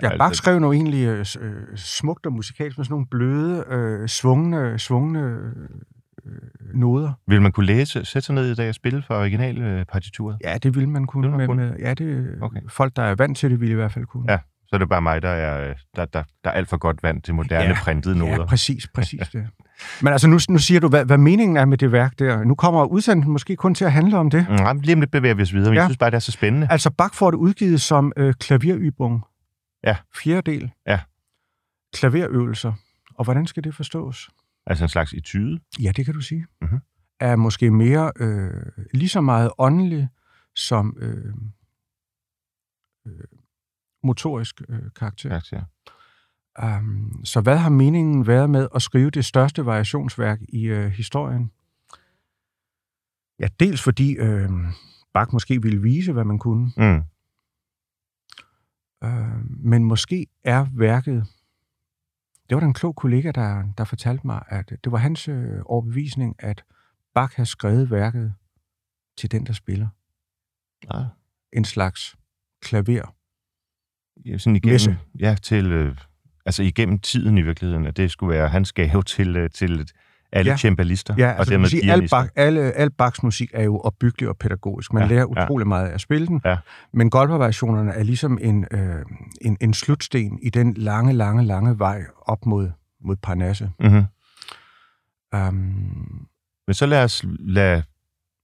Ja, 0.01 0.17
Bach 0.17 0.36
skrev 0.36 0.60
nu 0.60 0.73
egentlig 0.73 1.05
øh, 1.05 1.25
øh, 1.41 1.53
smukt 1.75 2.25
og 2.25 2.33
musikalsk 2.33 2.77
med 2.77 2.86
sådan 2.86 2.93
nogle 2.93 3.07
bløde, 3.12 3.63
øh, 3.69 4.07
svungne, 4.07 4.79
svungne 4.79 5.19
øh, 5.19 6.31
noder. 6.73 7.12
Vil 7.27 7.41
man 7.41 7.51
kunne 7.51 7.65
læse, 7.65 8.05
sætte 8.05 8.25
sig 8.25 8.36
ned 8.36 8.51
i 8.51 8.55
dag 8.55 8.69
og 8.69 8.75
spille 8.75 9.03
for 9.07 9.15
original 9.15 9.62
øh, 9.62 9.86
partituret? 9.86 10.38
Ja, 10.43 10.57
det 10.63 10.75
ville 10.75 10.89
man 10.89 11.05
kunne. 11.05 11.21
Ville 11.21 11.31
man 11.31 11.38
med, 11.38 11.47
kunne? 11.47 11.69
med, 11.69 11.79
ja, 11.79 11.93
det, 11.93 12.27
Okay. 12.41 12.60
folk, 12.69 12.95
der 12.95 13.03
er 13.03 13.15
vant 13.15 13.38
til 13.38 13.51
det, 13.51 13.60
ville 13.62 13.71
i 13.71 13.75
hvert 13.75 13.91
fald 13.91 14.05
kunne. 14.05 14.31
Ja, 14.31 14.38
Så 14.67 14.69
er 14.73 14.77
det 14.77 14.89
bare 14.89 15.01
mig, 15.01 15.21
der 15.21 15.29
er, 15.29 15.69
øh, 15.69 15.75
der, 15.95 16.05
der, 16.05 16.23
der 16.43 16.49
er 16.49 16.53
alt 16.53 16.69
for 16.69 16.77
godt 16.77 17.03
vand 17.03 17.21
til 17.21 17.33
moderne 17.33 17.63
ja. 17.69 17.77
Printede 17.81 18.17
noder. 18.17 18.31
Ja, 18.31 18.45
præcis, 18.45 18.88
præcis 18.95 19.27
det. 19.33 19.47
Men 20.01 20.13
altså, 20.13 20.27
nu, 20.27 20.39
nu 20.49 20.57
siger 20.57 20.79
du, 20.79 20.88
hvad, 20.88 21.05
hvad 21.05 21.17
meningen 21.17 21.57
er 21.57 21.65
med 21.65 21.77
det 21.77 21.91
værk 21.91 22.19
der. 22.19 22.43
Nu 22.43 22.55
kommer 22.55 22.83
udsendelsen 22.86 23.31
måske 23.31 23.55
kun 23.55 23.75
til 23.75 23.86
at 23.86 23.91
handle 23.91 24.17
om 24.17 24.29
det. 24.29 24.45
Mm, 24.49 24.55
Nej, 24.55 24.73
lige 24.73 24.93
om 24.93 24.99
lidt 24.99 25.12
bevæger 25.12 25.36
vi 25.36 25.41
os 25.41 25.53
videre, 25.53 25.69
men 25.69 25.75
ja. 25.75 25.81
Jeg 25.81 25.89
synes 25.89 25.97
bare, 25.97 26.10
det 26.10 26.15
er 26.15 26.19
så 26.19 26.31
spændende. 26.31 26.67
Altså, 26.71 26.89
Bach 26.91 27.13
får 27.15 27.31
det 27.31 27.38
udgivet 27.38 27.81
som 27.81 28.12
øh, 28.17 28.33
klaverybung. 28.33 29.23
Ja. 29.83 29.97
Fjerde 30.15 30.51
del. 30.51 30.71
Ja. 30.87 31.01
Klaverøvelser. 31.93 32.73
Og 33.13 33.23
hvordan 33.23 33.47
skal 33.47 33.63
det 33.63 33.75
forstås? 33.75 34.29
Altså 34.65 34.85
en 34.85 34.89
slags 34.89 35.13
etude. 35.13 35.59
Ja, 35.79 35.91
det 35.91 36.05
kan 36.05 36.13
du 36.13 36.21
sige. 36.21 36.45
Mhm. 36.61 36.79
Er 37.19 37.35
måske 37.35 37.71
mere 37.71 38.11
øh, 38.19 38.61
lige 38.93 39.09
så 39.09 39.21
meget 39.21 39.51
åndelig 39.57 40.09
som 40.55 40.97
øh, 40.99 41.33
øh, 43.07 43.23
motorisk 44.03 44.61
øh, 44.69 44.79
karakter. 44.95 45.41
Ja. 45.51 45.61
Um, 46.77 47.21
så 47.25 47.41
hvad 47.41 47.57
har 47.57 47.69
meningen 47.69 48.27
været 48.27 48.49
med 48.49 48.67
at 48.75 48.81
skrive 48.81 49.09
det 49.09 49.25
største 49.25 49.65
variationsværk 49.65 50.39
i 50.49 50.63
øh, 50.65 50.87
historien? 50.87 51.51
Ja, 53.39 53.47
dels 53.59 53.83
fordi 53.83 54.13
øh, 54.17 54.49
Bach 55.13 55.33
måske 55.33 55.61
ville 55.61 55.81
vise, 55.81 56.13
hvad 56.13 56.23
man 56.23 56.39
kunne, 56.39 56.71
Mm. 56.77 57.03
Øh, 59.03 59.49
men 59.49 59.83
måske 59.83 60.27
er 60.43 60.65
værket... 60.73 61.25
Det 62.49 62.55
var 62.55 62.60
der 62.60 62.67
en 62.67 62.73
klog 62.73 62.95
kollega, 62.95 63.31
der, 63.31 63.63
der 63.77 63.83
fortalte 63.83 64.27
mig, 64.27 64.43
at 64.47 64.73
det 64.83 64.91
var 64.91 64.97
hans 64.97 65.27
øh, 65.27 65.62
overbevisning, 65.65 66.36
at 66.39 66.63
Bach 67.13 67.38
har 67.38 67.43
skrevet 67.43 67.91
værket 67.91 68.33
til 69.17 69.31
den, 69.31 69.45
der 69.45 69.53
spiller. 69.53 69.88
Ah. 70.89 71.05
En 71.53 71.65
slags 71.65 72.15
klaver. 72.62 73.15
Ja, 74.25 74.38
sådan 74.38 74.55
igennem, 74.55 74.73
Messe. 74.73 74.97
ja, 75.19 75.36
til, 75.41 75.71
øh, 75.71 75.97
altså 76.45 76.63
igennem 76.63 76.99
tiden 76.99 77.38
i 77.38 77.41
virkeligheden, 77.41 77.86
at 77.86 77.97
det 77.97 78.12
skulle 78.12 78.38
være 78.38 78.49
hans 78.49 78.73
gave 78.73 79.03
til, 79.03 79.38
øh, 79.38 79.49
til 79.49 79.91
alle 80.31 80.47
ja. 80.49 80.53
Ja. 80.53 80.57
cembalister, 80.57 81.15
Ja, 81.17 81.31
og 81.31 81.37
altså, 81.39 81.51
dermed 81.51 81.69
sige, 81.69 81.91
al. 81.91 82.09
Bach, 82.09 82.29
alle, 82.35 82.61
al 82.61 82.91
Bachs 82.91 83.23
musik 83.23 83.49
er 83.53 83.63
jo 83.63 83.79
opbyggelig 83.79 84.29
og 84.29 84.37
pædagogisk. 84.37 84.93
Man 84.93 85.03
Ja, 85.03 85.07
ja, 85.07 85.13
lærer 85.15 85.25
ja. 85.37 85.43
utrolig 85.45 85.67
meget 85.67 85.87
af 85.87 85.93
at 85.93 86.01
spille 86.01 86.27
den. 86.27 86.41
Ja. 86.45 86.57
Men 86.93 87.09
Goldberg-variationerne 87.09 87.91
er 87.91 88.03
ligesom 88.03 88.37
en, 88.41 88.65
øh, 88.71 89.05
en, 89.41 89.57
en 89.61 89.73
slutsten 89.73 90.39
i 90.41 90.49
den 90.49 90.73
lange, 90.73 91.13
lange, 91.13 91.43
lange 91.45 91.79
vej 91.79 92.03
op 92.21 92.45
mod, 92.45 92.71
mod 93.01 93.15
Parnasse. 93.15 93.71
Mm-hmm. 93.79 94.03
Um, 95.35 96.27
Men 96.67 96.73
så 96.73 96.85
lad 96.85 97.03
os 97.03 97.25
lade 97.39 97.83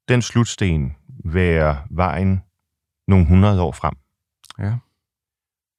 den 0.10 0.22
slutsten 0.22 0.96
være 1.26 1.78
vejen 1.90 2.42
nogle 3.08 3.26
hundrede 3.26 3.62
år 3.62 3.72
frem. 3.72 3.94
ja. 4.60 4.76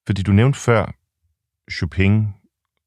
Fordi 0.07 0.23
du 0.23 0.33
nævnte 0.33 0.59
før 0.59 0.95
Chopin 1.73 2.29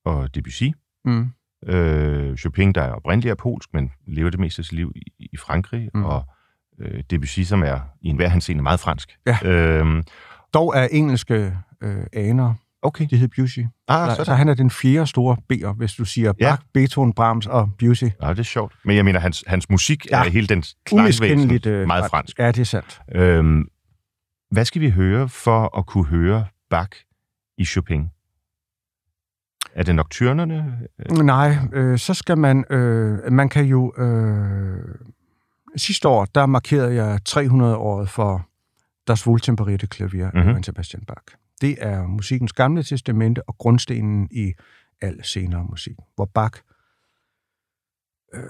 og 0.05 0.35
Debussy. 0.35 0.63
Mm. 1.05 1.29
Øh, 1.67 2.37
Chopin, 2.37 2.73
der 2.73 2.81
er 2.81 2.91
oprindeligt 2.91 3.31
er 3.31 3.35
polsk, 3.35 3.69
men 3.73 3.91
lever 4.07 4.29
det 4.29 4.39
meste 4.39 4.59
af 4.59 4.65
sit 4.65 4.73
liv 4.73 4.91
i, 4.95 5.01
i 5.19 5.37
Frankrig, 5.37 5.89
mm. 5.93 6.03
Og 6.03 6.23
øh, 6.79 7.03
Debussy, 7.09 7.39
som 7.39 7.63
er 7.63 7.79
i 8.01 8.07
enhver 8.07 8.27
henseende 8.27 8.63
meget 8.63 8.79
fransk. 8.79 9.17
Ja. 9.27 9.37
Øhm, 9.45 10.03
Dog 10.53 10.73
er 10.75 10.87
engelske 10.91 11.57
øh, 11.81 12.03
aner, 12.13 12.53
okay. 12.81 13.07
de 13.09 13.17
hedder 13.17 13.41
Busy. 13.41 13.59
Ah, 13.87 14.09
så, 14.09 14.15
så 14.15 14.23
så 14.23 14.33
han 14.33 14.49
er 14.49 14.53
den 14.53 14.71
fjerde 14.71 15.07
store 15.07 15.37
B'er, 15.53 15.71
hvis 15.71 15.93
du 15.93 16.05
siger 16.05 16.33
Ja. 16.39 16.49
Bach, 16.55 16.61
Beethoven, 16.73 17.13
Brahms 17.13 17.47
og 17.47 17.69
Busy. 17.79 18.03
Ja, 18.21 18.29
det 18.29 18.39
er 18.39 18.43
sjovt. 18.43 18.75
Men 18.85 18.95
jeg 18.95 19.05
mener, 19.05 19.19
hans, 19.19 19.43
hans 19.47 19.69
musik 19.69 20.05
ja. 20.11 20.25
Er 20.25 20.29
hele 20.29 20.47
den 20.47 20.63
klangvæsen 20.85 21.51
øh, 21.65 21.87
meget 21.87 22.09
fransk. 22.09 22.39
Ja, 22.39 22.47
det 22.47 22.59
er 22.59 22.63
sandt. 22.63 23.01
Øhm, 23.15 23.67
hvad 24.51 24.65
skal 24.65 24.81
vi 24.81 24.89
høre 24.89 25.29
for 25.29 25.77
at 25.77 25.85
kunne 25.85 26.05
høre 26.05 26.45
Bach 26.69 26.89
i 27.57 27.65
Chopin? 27.65 28.09
Er 29.77 29.83
det 29.83 29.95
nocturnerne? 29.95 30.77
Nej, 31.23 31.57
øh, 31.73 31.97
så 31.97 32.13
skal 32.13 32.37
man... 32.37 32.65
Øh, 32.69 33.31
man 33.31 33.49
kan 33.49 33.65
jo... 33.65 33.93
Øh, 33.97 34.95
sidste 35.75 36.07
år, 36.07 36.25
der 36.25 36.45
markerede 36.45 36.95
jeg 36.95 37.19
300-året 37.29 38.09
for 38.09 38.45
Das 39.07 39.27
Wohltemperierte 39.27 39.87
Klavier 39.87 40.27
Mhm. 40.33 40.37
af 40.39 40.45
Johann 40.45 40.63
Sebastian 40.63 41.03
Bach. 41.07 41.21
Det 41.61 41.75
er 41.79 42.07
musikkens 42.07 42.53
gamle 42.53 42.83
testamente 42.83 43.49
og 43.49 43.57
grundstenen 43.57 44.27
i 44.31 44.53
al 45.01 45.23
senere 45.23 45.63
musik, 45.69 45.95
hvor 46.15 46.25
Bach 46.33 46.61
øh, 48.33 48.41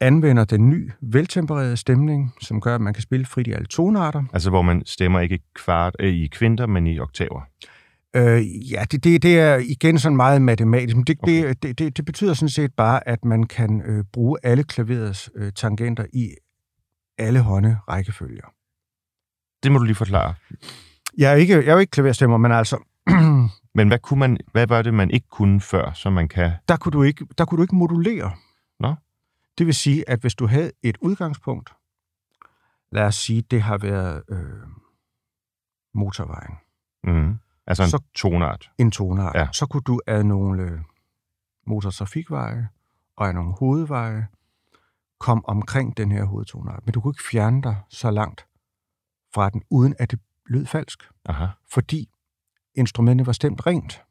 anvender 0.00 0.44
den 0.44 0.70
ny, 0.70 0.90
veltempererede 1.02 1.76
stemning, 1.76 2.34
som 2.40 2.60
gør, 2.60 2.74
at 2.74 2.80
man 2.80 2.94
kan 2.94 3.02
spille 3.02 3.26
frit 3.26 3.46
i 3.46 3.52
alle 3.52 3.66
tonarter. 3.66 4.22
Altså, 4.32 4.50
hvor 4.50 4.62
man 4.62 4.82
stemmer 4.86 5.20
ikke 5.20 5.38
kvart, 5.54 5.96
øh, 6.00 6.12
i 6.14 6.26
kvinter, 6.26 6.66
men 6.66 6.86
i 6.86 6.98
oktaver. 6.98 7.40
Øh, 8.16 8.70
ja, 8.72 8.84
det, 8.90 9.04
det, 9.04 9.22
det 9.22 9.38
er 9.38 9.56
igen 9.56 9.98
sådan 9.98 10.16
meget 10.16 10.42
matematisk, 10.42 10.96
men 10.96 11.04
det, 11.04 11.18
Okay. 11.22 11.54
det, 11.62 11.78
det, 11.78 11.96
det 11.96 12.04
betyder 12.04 12.34
sådan 12.34 12.48
set 12.48 12.74
bare, 12.74 13.08
at 13.08 13.24
man 13.24 13.44
kan 13.44 13.82
øh, 13.86 14.04
bruge 14.12 14.38
alle 14.42 14.64
klaverets 14.64 15.30
øh, 15.34 15.52
tangenter 15.52 16.06
i 16.12 16.30
alle 17.18 17.40
hånde 17.40 17.78
rækkefølger. 17.88 18.46
Det 19.62 19.72
må 19.72 19.78
du 19.78 19.84
lige 19.84 19.94
forklare. 19.96 20.34
Jeg 21.18 21.32
er, 21.32 21.36
ikke, 21.36 21.54
jeg 21.54 21.66
er 21.66 21.72
jo 21.72 21.78
ikke 21.78 21.90
klaverstemmer, 21.90 22.36
men 22.36 22.52
altså, 22.52 22.78
Men 23.76 23.88
hvad, 23.88 23.98
kunne 23.98 24.18
man, 24.20 24.38
hvad 24.52 24.66
var 24.66 24.82
det, 24.82 24.94
man 24.94 25.10
ikke 25.10 25.28
kunne 25.28 25.60
før, 25.60 25.92
så 25.92 26.10
man 26.10 26.28
kan... 26.28 26.52
der 26.68 26.76
kunne 26.76 26.92
du 26.92 27.02
ikke, 27.02 27.26
der 27.38 27.44
kunne 27.44 27.56
du 27.56 27.62
ikke 27.62 27.74
modulere. 27.76 28.32
Nå. 28.80 28.94
Det 29.58 29.66
vil 29.66 29.74
sige, 29.74 30.10
at 30.10 30.20
hvis 30.20 30.34
du 30.34 30.46
havde 30.46 30.70
et 30.82 30.96
udgangspunkt, 31.00 31.70
lad 32.92 33.02
os 33.02 33.14
sige, 33.14 33.42
det 33.42 33.62
har 33.62 33.78
været 33.78 34.22
øh, 34.30 34.68
motorvejen, 35.94 36.54
Mm, 37.06 37.34
altså 37.66 37.82
en 37.82 37.88
så... 37.90 38.02
Tonart. 38.14 38.70
en 38.78 38.90
tonart, 38.90 39.34
Ja. 39.34 39.48
så 39.52 39.66
kunne 39.66 39.82
du 39.82 40.00
af 40.06 40.26
nogle 40.26 40.62
øh, 40.62 40.78
motortrafikveje 41.66 42.68
og 43.16 43.28
af 43.28 43.34
nogle 43.34 43.52
hovedveje 43.52 44.26
komme 45.20 45.48
omkring 45.48 45.96
den 45.96 46.12
her 46.12 46.24
hovedtonart. 46.24 46.86
Men 46.86 46.92
du 46.92 47.00
kunne 47.00 47.10
ikke 47.10 47.24
fjerne 47.30 47.62
dig 47.62 47.76
så 47.88 48.10
langt 48.10 48.46
fra 49.34 49.50
den, 49.50 49.62
uden 49.70 49.94
at 49.98 50.10
det 50.10 50.20
lød 50.46 50.66
falsk, 50.66 51.02
Aha. 51.26 51.46
fordi 51.72 52.08
instrumentet 52.74 53.26
var 53.26 53.32
stemt 53.32 53.66
rent. 53.66 54.02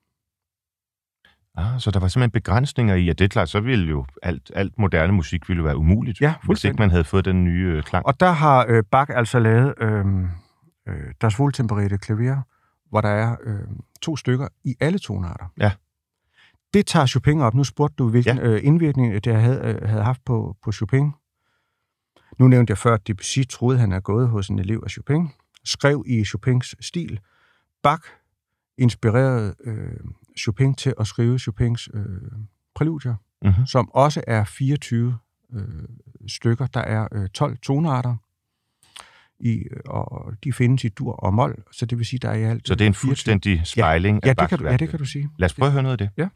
Ah, 1.56 1.80
så 1.80 1.91
der 1.91 1.99
var 1.99 2.08
simpelthen 2.08 2.32
begrænsninger 2.32 2.95
i, 2.95 3.10
at 3.10 3.20
det 3.20 3.26
er 3.26 3.30
klart, 3.30 3.49
så 3.49 3.60
ville 3.60 3.89
jo 3.89 4.06
alt, 4.24 4.51
alt 4.56 4.80
moderne 4.80 5.14
musik 5.14 5.49
ville 5.49 5.64
være 5.64 5.78
umuligt, 5.78 6.22
Ja, 6.22 6.36
hvis 6.43 6.64
ikke 6.64 6.78
man 6.78 6.89
havde 6.91 7.04
fået 7.04 7.26
den 7.26 7.43
nye 7.43 7.68
øh, 7.78 7.84
klang. 7.84 8.06
Og 8.06 8.20
der 8.20 8.32
har 8.32 8.66
øh, 8.70 8.84
Bach 8.91 9.12
altså 9.16 9.39
lavet 9.39 9.74
øh, 9.78 10.06
øh, 10.88 11.14
Das 11.22 11.39
Wohltemperierte 11.39 11.97
Klavier, 11.97 12.41
hvor 12.94 13.02
der 13.02 13.10
er 13.10 13.36
øh, 13.44 13.60
to 14.02 14.16
stykker 14.16 14.48
i 14.64 14.76
alle 14.80 15.00
tonarter. 15.00 15.46
Ja. 15.58 15.72
Det 16.74 16.86
tager 16.86 17.06
Chopin 17.06 17.39
op. 17.41 17.54
Nu 17.54 17.64
spurgte 17.64 17.96
du, 17.96 18.10
hvilken 18.10 18.38
Ja. 18.38 18.44
øh, 18.44 18.60
indvirkning 18.64 19.24
det 19.24 19.36
havde, 19.36 19.60
øh, 19.82 19.89
havde 19.89 20.04
haft 20.04 20.26
på, 20.26 20.58
på 20.64 20.72
Chopin. 20.72 21.12
Nu 22.39 22.48
nævnte 22.48 22.72
jeg 22.72 22.78
før, 22.78 22.94
at 22.94 23.08
Debussy 23.08 23.39
troede, 23.50 23.80
han 23.80 23.91
er 23.91 24.00
gået 24.00 24.30
hos 24.30 24.48
en 24.50 24.60
elev 24.60 24.82
af 24.84 24.89
Chopin. 24.91 25.30
Skrev 25.66 26.04
i 26.08 26.26
Chopins 26.26 26.76
stil. 26.80 27.20
Bach 27.84 28.04
inspirerede 28.78 29.56
øh, 29.64 30.00
Chopin 30.38 30.76
til 30.76 30.94
at 31.00 31.08
skrive 31.08 31.39
Chopins 31.39 31.89
øh, 31.94 32.04
præludier, 32.76 33.16
Mm-hmm. 33.46 33.66
som 33.66 33.91
også 33.91 34.24
er 34.28 34.44
24 34.44 35.18
øh, 35.54 35.64
stykker. 36.28 36.68
Der 36.68 36.80
er 36.80 37.08
øh, 37.12 37.30
12 37.30 37.58
tonarter 37.58 38.16
i, 39.44 39.64
og 39.86 40.34
de 40.44 40.54
findes 40.54 40.84
i 40.84 40.89
dur 40.89 41.12
og 41.12 41.34
mol, 41.34 41.64
så 41.72 41.86
det 41.86 41.98
vil 41.98 42.06
sige, 42.06 42.20
der 42.20 42.30
er 42.30 42.36
i 42.36 42.44
alt... 42.44 42.68
Så 42.68 42.76
det 42.76 42.86
er 42.86 42.88
en 42.88 42.94
fuldstændig 42.94 43.62
spejling 43.66 44.20
ja, 44.24 44.30
af 44.30 44.36
det 44.36 44.50
kan 44.50 44.60
du, 44.60 44.66
ja, 44.66 44.78
det 44.78 44.89
kan 44.89 45.00
du 45.00 45.06
sige. 45.06 45.30
Lad 45.38 45.46
os 45.46 45.54
prøve 45.54 45.68
at 45.68 45.74
høre 45.74 45.84
noget 45.84 45.94
af 45.94 45.98
det. 45.98 46.10
Ja. 46.18 46.28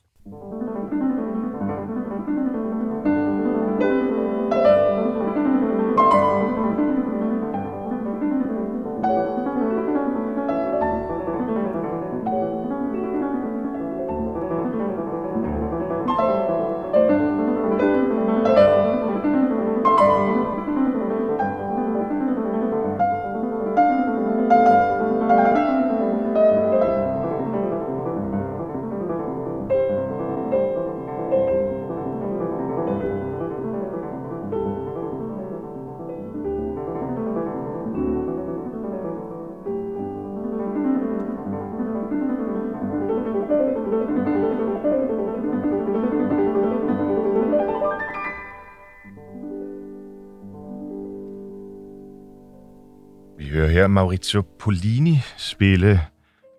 Maurizio 54.08 54.42
Polini 54.60 55.18
spille 55.38 56.02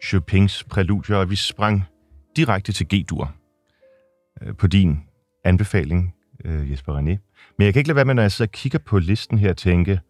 Chopins 0.04 0.64
præludier, 0.64 1.16
og 1.16 1.30
vi 1.30 1.36
sprang 1.36 1.84
direkte 2.36 2.72
til 2.72 2.86
G-dur 2.94 3.34
øh, 4.42 4.54
på 4.56 4.66
din 4.66 5.00
anbefaling, 5.44 6.14
øh, 6.44 6.70
Jesper 6.70 6.92
René. 6.92 7.16
Men 7.58 7.64
jeg 7.64 7.72
kan 7.72 7.80
ikke 7.80 7.88
lade 7.88 7.96
være 7.96 8.04
med, 8.04 8.14
når 8.14 8.22
jeg 8.22 8.32
sidder 8.32 8.48
og 8.48 8.52
kigger 8.52 8.78
på 8.78 8.98
listen 8.98 9.38
her, 9.38 9.52
tænke, 9.52 10.00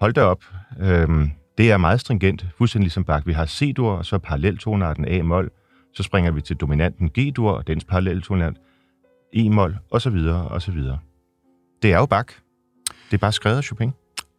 hold 0.00 0.12
da 0.14 0.22
op, 0.22 0.44
øh, 0.80 1.28
det 1.58 1.70
er 1.70 1.76
meget 1.76 2.00
stringent, 2.00 2.46
fuldstændig 2.58 2.84
ligesom 2.84 3.04
Bach. 3.04 3.26
Vi 3.26 3.32
har 3.32 3.46
C-dur, 3.46 3.92
og 3.92 4.06
så 4.06 4.18
paralleltonarten 4.18 5.08
A-mol, 5.08 5.50
så 5.94 6.02
springer 6.02 6.30
vi 6.30 6.40
til 6.40 6.56
dominanten 6.56 7.10
G-dur, 7.18 7.50
og 7.50 7.66
dens 7.66 7.84
paralleltonart 7.84 8.56
E-mol, 9.32 9.76
og 9.90 10.00
så 10.00 10.10
videre, 10.10 10.48
og 10.48 10.62
så 10.62 10.72
videre. 10.72 10.98
Det 11.82 11.92
er 11.92 11.98
jo 11.98 12.06
Bach. 12.06 12.38
Det 13.10 13.14
er 13.16 13.18
bare 13.18 13.32
skrevet 13.32 13.56
af 13.56 13.64
Chopin. 13.64 13.92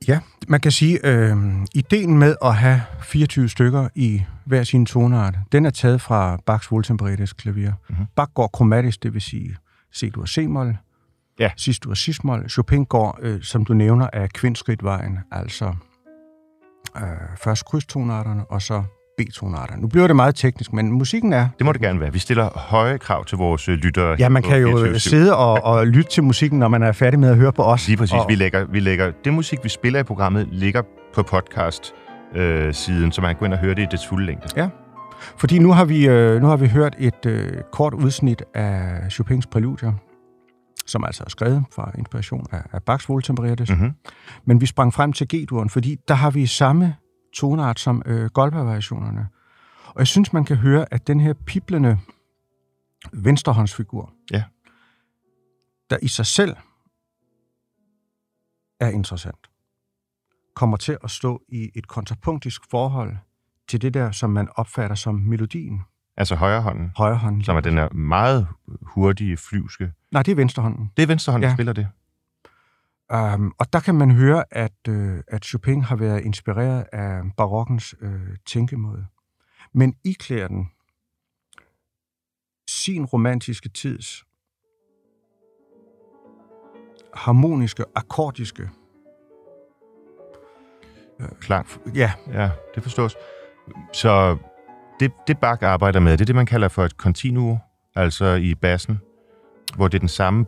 Ja, 0.07 0.19
man 0.47 0.59
kan 0.59 0.71
sige, 0.71 0.99
øh, 1.07 1.37
ideen 1.75 2.17
med 2.17 2.35
at 2.43 2.55
have 2.55 2.81
24 3.01 3.49
stykker 3.49 3.87
i 3.95 4.23
hver 4.45 4.63
sin 4.63 4.85
tonart, 4.85 5.35
den 5.51 5.65
er 5.65 5.69
taget 5.69 6.01
fra 6.01 6.37
Bachs 6.45 6.71
Wohltemperetes 6.71 7.33
klaver. 7.33 7.55
Mhm. 7.71 7.73
Mm-hmm. 7.89 8.05
Bach 8.15 8.31
går 8.33 8.47
kromatisk, 8.47 9.03
det 9.03 9.13
vil 9.13 9.21
sige 9.21 9.55
C-dur 9.95 10.25
C-mol, 10.25 10.77
Ja. 11.39 11.51
sidst 11.57 11.83
dur 11.83 11.93
cis-mol. 11.95 12.49
Chopin 12.49 12.85
går, 12.85 13.19
øh, 13.21 13.41
som 13.41 13.65
du 13.65 13.73
nævner, 13.73 14.09
af 14.13 14.29
kvindskridtvejen, 14.29 15.19
altså 15.31 15.73
øh, 16.97 17.03
først 17.43 17.65
krydstonarterne, 17.65 18.45
og 18.45 18.61
så 18.61 18.83
B-tonarterne. 19.17 19.81
Nu 19.81 19.87
bliver 19.87 20.07
det 20.07 20.15
meget 20.15 20.35
teknisk, 20.35 20.73
men 20.73 20.91
musikken 20.91 21.33
er... 21.33 21.47
Det 21.57 21.65
må 21.65 21.71
det 21.71 21.81
gerne 21.81 21.99
være. 21.99 22.13
Vi 22.13 22.19
stiller 22.19 22.49
høje 22.55 22.97
krav 22.97 23.25
til 23.25 23.37
vores 23.37 23.69
øh, 23.69 23.75
lyttere. 23.75 24.15
Ja, 24.19 24.29
man 24.29 24.43
kan 24.43 24.61
jo 24.61 24.85
24/7. 24.85 24.97
sidde 24.97 25.35
og, 25.35 25.63
og 25.63 25.87
lytte 25.87 26.11
til 26.11 26.23
musikken, 26.23 26.59
når 26.59 26.67
man 26.67 26.83
er 26.83 26.91
færdig 26.91 27.19
med 27.19 27.29
at 27.29 27.35
høre 27.37 27.53
på 27.53 27.63
os. 27.63 27.87
Lige 27.87 27.97
præcis. 27.97 28.13
Og, 28.13 28.25
Vi 28.29 28.35
lægger, 28.35 28.65
vi 28.65 28.79
lægger, 28.79 29.11
det 29.23 29.33
musik, 29.33 29.59
vi 29.63 29.69
spiller 29.69 29.99
i 29.99 30.03
programmet, 30.03 30.47
ligger 30.51 30.81
på 31.13 31.23
podcast-siden, 31.23 33.11
så 33.11 33.21
man 33.21 33.29
kan 33.29 33.39
gå 33.39 33.45
ind 33.45 33.53
og 33.53 33.59
høre 33.59 33.75
det 33.75 33.81
i 33.81 33.87
dets 33.91 34.07
fulde 34.07 34.25
længde. 34.25 34.47
Ja. 34.55 34.69
Fordi 35.37 35.59
nu 35.59 35.71
har 35.71 35.85
vi, 35.85 36.07
øh, 36.07 36.41
nu 36.41 36.47
har 36.47 36.57
vi 36.57 36.67
hørt 36.67 36.95
et 36.99 37.25
øh, 37.25 37.51
kort 37.71 37.93
udsnit 37.93 38.43
af 38.53 39.11
Chopins 39.11 39.47
præludier, 39.47 39.93
som 40.85 41.03
altså 41.03 41.23
er 41.25 41.29
skrevet 41.29 41.63
fra 41.75 41.91
inspiration 41.97 42.45
af, 42.51 42.61
af 42.73 42.83
Bachs 42.83 43.09
Wohltemperetes. 43.09 43.69
Mm. 43.69 43.75
Mm-hmm. 43.75 43.91
Men 44.45 44.61
vi 44.61 44.65
sprang 44.65 44.93
frem 44.93 45.13
til 45.13 45.27
G-duren, 45.35 45.69
fordi 45.69 45.95
der 46.07 46.13
har 46.13 46.31
vi 46.31 46.45
samme 46.45 46.95
tonart 47.33 47.79
som 47.79 48.01
øh, 48.05 48.25
Goldberg-variationerne. 48.29 49.27
Og 49.87 49.99
jeg 49.99 50.07
synes, 50.07 50.33
man 50.33 50.45
kan 50.45 50.55
høre, 50.57 50.93
at 50.93 51.07
den 51.07 51.19
her 51.19 51.33
piblende 51.33 51.99
venstrehåndsfigur, 53.13 54.13
Ja. 54.31 54.43
der 55.89 55.97
i 56.01 56.07
sig 56.07 56.25
selv 56.25 56.55
er 58.79 58.89
interessant, 58.89 59.49
kommer 60.55 60.77
til 60.77 60.97
at 61.03 61.11
stå 61.11 61.41
i 61.49 61.69
et 61.75 61.87
kontrapunktisk 61.87 62.61
forhold 62.71 63.17
til 63.67 63.81
det 63.81 63.93
der, 63.93 64.11
som 64.11 64.29
man 64.29 64.47
opfatter 64.55 64.95
som 64.95 65.15
melodien. 65.15 65.81
Altså 66.17 66.35
højre 66.35 66.61
hånden, 66.61 66.91
Højre 66.97 67.17
hånd. 67.17 67.43
som 67.43 67.57
er 67.57 67.61
den 67.61 67.73
her 67.73 67.89
meget 67.89 68.47
hurtige, 68.81 69.37
flyvske. 69.37 69.93
Nej, 70.11 70.23
det 70.23 70.31
er 70.31 70.35
venstre 70.35 70.63
hånden. 70.63 70.91
Det 70.97 71.03
er 71.03 71.07
venstre 71.07 71.31
hånd, 71.31 71.43
der 71.43 71.49
Ja. 71.49 71.55
spiller 71.55 71.73
det. 71.73 71.87
Um, 73.13 73.53
og 73.59 73.73
der 73.73 73.79
kan 73.79 73.95
man 73.95 74.11
høre, 74.11 74.43
at, 74.51 74.87
øh, 74.89 75.23
at 75.27 75.45
Chopin 75.45 75.81
har 75.81 75.95
været 75.95 76.21
inspireret 76.21 76.85
af 76.93 77.21
barokkens 77.37 77.95
øh, 78.01 78.37
tænkemåde. 78.45 79.05
Men 79.73 79.95
iklæder 80.03 80.47
den 80.47 80.69
sin 82.69 83.05
romantiske 83.05 83.69
tids 83.69 84.23
harmoniske, 87.13 87.85
akkordiske, 87.95 88.69
Klang. 91.41 91.67
ja, 91.95 92.11
Ja, 92.33 92.51
det 92.75 92.83
forstås. 92.83 93.15
Så 93.93 94.37
det, 94.99 95.11
det 95.27 95.37
Bach 95.39 95.63
arbejder 95.63 95.99
med, 95.99 96.11
det 96.11 96.21
er 96.21 96.25
det, 96.25 96.35
man 96.35 96.45
kalder 96.45 96.67
for 96.67 96.85
et 96.85 96.91
continuo, 96.91 97.57
altså 97.95 98.25
i 98.25 98.55
bassen, 98.55 98.99
hvor 99.75 99.87
det 99.87 99.97
er 99.97 99.99
den 99.99 100.09
samme 100.09 100.45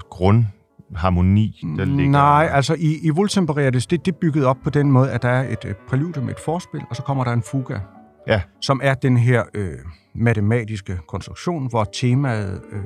grundharmoni, 0.89 1.61
der 1.77 1.85
ligger... 1.85 2.11
Nej, 2.11 2.49
altså 2.51 2.73
i, 2.79 2.99
i 3.03 3.11
Wohltemperetes, 3.11 3.87
det, 3.87 4.05
det 4.05 4.11
er 4.13 4.17
bygget 4.21 4.45
op 4.45 4.57
på 4.63 4.69
den 4.69 4.91
måde, 4.91 5.11
at 5.11 5.21
der 5.21 5.29
er 5.29 5.49
et, 5.53 5.65
et 5.65 5.77
præludium, 5.87 6.29
et 6.29 6.39
forspil, 6.45 6.81
og 6.89 6.95
så 6.95 7.01
kommer 7.03 7.23
der 7.23 7.33
en 7.33 7.43
fuga, 7.51 7.79
Ja. 8.27 8.41
som 8.61 8.79
er 8.83 8.93
den 8.93 9.17
her 9.17 9.43
øh, 9.53 9.77
matematiske 10.15 10.99
konstruktion, 11.07 11.69
hvor 11.69 11.83
temaet 11.83 12.61
øh, 12.71 12.81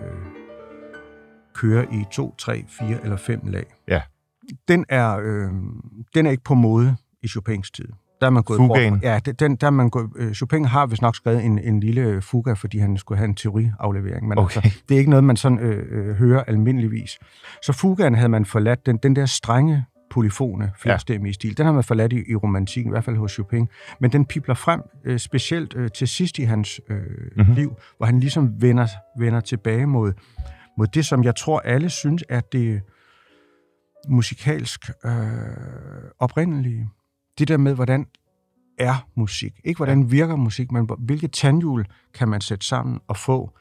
kører 1.53 1.85
i 1.91 2.03
to, 2.11 2.35
tre, 2.37 2.65
fire 2.79 2.99
eller 3.03 3.17
fem 3.17 3.39
lag. 3.43 3.65
Ja. 3.87 4.01
Den 4.67 4.85
er, 4.89 5.17
øh, 5.23 5.49
den 6.15 6.25
er 6.25 6.31
ikke 6.31 6.43
på 6.43 6.53
mode 6.53 6.95
i 7.23 7.27
Chopins 7.27 7.71
tid. 7.71 7.85
Der 8.23 8.27
er 8.27 8.31
man 8.31 8.43
gået 8.43 8.57
Fugaen? 8.57 8.93
bort 8.93 9.03
Ja, 9.03 9.19
det- 9.25 9.39
den, 9.39 9.55
der 9.55 9.67
er 9.67 9.71
man 9.71 9.89
gået, 9.89 10.09
øh, 10.15 10.33
Chopin 10.33 10.65
har 10.65 10.85
vist 10.85 11.01
nok 11.01 11.15
skrevet 11.15 11.43
en, 11.45 11.59
en 11.59 11.79
lille 11.79 12.21
fuga, 12.21 12.53
fordi 12.53 12.77
han 12.77 12.97
skulle 12.97 13.17
have 13.17 13.27
en 13.29 13.35
teoriaflevering. 13.35 14.27
Men 14.27 14.37
Okay. 14.37 14.55
altså, 14.57 14.79
det 14.89 14.95
er 14.95 14.99
ikke 14.99 15.09
noget, 15.09 15.23
man 15.23 15.35
sådan 15.37 15.59
øh, 15.59 15.85
øh, 15.91 16.15
hører 16.15 16.43
almindeligvis. 16.43 17.19
Så 17.63 17.73
fugaen 17.73 18.15
havde 18.15 18.29
man 18.29 18.45
forladt, 18.45 18.85
den, 18.85 18.97
den 18.97 19.15
der 19.15 19.25
strenge 19.25 19.85
polyfone, 20.11 20.71
flerstemmige 20.77 21.29
ja. 21.29 21.33
stil, 21.33 21.57
den 21.57 21.65
har 21.65 21.73
man 21.73 21.83
forladt 21.83 22.13
i, 22.13 22.23
i 22.31 22.35
romantikken, 22.35 22.89
i 22.89 22.93
hvert 22.93 23.03
fald 23.03 23.15
hos 23.17 23.31
Chopin. 23.31 23.67
Men 23.99 24.11
den 24.11 24.25
pipler 24.25 24.55
frem, 24.55 24.81
øh, 25.05 25.19
specielt 25.19 25.73
øh, 25.75 25.89
til 25.95 26.07
sidst 26.07 26.39
i 26.39 26.43
hans 26.43 26.81
øh, 26.89 26.97
Mhm. 26.97 27.05
mm-hmm. 27.35 27.53
liv, 27.53 27.73
hvor 27.97 28.05
han 28.05 28.19
ligesom 28.19 28.61
vender, 28.61 28.87
vender 29.19 29.39
tilbage 29.39 29.85
mod, 29.85 30.13
mod 30.77 30.87
det, 30.87 31.05
som 31.05 31.23
jeg 31.23 31.35
tror, 31.35 31.59
alle 31.59 31.89
synes 31.89 32.23
er 32.29 32.39
det 32.39 32.81
musikalsk 34.09 34.89
øh, 35.05 35.11
oprindelige. 36.19 36.89
Det 37.39 37.47
der 37.47 37.57
med, 37.57 37.75
hvordan 37.75 38.07
er 38.77 39.07
musik. 39.15 39.61
Ikke 39.63 39.77
hvordan 39.77 40.11
virker 40.11 40.35
musik, 40.35 40.71
men 40.71 40.89
hvilke 40.99 41.27
tandhjul 41.27 41.85
kan 42.13 42.27
man 42.29 42.41
sætte 42.41 42.65
sammen 42.65 42.99
og 43.07 43.17
få 43.17 43.51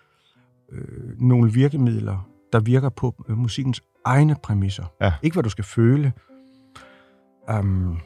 øh, 0.73 1.21
nogle 1.21 1.53
virkemidler, 1.53 2.29
der 2.53 2.61
virker 2.61 2.89
på 2.89 3.25
øh, 3.29 3.39
musikkens 3.39 3.83
egne 4.05 4.37
præmisser. 4.43 4.85
Ja. 5.01 5.13
Ikke 5.23 5.35
hvad 5.35 5.43
du 5.43 5.51
skal 5.51 5.65
føle. 5.65 6.13
Um, 7.59 7.99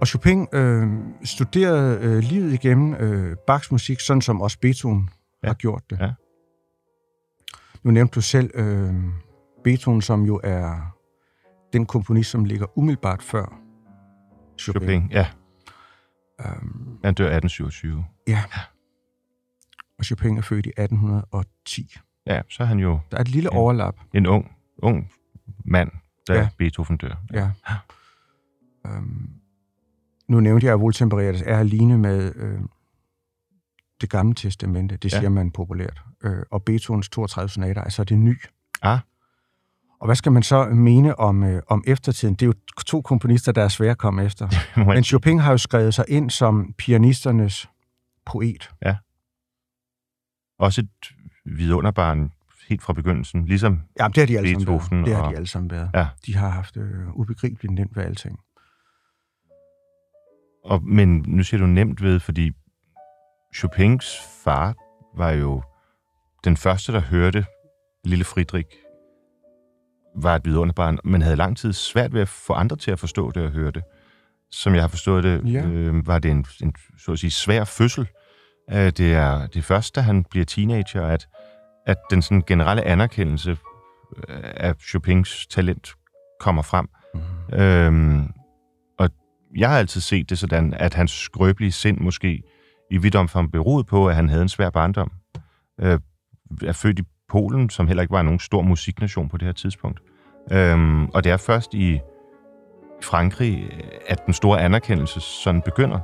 og 0.00 0.06
Chopin 0.06 0.46
øh, 0.52 0.88
studerede 1.24 1.98
øh, 2.02 2.18
livet 2.18 2.52
igennem 2.52 2.94
øh, 2.94 3.36
Bachs 3.46 3.70
musik, 3.72 4.00
sådan 4.00 4.20
som 4.20 4.40
også 4.40 4.58
Beethoven 4.60 5.10
Ja. 5.42 5.48
har 5.48 5.54
gjort 5.54 5.82
det. 5.90 5.98
Ja. 6.00 6.12
Nu 7.82 7.90
nævnte 7.90 8.14
du 8.14 8.20
selv 8.20 8.50
øh, 8.54 8.94
Beethoven, 9.64 10.02
som 10.02 10.22
jo 10.22 10.40
er 10.44 10.94
den 11.72 11.86
komponist, 11.86 12.30
som 12.30 12.44
ligger 12.44 12.78
umiddelbart 12.78 13.22
før 13.22 13.60
Chopin. 14.58 14.80
Chopin, 14.82 15.10
ja. 15.10 15.26
Um, 16.44 16.98
Han 17.04 17.14
dør 17.14 17.24
1827. 17.26 18.04
ja. 18.28 18.42
Og 19.98 20.04
Chopin 20.04 20.38
er 20.38 20.42
født 20.42 20.66
i 20.66 20.68
1810. 20.68 21.96
Ja, 22.26 22.42
så 22.50 22.62
er 22.62 22.66
han 22.66 22.78
jo 22.78 23.00
Der 23.10 23.16
er 23.16 23.20
et 23.20 23.28
lille 23.28 23.50
Ja. 23.52 23.58
overlap. 23.58 23.94
en 24.14 24.26
ung, 24.26 24.50
ung 24.78 25.12
mand, 25.64 25.90
da 26.28 26.32
ja. 26.34 26.38
Ja. 26.40 26.48
Beethoven 26.58 26.96
dør. 26.96 27.14
Ja. 27.32 27.50
Um, 28.84 29.30
nu 30.28 30.40
nævnte 30.40 30.66
jeg, 30.66 30.74
at 30.74 30.80
Wohltemperetes 30.80 31.42
er 31.42 31.58
alene 31.58 31.98
med 31.98 32.32
øh, 32.36 32.60
det 34.00 34.10
gamle 34.10 34.34
testamente. 34.34 34.96
Det 34.96 35.12
Ja. 35.12 35.18
siger 35.18 35.28
man 35.30 35.50
populært. 35.50 36.02
Øh, 36.24 36.42
og 36.50 36.62
Beethovens 36.64 37.08
32 37.08 37.48
sonater 37.48 37.84
er 37.84 37.88
så 37.88 38.04
det 38.04 38.18
ny. 38.18 38.38
Ah. 38.82 38.98
Og 40.00 40.06
hvad 40.06 40.16
skal 40.16 40.32
man 40.32 40.42
så 40.42 40.64
mene 40.64 41.18
om, 41.20 41.42
øh, 41.44 41.62
om 41.68 41.84
eftertiden? 41.86 42.34
Det 42.34 42.42
er 42.42 42.46
jo 42.46 42.54
to 42.86 43.02
komponister, 43.02 43.52
der 43.52 43.62
er 43.64 43.68
svære 43.68 43.90
at 43.90 43.98
komme 43.98 44.24
efter. 44.24 44.48
Men 44.94 45.04
Chopin 45.04 45.38
har 45.38 45.50
jo 45.50 45.58
skrevet 45.58 45.94
sig 45.94 46.04
ind 46.08 46.30
som 46.30 46.74
pianisternes 46.78 47.68
poet. 48.26 48.70
Ja. 48.84 48.96
Også 50.58 50.80
et 50.80 50.88
vidunderbarn 51.56 52.32
helt 52.68 52.82
fra 52.82 52.92
begyndelsen, 52.92 53.44
ligesom 53.44 53.82
Ja, 54.00 54.08
det 54.08 54.16
har 54.18 54.26
de 54.26 54.38
alle 54.38 54.50
sammen 54.60 55.04
været. 55.04 55.06
Det 55.06 55.14
har 55.16 55.22
og- 55.22 55.30
de 55.30 55.36
alle 55.36 55.46
sammen 55.46 55.70
været. 55.70 55.90
Ja. 55.94 56.08
De 56.26 56.36
har 56.36 56.48
haft 56.48 56.76
øh, 56.76 57.16
ubegribeligt 57.16 57.72
nemt 57.74 57.96
ved 57.96 58.04
alting. 58.04 58.38
Og, 60.64 60.82
men 60.84 61.24
nu 61.28 61.42
siger 61.42 61.60
du 61.60 61.66
nemt 61.66 62.02
ved, 62.02 62.20
fordi 62.20 62.52
Chopins 63.56 64.16
far 64.44 64.74
var 65.16 65.30
jo 65.30 65.62
den 66.44 66.56
første, 66.56 66.92
der 66.92 67.00
hørte 67.00 67.46
lille 68.04 68.24
Friedrich 68.24 68.68
var 70.22 70.36
et 70.36 70.44
vidunderbarn, 70.44 70.98
men 71.04 71.22
havde 71.22 71.36
lang 71.36 71.56
tid 71.56 71.72
svært 71.72 72.14
ved 72.14 72.20
at 72.20 72.28
få 72.28 72.52
andre 72.52 72.76
til 72.76 72.90
at 72.90 72.98
forstå 72.98 73.30
det 73.30 73.42
og 73.42 73.50
høre 73.50 73.70
det. 73.70 73.82
Som 74.50 74.74
jeg 74.74 74.82
har 74.82 74.88
forstået 74.88 75.24
det, 75.24 75.52
Ja. 75.52 75.66
øh, 75.66 76.06
var 76.06 76.18
det 76.18 76.30
en, 76.30 76.46
en 76.62 76.74
så 76.98 77.12
at 77.12 77.18
sige, 77.18 77.30
svær 77.30 77.64
fødsel. 77.64 78.08
Øh, 78.72 78.76
det 78.90 79.14
er 79.14 79.46
det 79.46 79.64
første, 79.64 80.00
da 80.00 80.04
han 80.04 80.24
bliver 80.30 80.44
teenager, 80.46 81.06
at, 81.06 81.28
at 81.86 81.96
den 82.10 82.22
sådan 82.22 82.42
generelle 82.46 82.84
anerkendelse 82.84 83.50
øh, 84.28 84.38
af 84.42 84.74
Chopins 84.74 85.46
talent 85.46 85.94
kommer 86.40 86.62
frem. 86.62 86.88
Mm. 87.14 87.58
Øhm, 87.58 88.30
og 88.98 89.10
jeg 89.56 89.68
har 89.70 89.78
altid 89.78 90.00
set 90.00 90.30
det 90.30 90.38
sådan, 90.38 90.74
at 90.74 90.94
hans 90.94 91.10
skrøbelige 91.10 91.72
sind 91.72 91.98
måske 91.98 92.42
i 92.90 92.96
vidt 92.98 93.14
omfang 93.14 93.52
beroede 93.52 93.84
på, 93.84 94.08
at 94.08 94.14
han 94.16 94.28
havde 94.28 94.42
en 94.42 94.48
svær 94.48 94.70
barndom. 94.70 95.12
Øh, 95.80 95.98
er 96.64 96.72
født 96.72 96.98
i 96.98 97.02
Polen, 97.28 97.70
som 97.70 97.86
heller 97.86 98.02
ikke 98.02 98.12
var 98.12 98.22
nogen 98.22 98.40
stor 98.40 98.62
musiknation 98.62 99.28
på 99.28 99.36
det 99.36 99.46
her 99.46 99.52
tidspunkt. 99.52 100.00
Øhm, 100.52 101.06
og 101.06 101.24
det 101.24 101.32
er 101.32 101.36
først 101.36 101.74
i 101.74 102.00
Frankrig, 103.02 103.70
at 104.08 104.26
den 104.26 104.34
store 104.34 104.60
anerkendelse 104.60 105.20
sådan 105.20 105.62
begynder. 105.62 106.00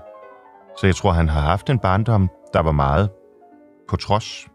Så 0.79 0.87
jeg 0.87 0.95
tror, 0.97 1.13
han 1.13 1.29
har 1.29 1.41
haft 1.41 1.71
en 1.71 1.79
barndom, 1.79 2.31
der 2.53 2.61
var 2.63 2.73
meget 2.73 3.11
på 3.89 3.97
trods, 3.97 4.49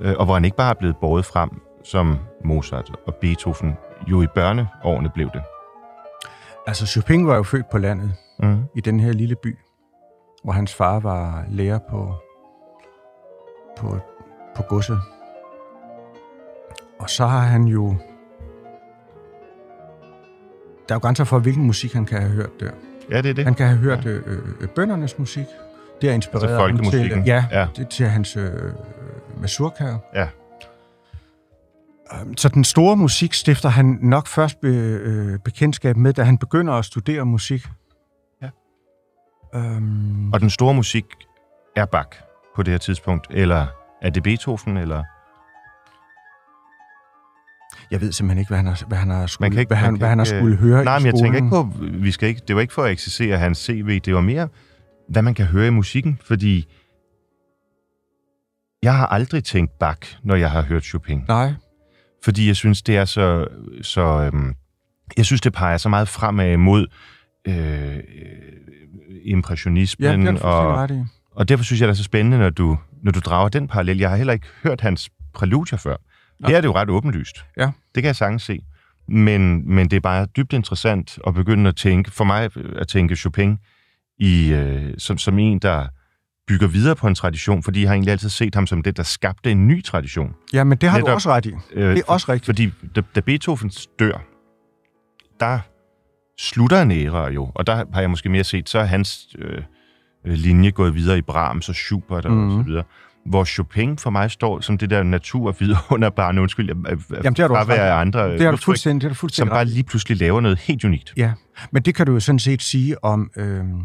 øh, 0.00 0.14
og 0.18 0.24
hvor 0.24 0.34
han 0.34 0.44
ikke 0.44 0.56
bare 0.56 0.70
er 0.70 0.74
blevet 0.78 0.96
båret 1.00 1.24
frem, 1.24 1.50
som 1.84 2.18
Mozart 2.44 2.92
og 3.06 3.14
Beethoven 3.14 3.76
jo 4.06 4.22
i 4.22 4.26
børneårene 4.34 5.10
blev 5.14 5.30
det. 5.34 5.42
Altså, 6.66 6.86
Chopin 6.86 7.26
var 7.26 7.36
jo 7.36 7.42
født 7.42 7.70
på 7.70 7.78
landet, 7.78 8.12
Mm. 8.42 8.62
i 8.74 8.80
den 8.80 9.00
her 9.00 9.12
lille 9.12 9.36
by, 9.42 9.58
hvor 10.44 10.52
hans 10.52 10.74
far 10.74 11.00
var 11.00 11.44
lærer 11.48 11.78
på, 11.90 12.14
på, 13.78 13.98
på 14.56 14.62
godset. 14.62 14.98
Og 16.98 17.10
så 17.10 17.26
har 17.26 17.40
han 17.40 17.64
jo... 17.64 17.96
Der 20.88 20.94
er 20.94 20.96
jo 20.96 20.98
grænser 20.98 21.24
for, 21.24 21.38
hvilken 21.38 21.64
musik 21.66 21.92
han 21.92 22.04
kan 22.04 22.20
have 22.20 22.32
hørt 22.32 22.60
der. 22.60 22.70
Ja, 23.10 23.22
det 23.22 23.30
er 23.30 23.34
det. 23.34 23.44
Han 23.44 23.54
kan 23.54 23.66
have 23.66 23.78
hørt 23.78 24.06
øh, 24.06 24.22
øh, 24.60 24.68
bøndernes 24.68 25.18
musik. 25.18 25.46
Det 26.00 26.08
har 26.08 26.14
inspireret 26.14 26.70
Altså 26.70 27.00
ham 27.00 27.10
til, 27.10 27.22
ja, 27.26 27.44
Ja. 27.52 27.66
Det, 27.76 27.88
til 27.88 28.06
hans 28.06 28.36
øh, 28.36 28.50
mazurka. 29.40 29.94
Ja. 30.14 30.28
Øhm, 32.12 32.36
Så 32.36 32.48
den 32.48 32.64
store 32.64 32.96
musik 32.96 33.34
stifter 33.34 33.68
han 33.68 33.98
nok 34.02 34.26
først 34.26 34.60
be, 34.60 34.68
øh, 34.68 35.38
bekendtskab 35.38 35.96
med, 35.96 36.12
da 36.12 36.22
han 36.22 36.38
begynder 36.38 36.72
at 36.74 36.84
studere 36.84 37.24
musik. 37.26 37.66
Ja. 38.42 38.48
Øhm, 39.54 40.32
Og 40.32 40.40
den 40.40 40.50
store 40.50 40.74
musik 40.74 41.04
er 41.76 41.84
Bach 41.84 42.08
på 42.56 42.62
det 42.62 42.70
her 42.72 42.78
tidspunkt, 42.78 43.26
eller 43.30 43.66
er 44.02 44.10
det 44.10 44.22
Beethoven, 44.22 44.76
eller... 44.76 45.04
jeg 47.90 48.00
ved 48.00 48.12
simpelthen 48.12 48.38
ikke, 48.38 48.48
hvad 48.48 48.58
han 48.58 48.66
har, 48.66 48.82
hvad 48.88 48.98
han 48.98 49.10
har, 49.10 49.26
skulle, 49.26 49.50
kan 49.50 49.58
ikke- 49.60 49.68
hvad 49.68 49.76
han, 49.76 49.92
man 49.92 49.98
hvad 49.98 50.08
han 50.08 50.18
har 50.18 50.24
ikke, 50.26 50.36
øh, 50.36 50.40
skulle 50.42 50.56
høre 50.56 50.84
Nej, 50.84 50.98
men 50.98 51.06
jeg 51.06 51.14
tænker 51.14 51.36
ikke 51.36 51.48
på, 51.48 51.68
vi 51.80 52.10
skal 52.10 52.28
ikke, 52.28 52.40
det 52.48 52.56
var 52.56 52.62
ikke 52.62 52.74
for 52.74 52.82
at 52.82 52.90
eksistere 52.92 53.38
hans 53.38 53.58
CV, 53.58 54.00
det 54.00 54.14
var 54.14 54.20
mere, 54.20 54.48
hvad 55.08 55.22
man 55.22 55.34
kan 55.34 55.46
høre 55.46 55.66
i 55.66 55.70
musikken, 55.70 56.18
fordi 56.24 56.66
jeg 58.82 58.96
har 58.96 59.06
aldrig 59.06 59.44
tænkt 59.44 59.78
Bach, 59.78 60.18
når 60.24 60.34
jeg 60.34 60.50
har 60.50 60.62
hørt 60.62 60.84
Chopin. 60.84 61.24
Nej, 61.28 61.52
Fordi 62.24 62.46
jeg 62.46 62.56
synes, 62.56 62.82
det 62.82 62.96
er 62.96 63.04
så... 63.04 63.46
så 63.82 64.02
øhm, 64.02 64.54
jeg 65.16 65.24
synes, 65.26 65.40
det 65.40 65.52
peger 65.52 65.76
så 65.76 65.88
meget 65.88 66.08
fremad 66.08 66.56
mod 66.56 66.86
øh, 67.48 67.96
impressionismen. 69.24 70.24
ja, 70.24 70.32
det 70.32 70.42
og. 70.42 70.88
Og 71.30 71.48
derfor 71.48 71.64
synes 71.64 71.80
jeg, 71.80 71.88
det 71.88 71.92
er 71.92 71.96
så 71.96 72.02
spændende, 72.04 72.38
når 72.38 72.50
du, 72.50 72.78
når 73.02 73.12
du 73.12 73.20
drager 73.20 73.48
den 73.48 73.68
parallel. 73.68 73.98
Jeg 73.98 74.10
har 74.10 74.16
heller 74.16 74.32
ikke 74.32 74.46
hørt 74.62 74.80
hans 74.80 75.10
præludier 75.34 75.78
før. 75.78 75.96
Her 76.46 76.56
er 76.56 76.60
det 76.60 76.68
jo 76.68 76.74
ret 76.74 76.90
åbenlyst. 76.90 77.44
Ja. 77.56 77.64
Det 77.94 78.02
kan 78.02 78.04
jeg 78.04 78.16
sagtens 78.16 78.42
se. 78.42 78.60
Men, 79.08 79.74
men 79.74 79.90
det 79.90 79.96
er 79.96 80.00
bare 80.00 80.26
dybt 80.36 80.52
interessant 80.52 81.18
at 81.26 81.34
begynde 81.34 81.68
at 81.68 81.76
tænke, 81.76 82.10
for 82.10 82.24
mig 82.24 82.50
at 82.76 82.88
tænke 82.88 83.16
Chopin 83.16 83.58
i, 84.18 84.52
øh, 84.52 84.94
som, 84.98 85.18
som 85.18 85.38
en, 85.38 85.58
der 85.58 85.86
bygger 86.48 86.66
videre 86.68 86.96
på 86.96 87.06
en 87.06 87.14
tradition, 87.14 87.62
fordi 87.62 87.80
jeg 87.80 87.88
har 87.88 87.94
egentlig 87.94 88.12
altid 88.12 88.28
set 88.28 88.54
ham 88.54 88.66
som 88.66 88.82
det, 88.82 88.96
der 88.96 89.02
skabte 89.02 89.50
en 89.50 89.68
ny 89.68 89.84
tradition. 89.84 90.34
Ja, 90.52 90.64
men 90.64 90.78
det 90.78 90.88
har 90.90 90.98
du 90.98 91.04
Netop. 91.04 91.14
også 91.14 91.28
ret 91.30 91.46
i. 91.46 91.52
Øh, 91.72 91.90
Det 91.90 91.98
er 91.98 92.02
også 92.12 92.32
rigtigt. 92.32 92.46
Fordi 92.46 92.72
da, 92.96 93.02
da 93.14 93.20
Beethoven 93.20 93.70
dør, 93.98 94.24
der 95.40 95.58
slutter 96.38 96.82
en 96.82 96.90
æra 96.90 97.30
jo, 97.30 97.52
og 97.54 97.66
der 97.66 97.84
har 97.92 98.00
jeg 98.00 98.10
måske 98.10 98.28
mere 98.28 98.44
set, 98.44 98.68
så 98.68 98.78
er 98.78 98.84
hans 98.84 99.36
øh, 99.38 99.62
øh, 100.24 100.32
linje 100.32 100.70
gået 100.70 100.94
videre 100.94 101.18
i 101.18 101.22
Brahms 101.22 101.68
og 101.68 101.74
Schubert 101.74 102.24
og, 102.26 102.32
mm. 102.32 102.50
så 102.50 102.62
videre. 102.66 102.84
Hvor 103.28 103.44
Chopin 103.44 103.98
for 103.98 104.10
mig 104.10 104.30
står 104.30 104.60
som 104.60 104.78
det 104.78 104.90
der 104.90 105.02
natur 105.02 105.52
vidunderbarn, 105.58 106.12
barn, 106.12 106.38
undskyld, 106.38 106.68
jeg, 106.68 106.76
Jamen, 107.24 107.32
det 107.32 107.38
har 107.38 107.48
du 107.48 107.54
også 107.54 107.66
fravær 107.66 107.82
ret 107.82 107.88
i. 107.88 107.90
af 107.90 108.00
andre 108.00 108.32
Det 108.32 108.40
har 108.40 108.50
du 108.50 108.56
fuldstændig, 108.56 109.00
det 109.02 109.08
har 109.08 109.08
du 109.08 109.14
som 109.14 109.20
fuldstændig 109.20 109.50
bare 109.50 109.60
ret 109.60 109.68
i. 109.68 109.70
lige 109.70 109.84
pludselig 109.84 110.18
laver 110.18 110.40
noget 110.40 110.58
helt 110.58 110.84
unikt. 110.84 111.12
Ja, 111.16 111.32
men 111.72 111.82
det 111.82 111.94
kan 111.94 112.06
du 112.06 112.12
jo 112.12 112.20
sådan 112.20 112.38
set 112.38 112.62
sige 112.62 113.04
om, 113.04 113.30
øhm, 113.36 113.82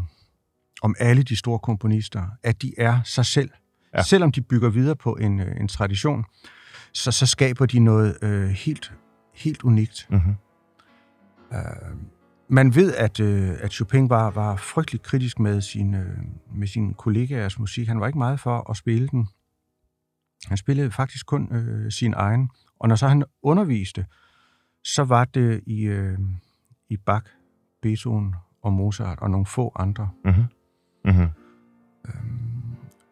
om 0.82 0.94
alle 0.98 1.22
de 1.22 1.36
store 1.36 1.58
komponister, 1.58 2.22
at 2.42 2.62
de 2.62 2.72
er 2.78 3.00
sig 3.04 3.26
selv. 3.26 3.50
Ja. 3.92 3.98
Ja. 3.98 4.02
Selvom 4.02 4.32
de 4.32 4.40
bygger 4.40 4.68
videre 4.70 4.96
på 4.96 5.12
en, 5.12 5.40
øh, 5.40 5.60
en 5.60 5.68
tradition, 5.68 6.24
så, 6.92 7.12
så 7.12 7.26
skaber 7.26 7.66
de 7.66 7.78
noget 7.78 8.16
øh, 8.22 8.48
helt, 8.48 8.92
helt 9.34 9.62
unikt. 9.62 10.06
Mm-hmm. 10.10 10.34
Øh, 11.52 11.58
man 12.52 12.74
ved, 12.74 12.94
at, 12.94 13.20
øh, 13.20 13.50
at 13.60 13.72
Chopin 13.72 14.10
var, 14.10 14.30
var 14.30 14.56
frygtelig 14.56 15.02
kritisk 15.02 15.38
med 15.38 15.60
sine, 15.60 15.98
øh, 15.98 16.58
med 16.58 16.66
sine 16.66 16.94
kollegaers 16.94 17.58
musik. 17.58 17.88
Han 17.88 18.00
var 18.00 18.06
ikke 18.06 18.18
meget 18.18 18.40
for 18.40 18.70
at 18.70 18.76
spille 18.76 19.08
den. 19.08 19.28
Han 20.46 20.56
spillede 20.56 20.90
faktisk 20.90 21.26
kun 21.26 21.54
øh, 21.54 21.92
sin 21.92 22.14
egen. 22.16 22.50
Og 22.78 22.88
når 22.88 22.96
så 22.96 23.08
han 23.08 23.24
underviste, 23.42 24.06
så 24.84 25.04
var 25.04 25.24
det 25.24 25.60
i, 25.66 25.82
øh, 25.82 26.18
i 26.88 26.96
Bach, 26.96 27.26
Beethoven 27.82 28.34
og 28.62 28.72
Mozart 28.72 29.18
og 29.18 29.30
nogle 29.30 29.46
få 29.46 29.72
andre. 29.76 30.10
Mm-hmm. 30.24 30.44
Mm-hmm. 31.04 31.28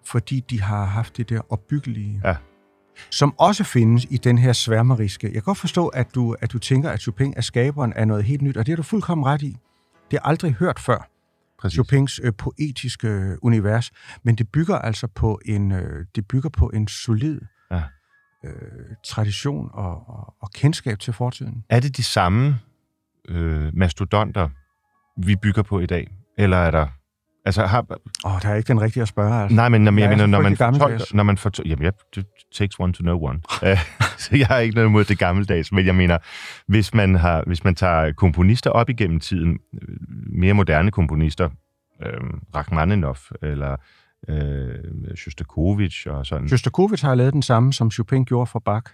Fordi 0.05 0.41
de 0.41 0.61
har 0.63 0.85
haft 0.85 1.17
det 1.17 1.29
der 1.29 1.53
opbyggelige, 1.53 2.21
Ja. 2.25 2.37
Som 3.11 3.35
også 3.39 3.65
findes 3.65 4.07
i 4.11 4.17
den 4.17 4.39
her 4.39 4.53
sværmeriske. 4.53 5.27
Jeg 5.27 5.33
kan 5.33 5.43
godt 5.43 5.59
forstå, 5.59 5.89
at 5.89 6.15
du, 6.15 6.37
at 6.41 6.53
du 6.53 6.59
tænker, 6.59 6.91
at 6.91 7.01
Chopin 7.01 7.35
er 7.37 7.41
skaberen 7.41 7.93
af 7.93 8.09
noget 8.09 8.25
helt 8.25 8.43
nyt, 8.43 8.57
og 8.57 8.67
det 8.67 8.73
har 8.73 8.77
du 8.77 8.83
fuldkommen 8.83 9.27
ret 9.27 9.43
i. 9.43 9.47
Det 9.47 9.57
har 10.11 10.11
jeg 10.13 10.21
aldrig 10.25 10.53
hørt 10.53 10.79
før. 10.79 11.09
Præcis. 11.61 11.75
Chopins 11.75 12.21
øh, 12.25 12.33
poetiske 12.39 13.09
øh, 13.09 13.37
univers, 13.43 13.91
men 14.23 14.35
det 14.35 14.49
bygger 14.49 14.79
altså 14.79 15.07
på 15.07 15.41
en 15.45 15.73
øh, 15.73 16.07
det 16.15 16.29
bygger 16.29 16.49
på 16.49 16.71
en 16.75 16.89
solid 16.89 17.41
Ja. 17.71 17.83
øh, 18.45 18.53
tradition 19.07 19.71
og, 19.73 20.09
og, 20.09 20.35
og 20.41 20.51
kendskab 20.55 20.99
til 20.99 21.13
fortiden. 21.13 21.65
Er 21.69 21.81
det 21.81 21.97
de 21.97 22.03
samme 22.03 22.59
øh, 23.29 23.77
mastodonter, 23.77 24.49
vi 25.27 25.37
bygger 25.37 25.63
på 25.63 25.81
i 25.81 25.87
dag? 25.87 26.11
Eller 26.39 26.57
er 26.57 26.71
der... 26.71 26.87
Altså, 27.51 27.67
har, 27.67 27.87
Åh, 28.25 28.33
der 28.43 28.49
er 28.49 28.55
ikke 28.55 28.69
den 28.69 28.81
rigtige 28.81 29.03
at 29.03 29.09
spørge, 29.09 29.43
altså. 29.43 29.57
Nej, 29.57 29.69
men 29.69 29.85
når, 29.85 29.93
Jeg 29.93 29.99
jeg 30.01 30.07
er 30.07 30.11
mener, 30.11 30.27
når 30.27 30.41
man 30.41 30.57
fortolker, 30.57 31.05
når 31.15 31.23
man 31.23 31.37
fortolker, 31.39 31.71
jamen, 31.71 31.83
ja, 31.85 31.91
it 32.21 32.27
takes 32.55 32.81
one 32.81 32.93
to 32.93 33.03
know 33.03 33.29
one. 33.29 33.41
Øh, 33.65 33.79
så 34.23 34.37
jeg 34.37 34.47
har 34.47 34.59
ikke 34.59 34.75
noget 34.75 34.89
imod 34.89 35.05
det 35.05 35.19
gammeldags, 35.19 35.73
men 35.73 35.87
jeg 35.87 35.95
mener, 35.95 36.19
hvis 36.67 36.95
man, 36.95 37.15
har, 37.15 37.45
hvis 37.47 37.65
man 37.65 37.75
tager 37.75 38.13
komponister 38.13 38.71
op 38.71 38.89
igennem 38.91 39.21
tiden, 39.21 39.59
øh, 39.83 39.89
mere 40.33 40.55
moderne 40.55 40.91
komponister, 40.91 41.49
øh, 42.07 42.13
Rachmaninoff 42.57 43.21
eller 43.43 43.77
øh, 44.29 45.17
Shostakovich 45.17 46.07
og 46.11 46.27
sådan, 46.27 46.49
Shostakovich 46.49 47.05
har 47.05 47.15
lavet 47.15 47.33
den 47.33 47.43
samme, 47.43 47.73
som 47.73 47.91
Chopin 47.91 48.25
gjorde 48.25 48.47
for 48.47 48.59
Bach. 48.65 48.87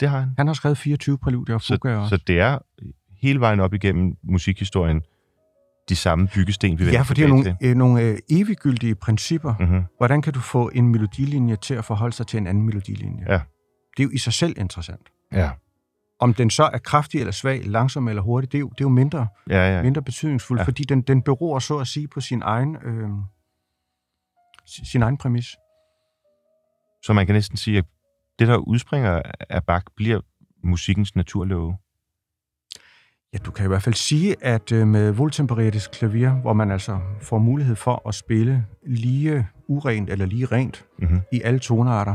det 0.00 0.08
har 0.08 0.18
han. 0.20 0.28
Han 0.38 0.46
har 0.46 0.54
skrevet 0.54 0.78
24 0.78 1.18
præludier 1.18 1.54
og 1.54 1.62
fugaer 1.62 1.96
Så, 1.96 2.00
også. 2.00 2.16
så 2.16 2.22
det 2.26 2.40
er 2.40 2.58
hele 3.22 3.40
vejen 3.40 3.60
op 3.60 3.74
igennem 3.74 4.16
musikhistorien 4.22 5.02
de 5.88 5.96
samme 5.96 6.28
byggesten, 6.34 6.78
vi 6.78 6.84
Ja, 6.84 7.02
for 7.02 7.14
det 7.14 7.24
er 7.24 7.28
nogle, 7.28 7.56
øh, 7.62 7.74
nogle 7.74 8.02
øh, 8.02 8.18
eviggyldige 8.30 8.94
principper. 8.94 9.54
Mm-hmm. 9.60 9.82
Hvordan 9.96 10.22
kan 10.22 10.32
du 10.32 10.40
få 10.40 10.68
en 10.74 10.88
melodilinje 10.88 11.56
til 11.56 11.74
at 11.74 11.84
forholde 11.84 12.16
sig 12.16 12.26
til 12.26 12.38
en 12.38 12.46
anden 12.46 12.62
melodilinje? 12.64 13.24
Ja. 13.28 13.40
Det 13.96 14.02
er 14.02 14.04
jo 14.04 14.10
i 14.10 14.18
sig 14.18 14.32
selv 14.32 14.54
interessant. 14.58 15.08
Ja. 15.32 15.50
Om 16.20 16.34
den 16.34 16.50
så 16.50 16.62
er 16.62 16.78
kraftig 16.78 17.20
eller 17.20 17.32
svag, 17.32 17.62
langsom 17.64 18.08
eller 18.08 18.22
hurtig, 18.22 18.52
det 18.52 18.58
er 18.58 18.60
jo, 18.60 18.68
det 18.68 18.80
er 18.80 18.84
jo 18.84 18.88
mindre, 18.88 19.26
Ja, 19.50 19.76
ja. 19.76 19.82
mindre 19.82 20.02
betydningsfuldt, 20.02 20.60
Ja. 20.60 20.64
fordi 20.64 20.82
den, 20.84 21.02
den 21.02 21.22
beror 21.22 21.58
så 21.58 21.78
at 21.78 21.86
sige 21.86 22.08
på 22.08 22.20
sin 22.20 22.42
egen, 22.44 22.76
øh, 22.84 23.08
si- 24.66 24.84
sin 24.90 25.02
egen 25.02 25.16
præmis. 25.16 25.46
Så 27.04 27.12
man 27.12 27.26
kan 27.26 27.34
næsten 27.34 27.56
sige, 27.56 27.78
at 27.78 27.84
det, 28.38 28.48
der 28.48 28.56
udspringer 28.56 29.22
af 29.50 29.64
Bach, 29.64 29.84
bliver 29.96 30.20
musikkens 30.64 31.16
naturlove. 31.16 31.76
Ja, 33.32 33.38
du 33.46 33.50
kan 33.50 33.64
i 33.64 33.68
hvert 33.68 33.82
fald 33.82 33.94
sige, 33.94 34.36
at 34.40 34.72
øh, 34.72 34.86
med 34.86 35.10
voltemperetisk 35.12 35.90
klaver, 35.90 36.30
hvor 36.30 36.52
man 36.52 36.70
altså 36.70 36.98
får 37.20 37.38
mulighed 37.38 37.76
for 37.76 38.08
at 38.08 38.14
spille 38.14 38.66
lige 38.86 39.48
urent 39.68 40.10
eller 40.10 40.26
lige 40.26 40.46
rent 40.46 40.84
Mm-hmm. 40.98 41.20
i 41.32 41.40
alle 41.44 41.58
tonarter, 41.58 42.14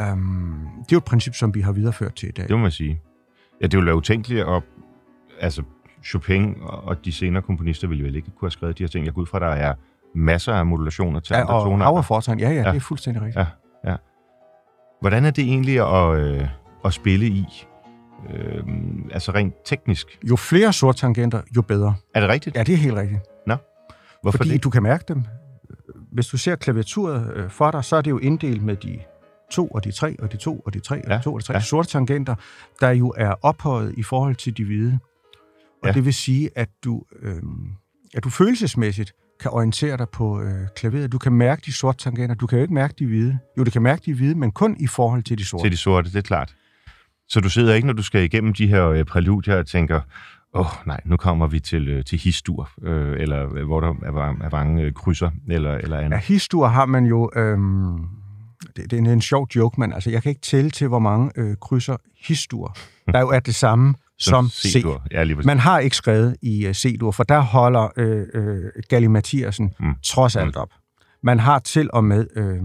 øhm, 0.00 0.66
det 0.78 0.92
er 0.92 0.92
jo 0.92 0.98
et 0.98 1.04
princip, 1.04 1.34
som 1.34 1.54
vi 1.54 1.60
har 1.60 1.72
videreført 1.72 2.14
til 2.14 2.28
i 2.28 2.32
dag. 2.32 2.42
Det 2.48 2.50
må 2.56 2.62
man 2.62 2.70
sige. 2.70 3.00
Ja, 3.60 3.66
det 3.66 3.76
ville 3.76 3.86
være 3.86 3.96
utænkeligt, 3.96 4.44
og 4.44 4.62
altså 5.40 5.62
Chopin 6.04 6.54
og 6.60 7.04
de 7.04 7.12
senere 7.12 7.42
komponister 7.42 7.88
ville 7.88 8.04
vel 8.04 8.14
ikke 8.16 8.30
kunne 8.30 8.46
have 8.46 8.50
skrevet 8.50 8.78
de 8.78 8.82
her 8.82 8.88
ting. 8.88 9.06
Jeg 9.06 9.14
går 9.14 9.22
ud 9.22 9.26
fra, 9.26 9.38
at 9.38 9.42
der 9.42 9.48
er 9.48 9.74
masser 10.14 10.52
af 10.54 10.66
modulationer 10.66 11.20
til 11.20 11.34
Ja, 11.34 11.40
andre 11.40 11.54
og 11.54 11.64
toner. 11.64 11.84
Hauer 11.84 12.02
Fortegn, 12.02 12.40
ja, 12.40 12.48
ja, 12.50 12.54
Ja. 12.54 12.68
det 12.70 12.76
er 12.76 12.80
fuldstændig 12.80 13.22
rigtigt. 13.22 13.46
Ja. 13.84 13.96
Hvordan 15.00 15.24
er 15.24 15.30
det 15.30 15.44
egentlig 15.44 15.80
at, 15.94 16.18
øh, 16.18 16.48
at 16.84 16.92
spille 16.92 17.26
i? 17.26 17.44
Øh, 18.34 18.64
altså 19.10 19.32
rent 19.32 19.54
teknisk. 19.64 20.06
Jo 20.22 20.36
flere 20.36 20.72
sorttangenter, 20.72 21.42
jo 21.56 21.62
bedre. 21.62 21.94
Er 22.14 22.20
det 22.20 22.28
rigtigt? 22.28 22.56
Ja, 22.56 22.62
det 22.62 22.72
er 22.72 22.76
helt 22.76 22.94
rigtigt. 22.94 23.20
Hvorfor 24.22 24.36
Fordi 24.38 24.50
det? 24.50 24.64
du 24.64 24.70
kan 24.70 24.82
mærke 24.82 25.04
dem. 25.08 25.22
Hvis 26.12 26.26
du 26.26 26.36
ser 26.36 26.56
klaviaturet 26.56 27.32
øh, 27.36 27.50
for 27.50 27.70
dig, 27.70 27.84
så 27.84 27.96
er 27.96 28.00
det 28.02 28.10
jo 28.10 28.18
inddelt 28.18 28.62
med 28.62 28.76
de 28.76 28.98
to 29.50 29.68
og 29.68 29.84
de 29.84 29.90
tre 29.92 30.16
og 30.18 30.32
de 30.32 30.36
to 30.36 30.58
og 30.66 30.74
de 30.74 30.80
tre 30.80 30.96
og 31.04 31.10
Ja, 31.10 31.16
de 31.18 31.22
to 31.22 31.34
og 31.34 31.40
de 31.40 31.46
tre 31.46 31.54
ja. 31.54 31.60
sorte 31.60 31.88
tangenter, 31.88 32.34
der 32.80 32.90
jo 32.90 33.14
er 33.16 33.34
ophøjet 33.42 33.94
i 33.96 34.02
forhold 34.02 34.36
til 34.36 34.56
de 34.56 34.64
hvide. 34.64 34.98
Og 35.82 35.88
Ja. 35.88 35.92
det 35.92 36.04
vil 36.04 36.14
sige, 36.14 36.50
at 36.56 36.68
du, 36.84 37.02
øh, 37.22 37.42
at 38.14 38.24
du 38.24 38.30
følelsesmæssigt 38.30 39.12
kan 39.40 39.50
orientere 39.50 39.96
dig 39.96 40.08
på 40.08 40.40
øh, 40.40 40.66
klaveret. 40.76 41.12
Du 41.12 41.18
kan 41.18 41.32
mærke 41.32 41.62
de 41.66 41.72
sorte 41.72 41.98
tangenter. 41.98 42.34
Du 42.34 42.46
kan 42.46 42.58
jo 42.58 42.62
ikke 42.62 42.74
mærke 42.74 42.94
de 42.98 43.06
hvide. 43.06 43.38
Jo, 43.58 43.64
du 43.64 43.70
kan 43.70 43.82
mærke 43.82 44.02
de 44.06 44.14
hvide, 44.14 44.34
men 44.34 44.50
kun 44.52 44.76
i 44.80 44.86
forhold 44.86 45.22
til 45.22 45.38
de 45.38 45.44
sorte. 45.44 45.64
Til 45.64 45.72
de 45.72 45.76
sorte, 45.76 46.10
det 46.10 46.16
er 46.16 46.22
klart. 46.22 46.54
Så 47.28 47.40
du 47.40 47.48
sidder 47.48 47.74
ikke, 47.74 47.86
når 47.86 47.94
du 47.94 48.02
skal 48.02 48.24
igennem 48.24 48.52
de 48.54 48.66
her 48.66 48.88
øh, 48.88 49.04
præludier 49.04 49.56
og 49.56 49.66
tænker, 49.66 50.00
åh 50.54 50.60
oh, 50.60 50.86
nej, 50.86 51.00
nu 51.04 51.16
kommer 51.16 51.46
vi 51.46 51.60
til, 51.60 51.88
øh, 51.88 52.04
til 52.04 52.18
histur, 52.18 52.70
øh, 52.82 53.20
eller 53.20 53.56
øh, 53.56 53.66
hvor 53.66 53.80
der 53.80 53.88
er, 53.88 54.44
er 54.44 54.50
mange 54.52 54.82
øh, 54.82 54.92
krydser, 54.92 55.30
eller, 55.48 55.74
eller 55.74 55.98
andet. 55.98 56.10
Ja, 56.10 56.20
histur 56.20 56.66
har 56.66 56.86
man 56.86 57.04
jo... 57.04 57.30
Øhm, 57.36 57.98
det, 58.76 58.90
det 58.90 58.92
er 58.92 58.98
en, 58.98 59.06
en 59.06 59.20
sjov 59.20 59.48
joke, 59.56 59.80
men 59.80 59.92
altså, 59.92 60.10
jeg 60.10 60.22
kan 60.22 60.30
ikke 60.30 60.40
tælle 60.40 60.70
til, 60.70 60.88
hvor 60.88 60.98
mange 60.98 61.30
øh, 61.36 61.56
krydser 61.60 61.96
histur, 62.26 62.76
der 63.12 63.20
jo 63.20 63.28
er 63.28 63.40
det 63.40 63.54
samme 63.54 63.94
som 64.18 64.48
C. 64.48 64.72
C-dur. 64.72 65.02
Ja. 65.10 65.24
Man 65.44 65.58
har 65.58 65.78
ikke 65.78 65.96
skrevet 65.96 66.36
i 66.42 66.66
uh, 66.66 66.72
C-dur, 66.72 67.10
for 67.10 67.22
der 67.22 67.40
holder 67.40 67.88
øh, 67.96 68.26
øh, 68.34 68.64
Galli 68.88 69.06
Mathiasen 69.06 69.74
Mm. 69.80 69.86
mm. 69.86 69.94
trods 70.04 70.36
alt 70.36 70.56
op. 70.56 70.68
Man 71.22 71.38
har 71.38 71.58
til 71.58 71.90
og 71.92 72.04
med 72.04 72.26
øh, 72.36 72.62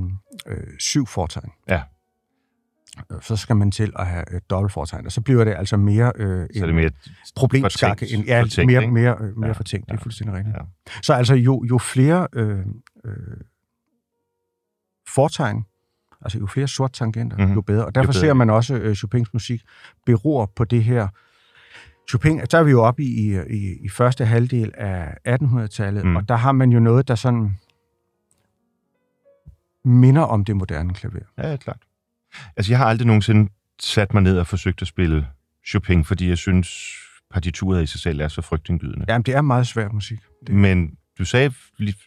øh, 0.47 0.57
syv 0.80 1.07
fortegn. 1.07 1.49
Ja. 1.70 1.82
Øh, 3.11 3.21
Så 3.21 3.35
skal 3.35 3.55
man 3.55 3.71
til 3.71 3.93
at 3.99 4.07
have 4.07 4.23
øh, 4.33 4.41
dobbeltfortegn, 4.49 5.05
og 5.05 5.11
så 5.11 5.21
bliver 5.21 5.43
det 5.43 5.53
altså 5.57 5.77
mere 5.77 6.11
øh, 6.15 6.47
Så 6.55 6.61
er 6.61 6.65
det 6.65 6.75
mere 6.75 6.89
problemskakke. 7.35 7.99
fortænkt- 8.05 8.13
end- 8.19 8.25
Ja, 8.27 8.41
fortænkt, 8.41 8.71
mere, 8.71 8.87
mere, 8.87 9.17
øh, 9.21 9.37
mere 9.37 9.47
Ja, 9.47 9.51
fortænkt. 9.53 9.89
Det 9.89 9.93
er 9.97 10.01
fuldstændig 10.01 10.35
rigtigt. 10.37 10.55
ja. 10.55 10.61
Så 11.01 11.13
altså, 11.13 11.33
jo, 11.35 11.63
jo 11.69 11.77
flere 11.77 12.27
øh, 12.33 12.59
øh, 13.05 13.13
fortegn, 15.09 15.63
altså 16.21 16.39
jo 16.39 16.45
flere 16.47 16.67
sort 16.67 16.93
tangenter, 16.93 17.37
Mhm. 17.37 17.41
mm-hmm. 17.43 17.55
jo 17.55 17.61
bedre. 17.61 17.85
Og 17.85 17.95
derfor 17.95 18.11
bedre. 18.11 18.19
ser 18.19 18.33
man 18.33 18.49
også, 18.49 18.75
øh, 18.75 18.95
Chopins 18.95 19.33
musik 19.33 19.61
beror 20.05 20.51
på 20.55 20.63
det 20.63 20.83
her. 20.83 21.07
Chopin, 22.09 22.39
der 22.51 22.57
er 22.57 22.63
vi 22.63 22.71
jo 22.71 22.83
oppe 22.83 23.03
i, 23.03 23.37
i, 23.49 23.77
i 23.85 23.89
første 23.89 24.25
halvdel 24.25 24.71
af 24.77 25.17
1800-tallet, 25.27 26.05
Mm. 26.05 26.15
og 26.15 26.29
der 26.29 26.35
har 26.35 26.51
man 26.51 26.71
jo 26.71 26.79
noget, 26.79 27.07
der 27.07 27.15
sådan 27.15 27.57
minder 29.85 30.21
om 30.21 30.45
det 30.45 30.55
moderne 30.55 30.93
klaver. 30.93 31.19
Ja, 31.37 31.55
klart. 31.55 31.81
Altså, 32.57 32.71
jeg 32.71 32.79
har 32.79 32.86
aldrig 32.86 33.07
nogensinde 33.07 33.51
sat 33.81 34.13
mig 34.13 34.23
ned 34.23 34.38
og 34.38 34.47
forsøgt 34.47 34.81
at 34.81 34.88
spille 34.88 35.27
Chopin, 35.67 36.05
fordi 36.05 36.29
jeg 36.29 36.38
synes, 36.38 36.69
partituret 37.31 37.84
i 37.84 37.86
sig 37.86 37.99
selv 37.99 38.21
er 38.21 38.27
så 38.27 38.41
frygtindgydende. 38.41 39.05
Jamen, 39.07 39.23
det 39.23 39.36
er 39.36 39.41
meget 39.41 39.67
svær 39.67 39.89
musik. 39.89 40.19
Det, 40.47 40.55
Men 40.55 40.97
du 41.19 41.25
sagde, 41.25 41.53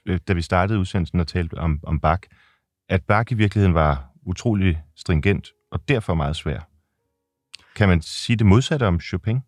øh, 0.07 0.19
da 0.29 0.33
vi 0.33 0.43
startede 0.43 0.79
udsendelsen 0.79 1.21
og 1.21 1.27
talte 1.27 1.55
om, 1.55 1.81
om 1.83 2.01
Bach, 2.01 2.23
at 2.89 3.03
Bach 3.05 3.33
i 3.33 3.35
virkeligheden 3.35 3.75
var 3.75 4.11
utrolig 4.27 4.83
stringent 4.97 5.49
og 5.71 5.89
derfor 5.89 6.15
meget 6.15 6.37
svær. 6.37 6.69
Kan 7.77 7.89
man 7.89 8.03
sige 8.03 8.37
det 8.37 8.47
modsatte 8.47 8.87
om 8.87 9.01
Chopin? 9.01 9.41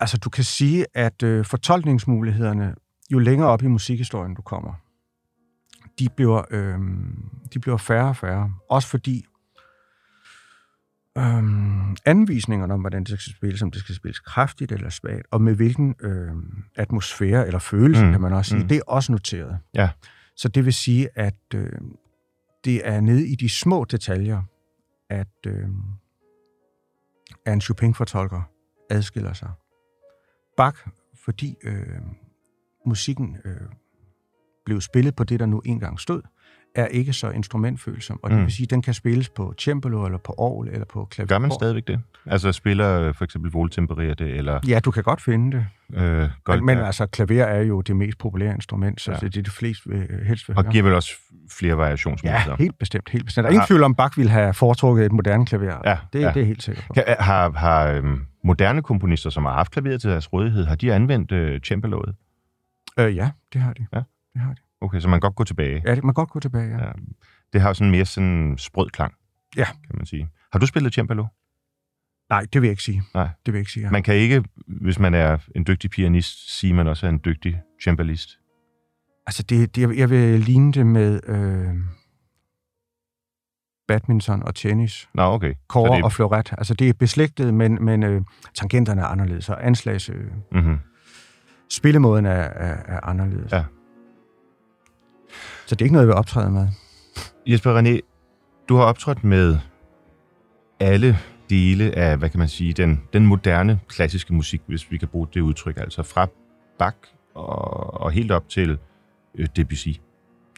Altså, 0.00 0.18
du 0.18 0.30
kan 0.30 0.44
sige, 0.44 0.86
at 0.94 1.22
øh, 1.22 1.44
fortolkningsmulighederne, 1.44 2.74
jo 3.12 3.18
længere 3.18 3.48
op 3.48 3.62
i 3.62 3.66
musikhistorien 3.66 4.34
du 4.34 4.42
kommer, 4.42 4.72
de 5.98 6.08
bliver, 6.08 6.42
øh, 6.50 6.78
de 7.54 7.58
bliver 7.58 7.76
færre 7.76 8.08
og 8.08 8.16
færre. 8.16 8.52
Også 8.70 8.88
fordi 8.88 9.24
øh, 11.18 11.96
anvisningerne 12.04 12.74
om, 12.74 12.80
hvordan 12.80 13.04
det 13.04 13.20
skal 13.20 13.32
spilles, 13.36 13.62
om 13.62 13.70
det 13.70 13.80
skal 13.80 13.94
spilles 13.94 14.18
kraftigt 14.20 14.72
eller 14.72 14.88
svagt, 14.90 15.26
og 15.30 15.42
med 15.42 15.54
hvilken 15.54 15.94
øh, 16.00 16.32
atmosfære 16.76 17.46
eller 17.46 17.58
følelse, 17.58 18.04
Mm, 18.04 18.10
kan 18.12 18.20
man 18.20 18.32
også 18.32 18.48
sige, 18.48 18.58
mm. 18.58 18.62
mm. 18.62 18.68
det 18.68 18.76
er 18.76 18.82
også 18.86 19.12
noteret. 19.12 19.58
Ja. 19.74 19.90
Så 20.36 20.48
det 20.48 20.64
vil 20.64 20.72
sige, 20.72 21.08
at 21.14 21.54
øh, 21.54 21.72
det 22.64 22.88
er 22.88 23.00
nede 23.00 23.26
i 23.28 23.34
de 23.34 23.48
små 23.48 23.84
detaljer, 23.84 24.42
at, 25.10 25.28
øh, 25.46 25.68
at 27.46 27.52
en 27.52 27.60
Chopin-fortolker 27.60 28.42
adskiller 28.90 29.32
sig. 29.32 29.50
Bach, 30.56 30.86
fordi 31.24 31.56
øh, 31.64 32.00
musikken 32.86 33.36
øh, 33.44 33.60
blev 34.64 34.80
spillet 34.80 35.16
på 35.16 35.24
det, 35.24 35.40
der 35.40 35.46
nu 35.46 35.60
engang 35.64 36.00
stod, 36.00 36.22
er 36.74 36.86
ikke 36.86 37.12
så 37.12 37.30
instrumentfølsom. 37.30 38.20
Og 38.22 38.30
det 38.30 38.38
Mm. 38.38 38.44
vil 38.44 38.52
sige, 38.52 38.64
at 38.64 38.70
den 38.70 38.82
kan 38.82 38.94
spilles 38.94 39.28
på 39.28 39.54
cembalo, 39.60 40.04
eller 40.04 40.18
på 40.18 40.34
orgel, 40.38 40.70
eller 40.72 40.84
på 40.84 41.04
klaver. 41.04 41.26
Gør 41.28 41.38
man 41.38 41.50
stadigvæk 41.50 41.86
det? 41.86 42.00
Altså 42.26 42.52
spiller 42.52 43.00
øh, 43.00 43.14
for 43.14 43.24
eksempel 43.24 43.50
voltempererer 43.52 44.14
det, 44.14 44.30
eller 44.36 44.60
Ja, 44.68 44.80
du 44.80 44.90
kan 44.90 45.02
godt 45.02 45.22
finde 45.22 45.56
det. 45.56 45.66
øh, 45.94 46.02
Goldberg, 46.44 46.56
Men, 46.64 46.76
men 46.76 46.78
altså, 46.86 47.06
klaver 47.06 47.44
er 47.44 47.62
jo 47.62 47.80
det 47.80 47.96
mest 47.96 48.18
populære 48.18 48.54
instrument, 48.54 49.00
så 49.00 49.10
Ja. 49.10 49.16
det 49.16 49.24
er 49.26 49.30
det, 49.30 49.46
de 49.46 49.50
fleste 49.50 49.88
vil, 49.90 50.06
øh, 50.10 50.26
helst 50.26 50.48
vil 50.48 50.56
og 50.56 50.62
høre. 50.64 50.72
giver 50.72 50.84
vel 50.84 50.94
også 50.94 51.12
flere 51.58 51.76
variationsmuligheder. 51.76 52.56
Ja, 52.58 52.62
helt 52.62 52.78
bestemt, 52.78 53.08
helt 53.10 53.24
bestemt. 53.24 53.42
Der 53.42 53.48
er 53.48 53.52
ingen 53.52 53.60
Har- 53.60 53.66
tvivl 53.66 53.82
om, 53.82 53.94
Bach 53.94 54.16
ville 54.18 54.30
have 54.32 54.54
foretrukket 54.54 55.06
et 55.06 55.12
moderne 55.12 55.46
klaver. 55.46 55.80
Ja, 55.84 55.96
det, 56.12 56.20
ja. 56.20 56.30
det 56.34 56.42
er 56.42 56.46
helt 56.46 56.62
sikker 56.62 56.82
på. 56.86 56.92
Kan, 56.94 57.04
har 57.18 57.50
har 57.50 57.86
øhm, 57.88 58.20
moderne 58.44 58.82
komponister, 58.82 59.30
som 59.30 59.44
har 59.44 59.52
haft 59.52 59.72
klaveret 59.72 60.00
til 60.00 60.10
deres 60.10 60.32
rådighed, 60.32 60.64
har 60.64 60.74
de 60.76 60.92
anvendt 60.94 61.32
øh, 61.32 61.60
cembaloet? 61.60 62.14
Øh, 62.98 63.16
ja, 63.16 63.30
det 63.52 63.60
har 63.60 63.72
de. 63.72 63.86
Ja. 63.94 63.98
Det 64.34 64.40
har 64.42 64.52
de. 64.52 64.60
Okay, 64.80 65.00
så 65.00 65.08
man 65.08 65.16
kan 65.16 65.20
godt 65.20 65.34
gå 65.36 65.44
tilbage. 65.44 65.82
Ja, 65.86 65.94
det, 65.94 66.04
man 66.04 66.08
kan 66.14 66.22
godt 66.22 66.30
gå 66.30 66.40
tilbage, 66.40 66.68
ja. 66.78 66.84
Ja. 66.86 66.92
Det 67.52 67.60
har 67.60 67.72
sådan 67.72 67.90
mere 67.90 68.04
sådan 68.04 68.54
sprød 68.58 68.88
klang, 68.90 69.14
Ja. 69.56 69.64
kan 69.64 69.94
man 69.96 70.06
sige. 70.06 70.28
Har 70.52 70.58
du 70.58 70.66
spillet 70.66 70.94
cembalo? 70.94 71.24
Nej, 72.30 72.46
det 72.52 72.62
vil 72.62 72.68
jeg 72.68 72.72
ikke 72.72 72.82
sige. 72.82 73.02
Nej. 73.14 73.24
Det 73.46 73.52
vil 73.52 73.58
jeg 73.58 73.60
ikke 73.60 73.72
sige. 73.72 73.84
Ja. 73.84 73.90
Man 73.90 74.02
kan 74.02 74.14
ikke, 74.14 74.44
hvis 74.66 74.98
man 74.98 75.14
er 75.14 75.38
en 75.56 75.64
dygtig 75.66 75.90
pianist, 75.90 76.58
sige, 76.58 76.70
at 76.70 76.76
man 76.76 76.86
også 76.88 77.06
er 77.06 77.10
en 77.10 77.20
dygtig 77.24 77.60
cembalist. 77.84 78.28
Altså, 79.26 79.42
det, 79.42 79.76
det, 79.76 79.96
jeg 79.98 80.10
vil 80.10 80.40
ligne 80.40 80.72
det 80.72 80.86
med 80.86 81.20
øh, 81.28 81.74
badminton 83.88 84.42
og 84.42 84.54
tennis, 84.54 85.08
Nå, 85.14 85.22
okay. 85.22 85.54
kåre 85.68 85.96
det- 85.96 86.04
og 86.04 86.12
fleuret. 86.12 86.52
Altså, 86.58 86.74
det 86.74 86.88
er 86.88 86.92
beslægtet, 86.92 87.54
men, 87.54 87.84
men 87.84 88.02
øh, 88.02 88.22
tangenterne 88.54 89.00
er 89.02 89.06
anderledes, 89.06 89.48
og 89.48 89.66
anslags... 89.66 90.08
Øh, 90.08 90.30
Mm-hmm. 90.52 90.78
spillemåden 91.70 92.26
er, 92.26 92.30
er, 92.30 92.76
er 92.96 93.00
anderledes. 93.02 93.52
Ja. 93.52 93.64
Så 95.68 95.74
det 95.74 95.80
er 95.80 95.84
ikke 95.84 95.92
noget, 95.92 96.02
jeg 96.06 96.08
vil 96.08 96.14
optræde 96.16 96.50
med. 96.50 96.68
Jesper 97.46 97.80
René, 97.80 98.00
du 98.68 98.76
har 98.76 98.84
optrådt 98.84 99.24
med 99.24 99.58
alle 100.80 101.18
dele 101.50 101.94
af, 101.98 102.16
hvad 102.16 102.30
kan 102.30 102.38
man 102.38 102.48
sige, 102.48 102.72
den, 102.72 103.00
den 103.12 103.26
moderne 103.26 103.80
klassiske 103.88 104.34
musik, 104.34 104.60
hvis 104.66 104.90
vi 104.90 104.96
kan 104.98 105.08
bruge 105.08 105.26
det 105.34 105.40
udtryk, 105.40 105.76
altså 105.76 106.02
fra 106.02 106.26
Bach 106.78 106.96
og, 107.34 108.00
og 108.00 108.10
helt 108.10 108.30
op 108.32 108.48
til 108.48 108.78
øh, 109.38 109.46
Debussy. 109.56 109.88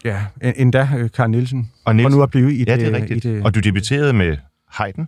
Ja, 0.05 0.25
en- 0.43 0.53
endda 0.57 0.87
øh, 0.97 1.09
Carl 1.09 1.29
Nielsen. 1.29 1.71
Og 1.85 1.95
Nielsen, 1.95 2.17
nu 2.17 2.23
at 2.23 2.29
blive 2.31 2.53
i 2.53 2.63
ja, 2.67 2.71
det... 2.71 2.79
det 2.81 2.87
er 2.95 3.01
rigtigt. 3.01 3.25
I 3.25 3.29
det, 3.35 3.43
Og 3.45 3.55
du 3.55 3.59
debuterede 3.59 4.13
med 4.13 4.37
Haydn, 4.69 5.07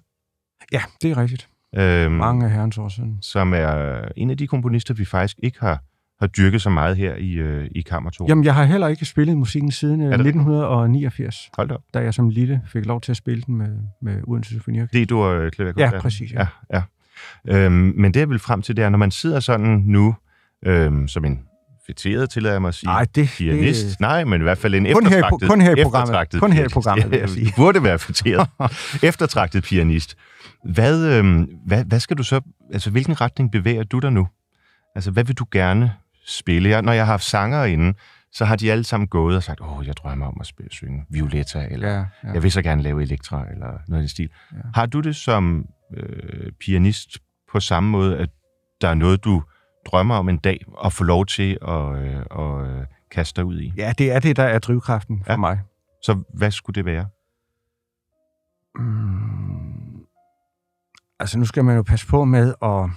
Ja, 0.72 0.82
det 1.02 1.12
er 1.12 1.18
rigtigt. 1.18 1.50
øhm, 1.76 2.12
Mange 2.12 2.50
herrens 2.50 2.78
år 2.78 2.90
siden. 2.90 3.18
som 3.22 3.54
er 3.54 4.02
en 4.16 4.30
af 4.30 4.38
de 4.38 4.48
komponister, 4.48 4.94
vi 4.94 5.06
faktisk 5.06 5.38
ikke 5.44 5.60
har, 5.60 5.84
har 6.24 6.28
dyrket 6.28 6.62
så 6.62 6.70
meget 6.70 6.98
her 6.98 7.16
i, 7.16 7.32
øh, 7.34 7.68
i 7.76 7.82
Kammerto. 7.82 8.26
Jamen, 8.30 8.44
jeg 8.44 8.56
har 8.56 8.64
heller 8.64 8.88
ikke 8.88 9.06
spillet 9.06 9.38
musikken 9.38 9.72
siden 9.72 10.02
øh, 10.02 10.06
Er 10.06 10.10
det 10.10 10.20
rigtigt? 10.20 10.28
1989, 10.36 11.50
Hold 11.58 11.70
da 11.70 11.76
da 11.94 12.00
jeg 12.00 12.14
som 12.14 12.30
lille 12.30 12.62
fik 12.68 12.86
lov 12.86 13.02
til 13.02 13.12
at 13.12 13.18
spille 13.18 13.44
den 13.48 13.56
med, 13.56 13.70
med 14.02 14.18
Odense 14.28 14.50
Symfoniorkester. 14.50 15.00
Det 15.00 15.10
du 15.10 15.30
øh, 15.32 15.52
klaverkoncert. 15.52 15.94
Ja, 15.94 16.00
præcis, 16.00 16.32
ja. 16.32 16.48
ja, 16.74 16.82
ja. 17.48 17.56
Øhm, 17.66 17.94
men 17.98 18.14
det 18.14 18.20
jeg 18.20 18.30
vil 18.30 18.40
frem 18.40 18.62
til, 18.62 18.78
det 18.78 18.86
er, 18.86 18.90
når 18.90 18.98
man 18.98 19.12
sidder 19.12 19.40
sådan 19.40 19.84
nu, 19.86 20.16
øhm, 20.66 21.08
som 21.08 21.26
en 21.26 21.40
fætteret, 21.88 22.30
tillader 22.30 22.54
jeg 22.56 22.62
mig 22.62 22.68
at 22.68 22.76
sige, 22.76 22.88
Nej, 22.88 23.06
det, 23.16 23.30
pianist. 23.38 23.86
det, 23.90 24.00
Nej, 24.00 24.24
men 24.24 24.42
i 24.42 24.44
hvert 24.44 24.58
fald 24.58 24.76
en 24.76 24.86
Kun 24.94 25.06
her 25.06 25.18
eftertragtet, 25.18 25.50
kun 25.50 25.62
her 25.62 25.72
i 25.76 25.84
programmet. 25.84 26.30
Kun 26.40 26.52
her 26.52 26.66
i 26.66 26.68
programmet, 26.68 27.12
vil 27.12 27.18
jeg 27.20 27.28
Ja, 27.30 27.34
sige. 27.34 27.46
du 27.46 27.52
burde 27.56 27.84
være 27.84 28.00
fætteret. 28.00 28.50
eftertragtet 29.10 29.64
pianist. 29.64 30.18
Hvad, 30.66 31.08
øhm, 31.18 31.48
hvad, 31.68 31.86
hvad 31.86 32.00
skal 32.00 32.18
du 32.18 32.24
så, 32.24 32.42
altså 32.74 32.90
hvilken 32.90 33.22
retning 33.22 33.52
bevæger 33.52 33.84
du 33.84 34.00
dig 34.00 34.12
nu? 34.12 34.28
Altså, 34.96 35.12
hvad 35.12 35.24
vil 35.24 35.36
du 35.36 35.46
gerne 35.52 35.92
spille? 36.26 36.70
Jeg, 36.70 36.82
når 36.82 36.92
jeg 36.94 37.06
har 37.06 37.14
haft 37.14 37.24
sanger 37.24 37.64
inde, 37.64 37.94
så 38.32 38.46
har 38.46 38.56
de 38.56 38.72
alle 38.72 38.84
sammen 38.84 39.08
gået 39.08 39.36
og 39.36 39.44
sagt, 39.44 39.62
åh, 39.62 39.88
jeg 39.88 39.98
drømmer 39.98 40.26
om 40.26 40.38
at 40.40 40.46
spille, 40.46 40.72
synge 40.72 41.06
Violetta, 41.10 41.68
eller 41.72 41.88
ja, 41.90 41.94
ja. 41.98 42.06
ja. 42.24 42.32
jeg 42.34 42.44
vil 42.44 42.52
så 42.52 42.62
gerne 42.62 42.82
lave 42.82 43.02
Elektra, 43.02 43.46
eller 43.52 43.68
noget 43.88 44.02
i 44.02 44.04
den 44.04 44.08
stil. 44.08 44.30
Ja. 44.54 44.58
Har 44.76 44.86
du 44.86 45.00
det 45.00 45.16
som 45.16 45.66
øh, 45.98 46.52
pianist 46.60 47.18
på 47.52 47.60
samme 47.60 47.90
måde, 47.90 48.18
at 48.18 48.30
der 48.82 48.90
er 48.90 48.94
noget, 48.94 49.24
du 49.24 49.44
drømmer 49.86 50.16
om 50.16 50.30
en 50.30 50.38
dag 50.38 50.60
at 50.86 50.94
få 50.94 51.04
lov 51.04 51.26
til 51.26 51.58
at, 51.68 51.96
øh, 51.96 52.20
at 52.40 52.68
øh, 52.68 52.86
kaste 53.12 53.36
dig 53.42 53.46
ud 53.46 53.60
i. 53.60 53.74
Ja, 53.78 53.94
det 53.98 54.12
er 54.12 54.20
det, 54.20 54.36
der 54.36 54.44
er 54.44 54.60
drivkraften 54.60 55.24
for 55.26 55.32
Ja. 55.32 55.38
mig. 55.38 55.60
Så 56.04 56.24
hvad 56.34 56.52
skulle 56.52 56.76
det 56.76 56.86
være? 56.86 57.06
Mm. 58.76 60.06
Altså, 61.20 61.40
nu 61.40 61.46
skal 61.46 61.64
man 61.66 61.76
jo 61.76 61.82
passe 61.84 62.08
på 62.08 62.26
med 62.26 62.54
at 62.64 62.90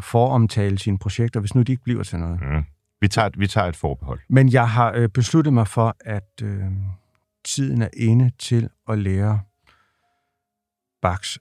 foromtale 0.00 0.78
sine 0.78 0.98
projekter, 0.98 1.40
hvis 1.40 1.54
nu 1.54 1.62
de 1.62 1.72
ikke 1.72 1.84
bliver 1.84 2.02
til 2.02 2.18
noget. 2.18 2.40
Mm. 2.40 2.64
Vi, 3.00 3.08
tager, 3.08 3.26
et- 3.26 3.38
vi 3.38 3.46
tager 3.46 3.66
et 3.66 3.76
forbehold. 3.76 4.20
Men 4.28 4.52
jeg 4.52 4.70
har 4.70 4.92
øh, 4.92 5.08
besluttet 5.08 5.52
mig 5.52 5.68
for, 5.68 5.96
at 6.00 6.42
øh, 6.42 6.64
tiden 7.44 7.82
er 7.82 7.88
inde 7.96 8.30
til 8.38 8.68
at 8.88 8.98
lære 8.98 9.40
Bachs 11.02 11.38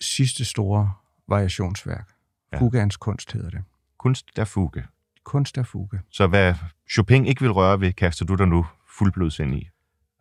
sidste 0.00 0.44
store 0.44 0.92
variationsværk. 1.28 2.08
Ja. 2.52 2.58
Fugaens 2.60 2.96
kunst 2.96 3.32
hedder 3.32 3.50
det. 3.50 3.62
Kunst 3.98 4.26
der 4.36 4.44
fuge. 4.44 4.84
Kunst 5.24 5.58
af 5.58 5.66
fuge. 5.66 6.00
Så 6.10 6.26
hvad 6.26 6.54
Chopin 6.90 7.26
ikke 7.26 7.40
vil 7.40 7.50
røre 7.52 7.80
ved, 7.80 7.92
kaster 7.92 8.24
du 8.24 8.34
dig 8.34 8.48
nu 8.48 8.66
fuldblods 8.98 9.38
ind 9.38 9.54
i. 9.54 9.68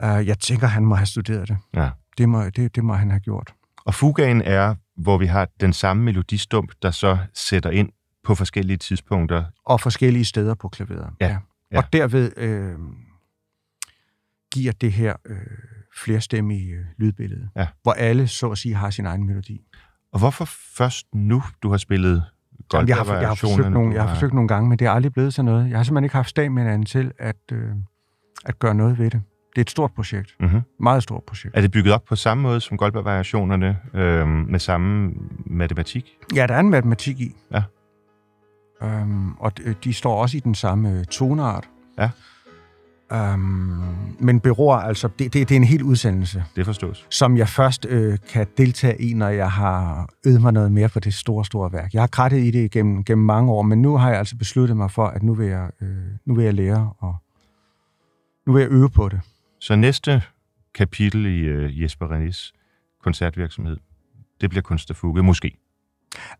Uh, 0.03 0.27
jeg 0.27 0.39
tænker, 0.39 0.67
han 0.67 0.85
må 0.85 0.95
have 0.95 1.05
studeret 1.05 1.47
det. 1.47 1.57
Ja. 1.73 1.89
Det 2.17 2.29
må, 2.29 2.49
det, 2.49 2.75
det 2.75 2.83
må 2.83 2.93
han 2.93 3.09
have 3.09 3.19
gjort. 3.19 3.53
Og 3.85 3.93
fugaen 3.93 4.41
er, 4.41 4.75
hvor 4.97 5.17
vi 5.17 5.25
har 5.25 5.47
den 5.61 5.73
samme 5.73 6.03
melodistump, 6.03 6.71
der 6.81 6.91
så 6.91 7.17
sætter 7.33 7.69
ind 7.69 7.89
på 8.23 8.35
forskellige 8.35 8.77
tidspunkter. 8.77 9.43
Og 9.65 9.81
forskellige 9.81 10.25
steder 10.25 10.53
på 10.55 10.69
klaveret. 10.69 11.09
Ja, 11.21 11.37
ja. 11.71 11.77
Og 11.77 11.83
derved 11.93 12.31
øh, 12.37 12.75
giver 14.53 14.71
det 14.71 14.91
her 14.91 15.15
øh, 15.25 15.37
flerstemmige 15.97 16.73
øh, 16.73 16.85
lydbillede, 16.97 17.49
Ja. 17.55 17.67
hvor 17.83 17.93
alle, 17.93 18.27
så 18.27 18.49
at 18.51 18.57
sige, 18.57 18.75
har 18.75 18.89
sin 18.89 19.05
egen 19.05 19.25
melodi. 19.27 19.61
Og 20.13 20.19
hvorfor 20.19 20.45
først 20.77 21.07
nu, 21.13 21.43
du 21.63 21.69
har 21.69 21.77
spillet 21.77 22.23
Jamen, 22.73 22.87
jeg, 22.87 22.97
har, 22.97 23.15
jeg, 23.19 23.27
har 23.27 23.35
forsøgt 23.35 23.71
nogle, 23.71 23.93
jeg 23.93 24.03
har 24.03 24.13
forsøgt 24.15 24.33
nogle 24.33 24.47
gange, 24.47 24.69
men 24.69 24.79
det 24.79 24.87
er 24.87 24.91
aldrig 24.91 25.13
blevet 25.13 25.33
til 25.33 25.45
noget. 25.45 25.69
Jeg 25.69 25.77
har 25.79 25.83
simpelthen 25.83 26.03
ikke 26.03 26.15
haft 26.15 26.29
stamina 26.29 26.83
til 26.83 27.11
at, 27.19 27.35
øh, 27.51 27.69
at 28.45 28.59
gøre 28.59 28.75
noget 28.75 28.97
ved 28.99 29.09
det. 29.09 29.21
Det 29.55 29.57
er 29.57 29.61
et 29.61 29.69
stort 29.69 29.91
projekt. 29.91 30.35
Mm-hmm. 30.39 30.61
Meget 30.79 31.03
stort 31.03 31.23
projekt. 31.23 31.57
Er 31.57 31.61
det 31.61 31.71
bygget 31.71 31.93
op 31.93 32.03
på 32.09 32.15
samme 32.15 32.41
måde 32.43 32.61
som 32.61 32.77
Goldberg-variationerne, 32.77 33.77
øh, 33.93 34.27
med 34.27 34.59
samme 34.59 35.11
matematik? 35.45 36.11
Ja, 36.35 36.47
der 36.47 36.53
er 36.55 36.59
en 36.59 36.69
matematik 36.69 37.19
i. 37.19 37.35
Ja. 37.51 37.63
Øhm, 38.83 39.31
og 39.33 39.51
de, 39.83 39.93
står 39.93 40.21
også 40.21 40.37
i 40.37 40.39
den 40.39 40.55
samme 40.55 40.99
øh, 40.99 41.05
toneart. 41.05 41.69
Ja. 41.99 42.09
Øhm, 43.13 43.81
men 44.19 44.39
beror 44.39 44.75
altså, 44.75 45.07
det, 45.07 45.33
det, 45.33 45.49
det 45.49 45.55
er 45.55 45.59
en 45.59 45.63
helt 45.63 45.81
udsendelse, 45.81 46.43
Det 46.55 46.65
forstås. 46.65 47.07
som 47.09 47.37
jeg 47.37 47.49
først 47.49 47.85
øh, 47.89 48.17
kan 48.29 48.47
deltage 48.57 49.01
i, 49.01 49.13
når 49.13 49.27
jeg 49.29 49.51
har 49.51 50.09
øvet 50.25 50.41
mig 50.41 50.53
noget 50.53 50.71
mere 50.71 50.89
på 50.89 50.99
det 50.99 51.13
store, 51.13 51.45
store 51.45 51.71
værk. 51.73 51.93
Jeg 51.93 52.01
har 52.01 52.07
krattet 52.07 52.37
i 52.37 52.51
det 52.51 52.71
gennem, 52.71 53.03
gennem 53.03 53.25
mange 53.25 53.51
år, 53.51 53.61
men 53.61 53.81
nu 53.81 53.97
har 53.97 54.09
jeg 54.09 54.19
altså 54.19 54.37
besluttet 54.37 54.77
mig 54.77 54.91
for, 54.91 55.05
at 55.07 55.23
nu 55.23 55.33
vil 55.33 55.47
jeg, 55.47 55.69
øh, 55.81 55.87
nu 56.25 56.35
vil 56.35 56.45
jeg 56.45 56.53
lære, 56.53 56.93
og 56.99 57.15
nu 58.47 58.53
vil 58.53 58.61
jeg 58.61 58.71
øve 58.71 58.89
på 58.89 59.09
det. 59.09 59.19
Så 59.61 59.75
næste 59.75 60.23
kapitel 60.75 61.25
i 61.25 61.39
øh, 61.39 61.81
Jesper 61.81 62.11
Renis 62.11 62.53
koncertvirksomhed, 63.01 63.77
det 64.41 64.49
bliver 64.49 64.61
kunst 64.61 64.95
fuge, 64.95 65.23
måske. 65.23 65.57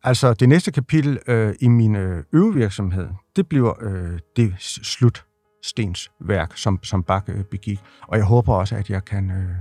Altså, 0.04 0.34
det 0.34 0.50
næste 0.50 0.72
kapitel 0.72 1.20
øh, 1.28 1.56
i 1.60 1.68
min 1.68 1.96
øh, 1.96 2.24
øvevirksomhed, 2.34 3.10
det 3.36 3.48
bliver 3.48 3.74
øh, 3.82 4.20
det 4.36 4.56
s- 4.60 4.88
slutstens 4.88 6.12
værk, 6.20 6.58
som, 6.58 6.84
som 6.84 7.04
Bach 7.04 7.26
øh, 7.30 7.44
begik. 7.44 7.80
Og 8.08 8.18
jeg 8.18 8.26
håber 8.26 8.54
også, 8.54 8.76
at 8.76 8.90
jeg 8.90 9.06
kan 9.06 9.32
øh, 9.32 9.56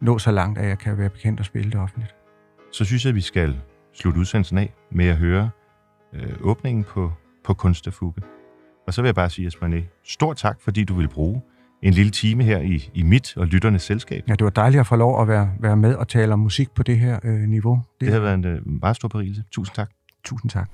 nå 0.00 0.18
så 0.18 0.30
langt, 0.30 0.58
at 0.58 0.68
jeg 0.68 0.78
kan 0.78 0.98
være 0.98 1.10
bekendt 1.10 1.40
at 1.40 1.46
spille 1.46 1.70
det 1.70 1.80
offentligt. 1.80 2.14
Så 2.72 2.84
synes 2.84 3.04
jeg, 3.04 3.08
at 3.08 3.14
vi 3.14 3.20
skal 3.20 3.60
slutte 3.94 4.20
udsendelsen 4.20 4.58
af 4.58 4.74
med 4.90 5.06
at 5.08 5.16
høre 5.16 5.50
øh, 6.12 6.32
åbningen 6.40 6.84
på, 6.84 7.12
på 7.44 7.54
kunst 7.54 7.84
der 7.84 7.90
fuge. 7.90 8.14
Og 8.86 8.94
så 8.94 9.02
vil 9.02 9.08
jeg 9.08 9.14
bare 9.14 9.30
sige, 9.30 9.44
Jesper 9.44 9.66
René, 9.66 10.00
stor 10.04 10.32
tak, 10.34 10.60
fordi 10.60 10.84
du 10.84 10.94
vil 10.94 11.08
bruge 11.08 11.42
en 11.82 11.92
lille 11.92 12.10
time 12.10 12.44
her 12.44 12.58
i, 12.58 12.90
i 12.94 13.02
mit 13.02 13.36
og 13.36 13.46
lytternes 13.46 13.82
selskab. 13.82 14.24
Ja, 14.28 14.32
det 14.32 14.44
var 14.44 14.50
dejligt 14.50 14.80
at 14.80 14.86
få 14.86 14.96
lov 14.96 15.22
at 15.22 15.28
være, 15.28 15.50
være 15.60 15.76
med 15.76 15.94
og 15.94 16.08
tale 16.08 16.32
om 16.32 16.38
musik 16.38 16.70
på 16.70 16.82
det 16.82 16.98
her 16.98 17.18
øh, 17.24 17.40
niveau. 17.40 17.82
Det 18.00 18.12
har 18.12 18.20
været 18.20 18.34
en 18.34 18.44
øh, 18.44 18.60
meget 18.80 18.96
stor 18.96 19.08
berigelse. 19.08 19.42
Tusind 19.52 19.74
tak. 19.74 19.90
Tusind 20.24 20.50
tak. 20.50 20.68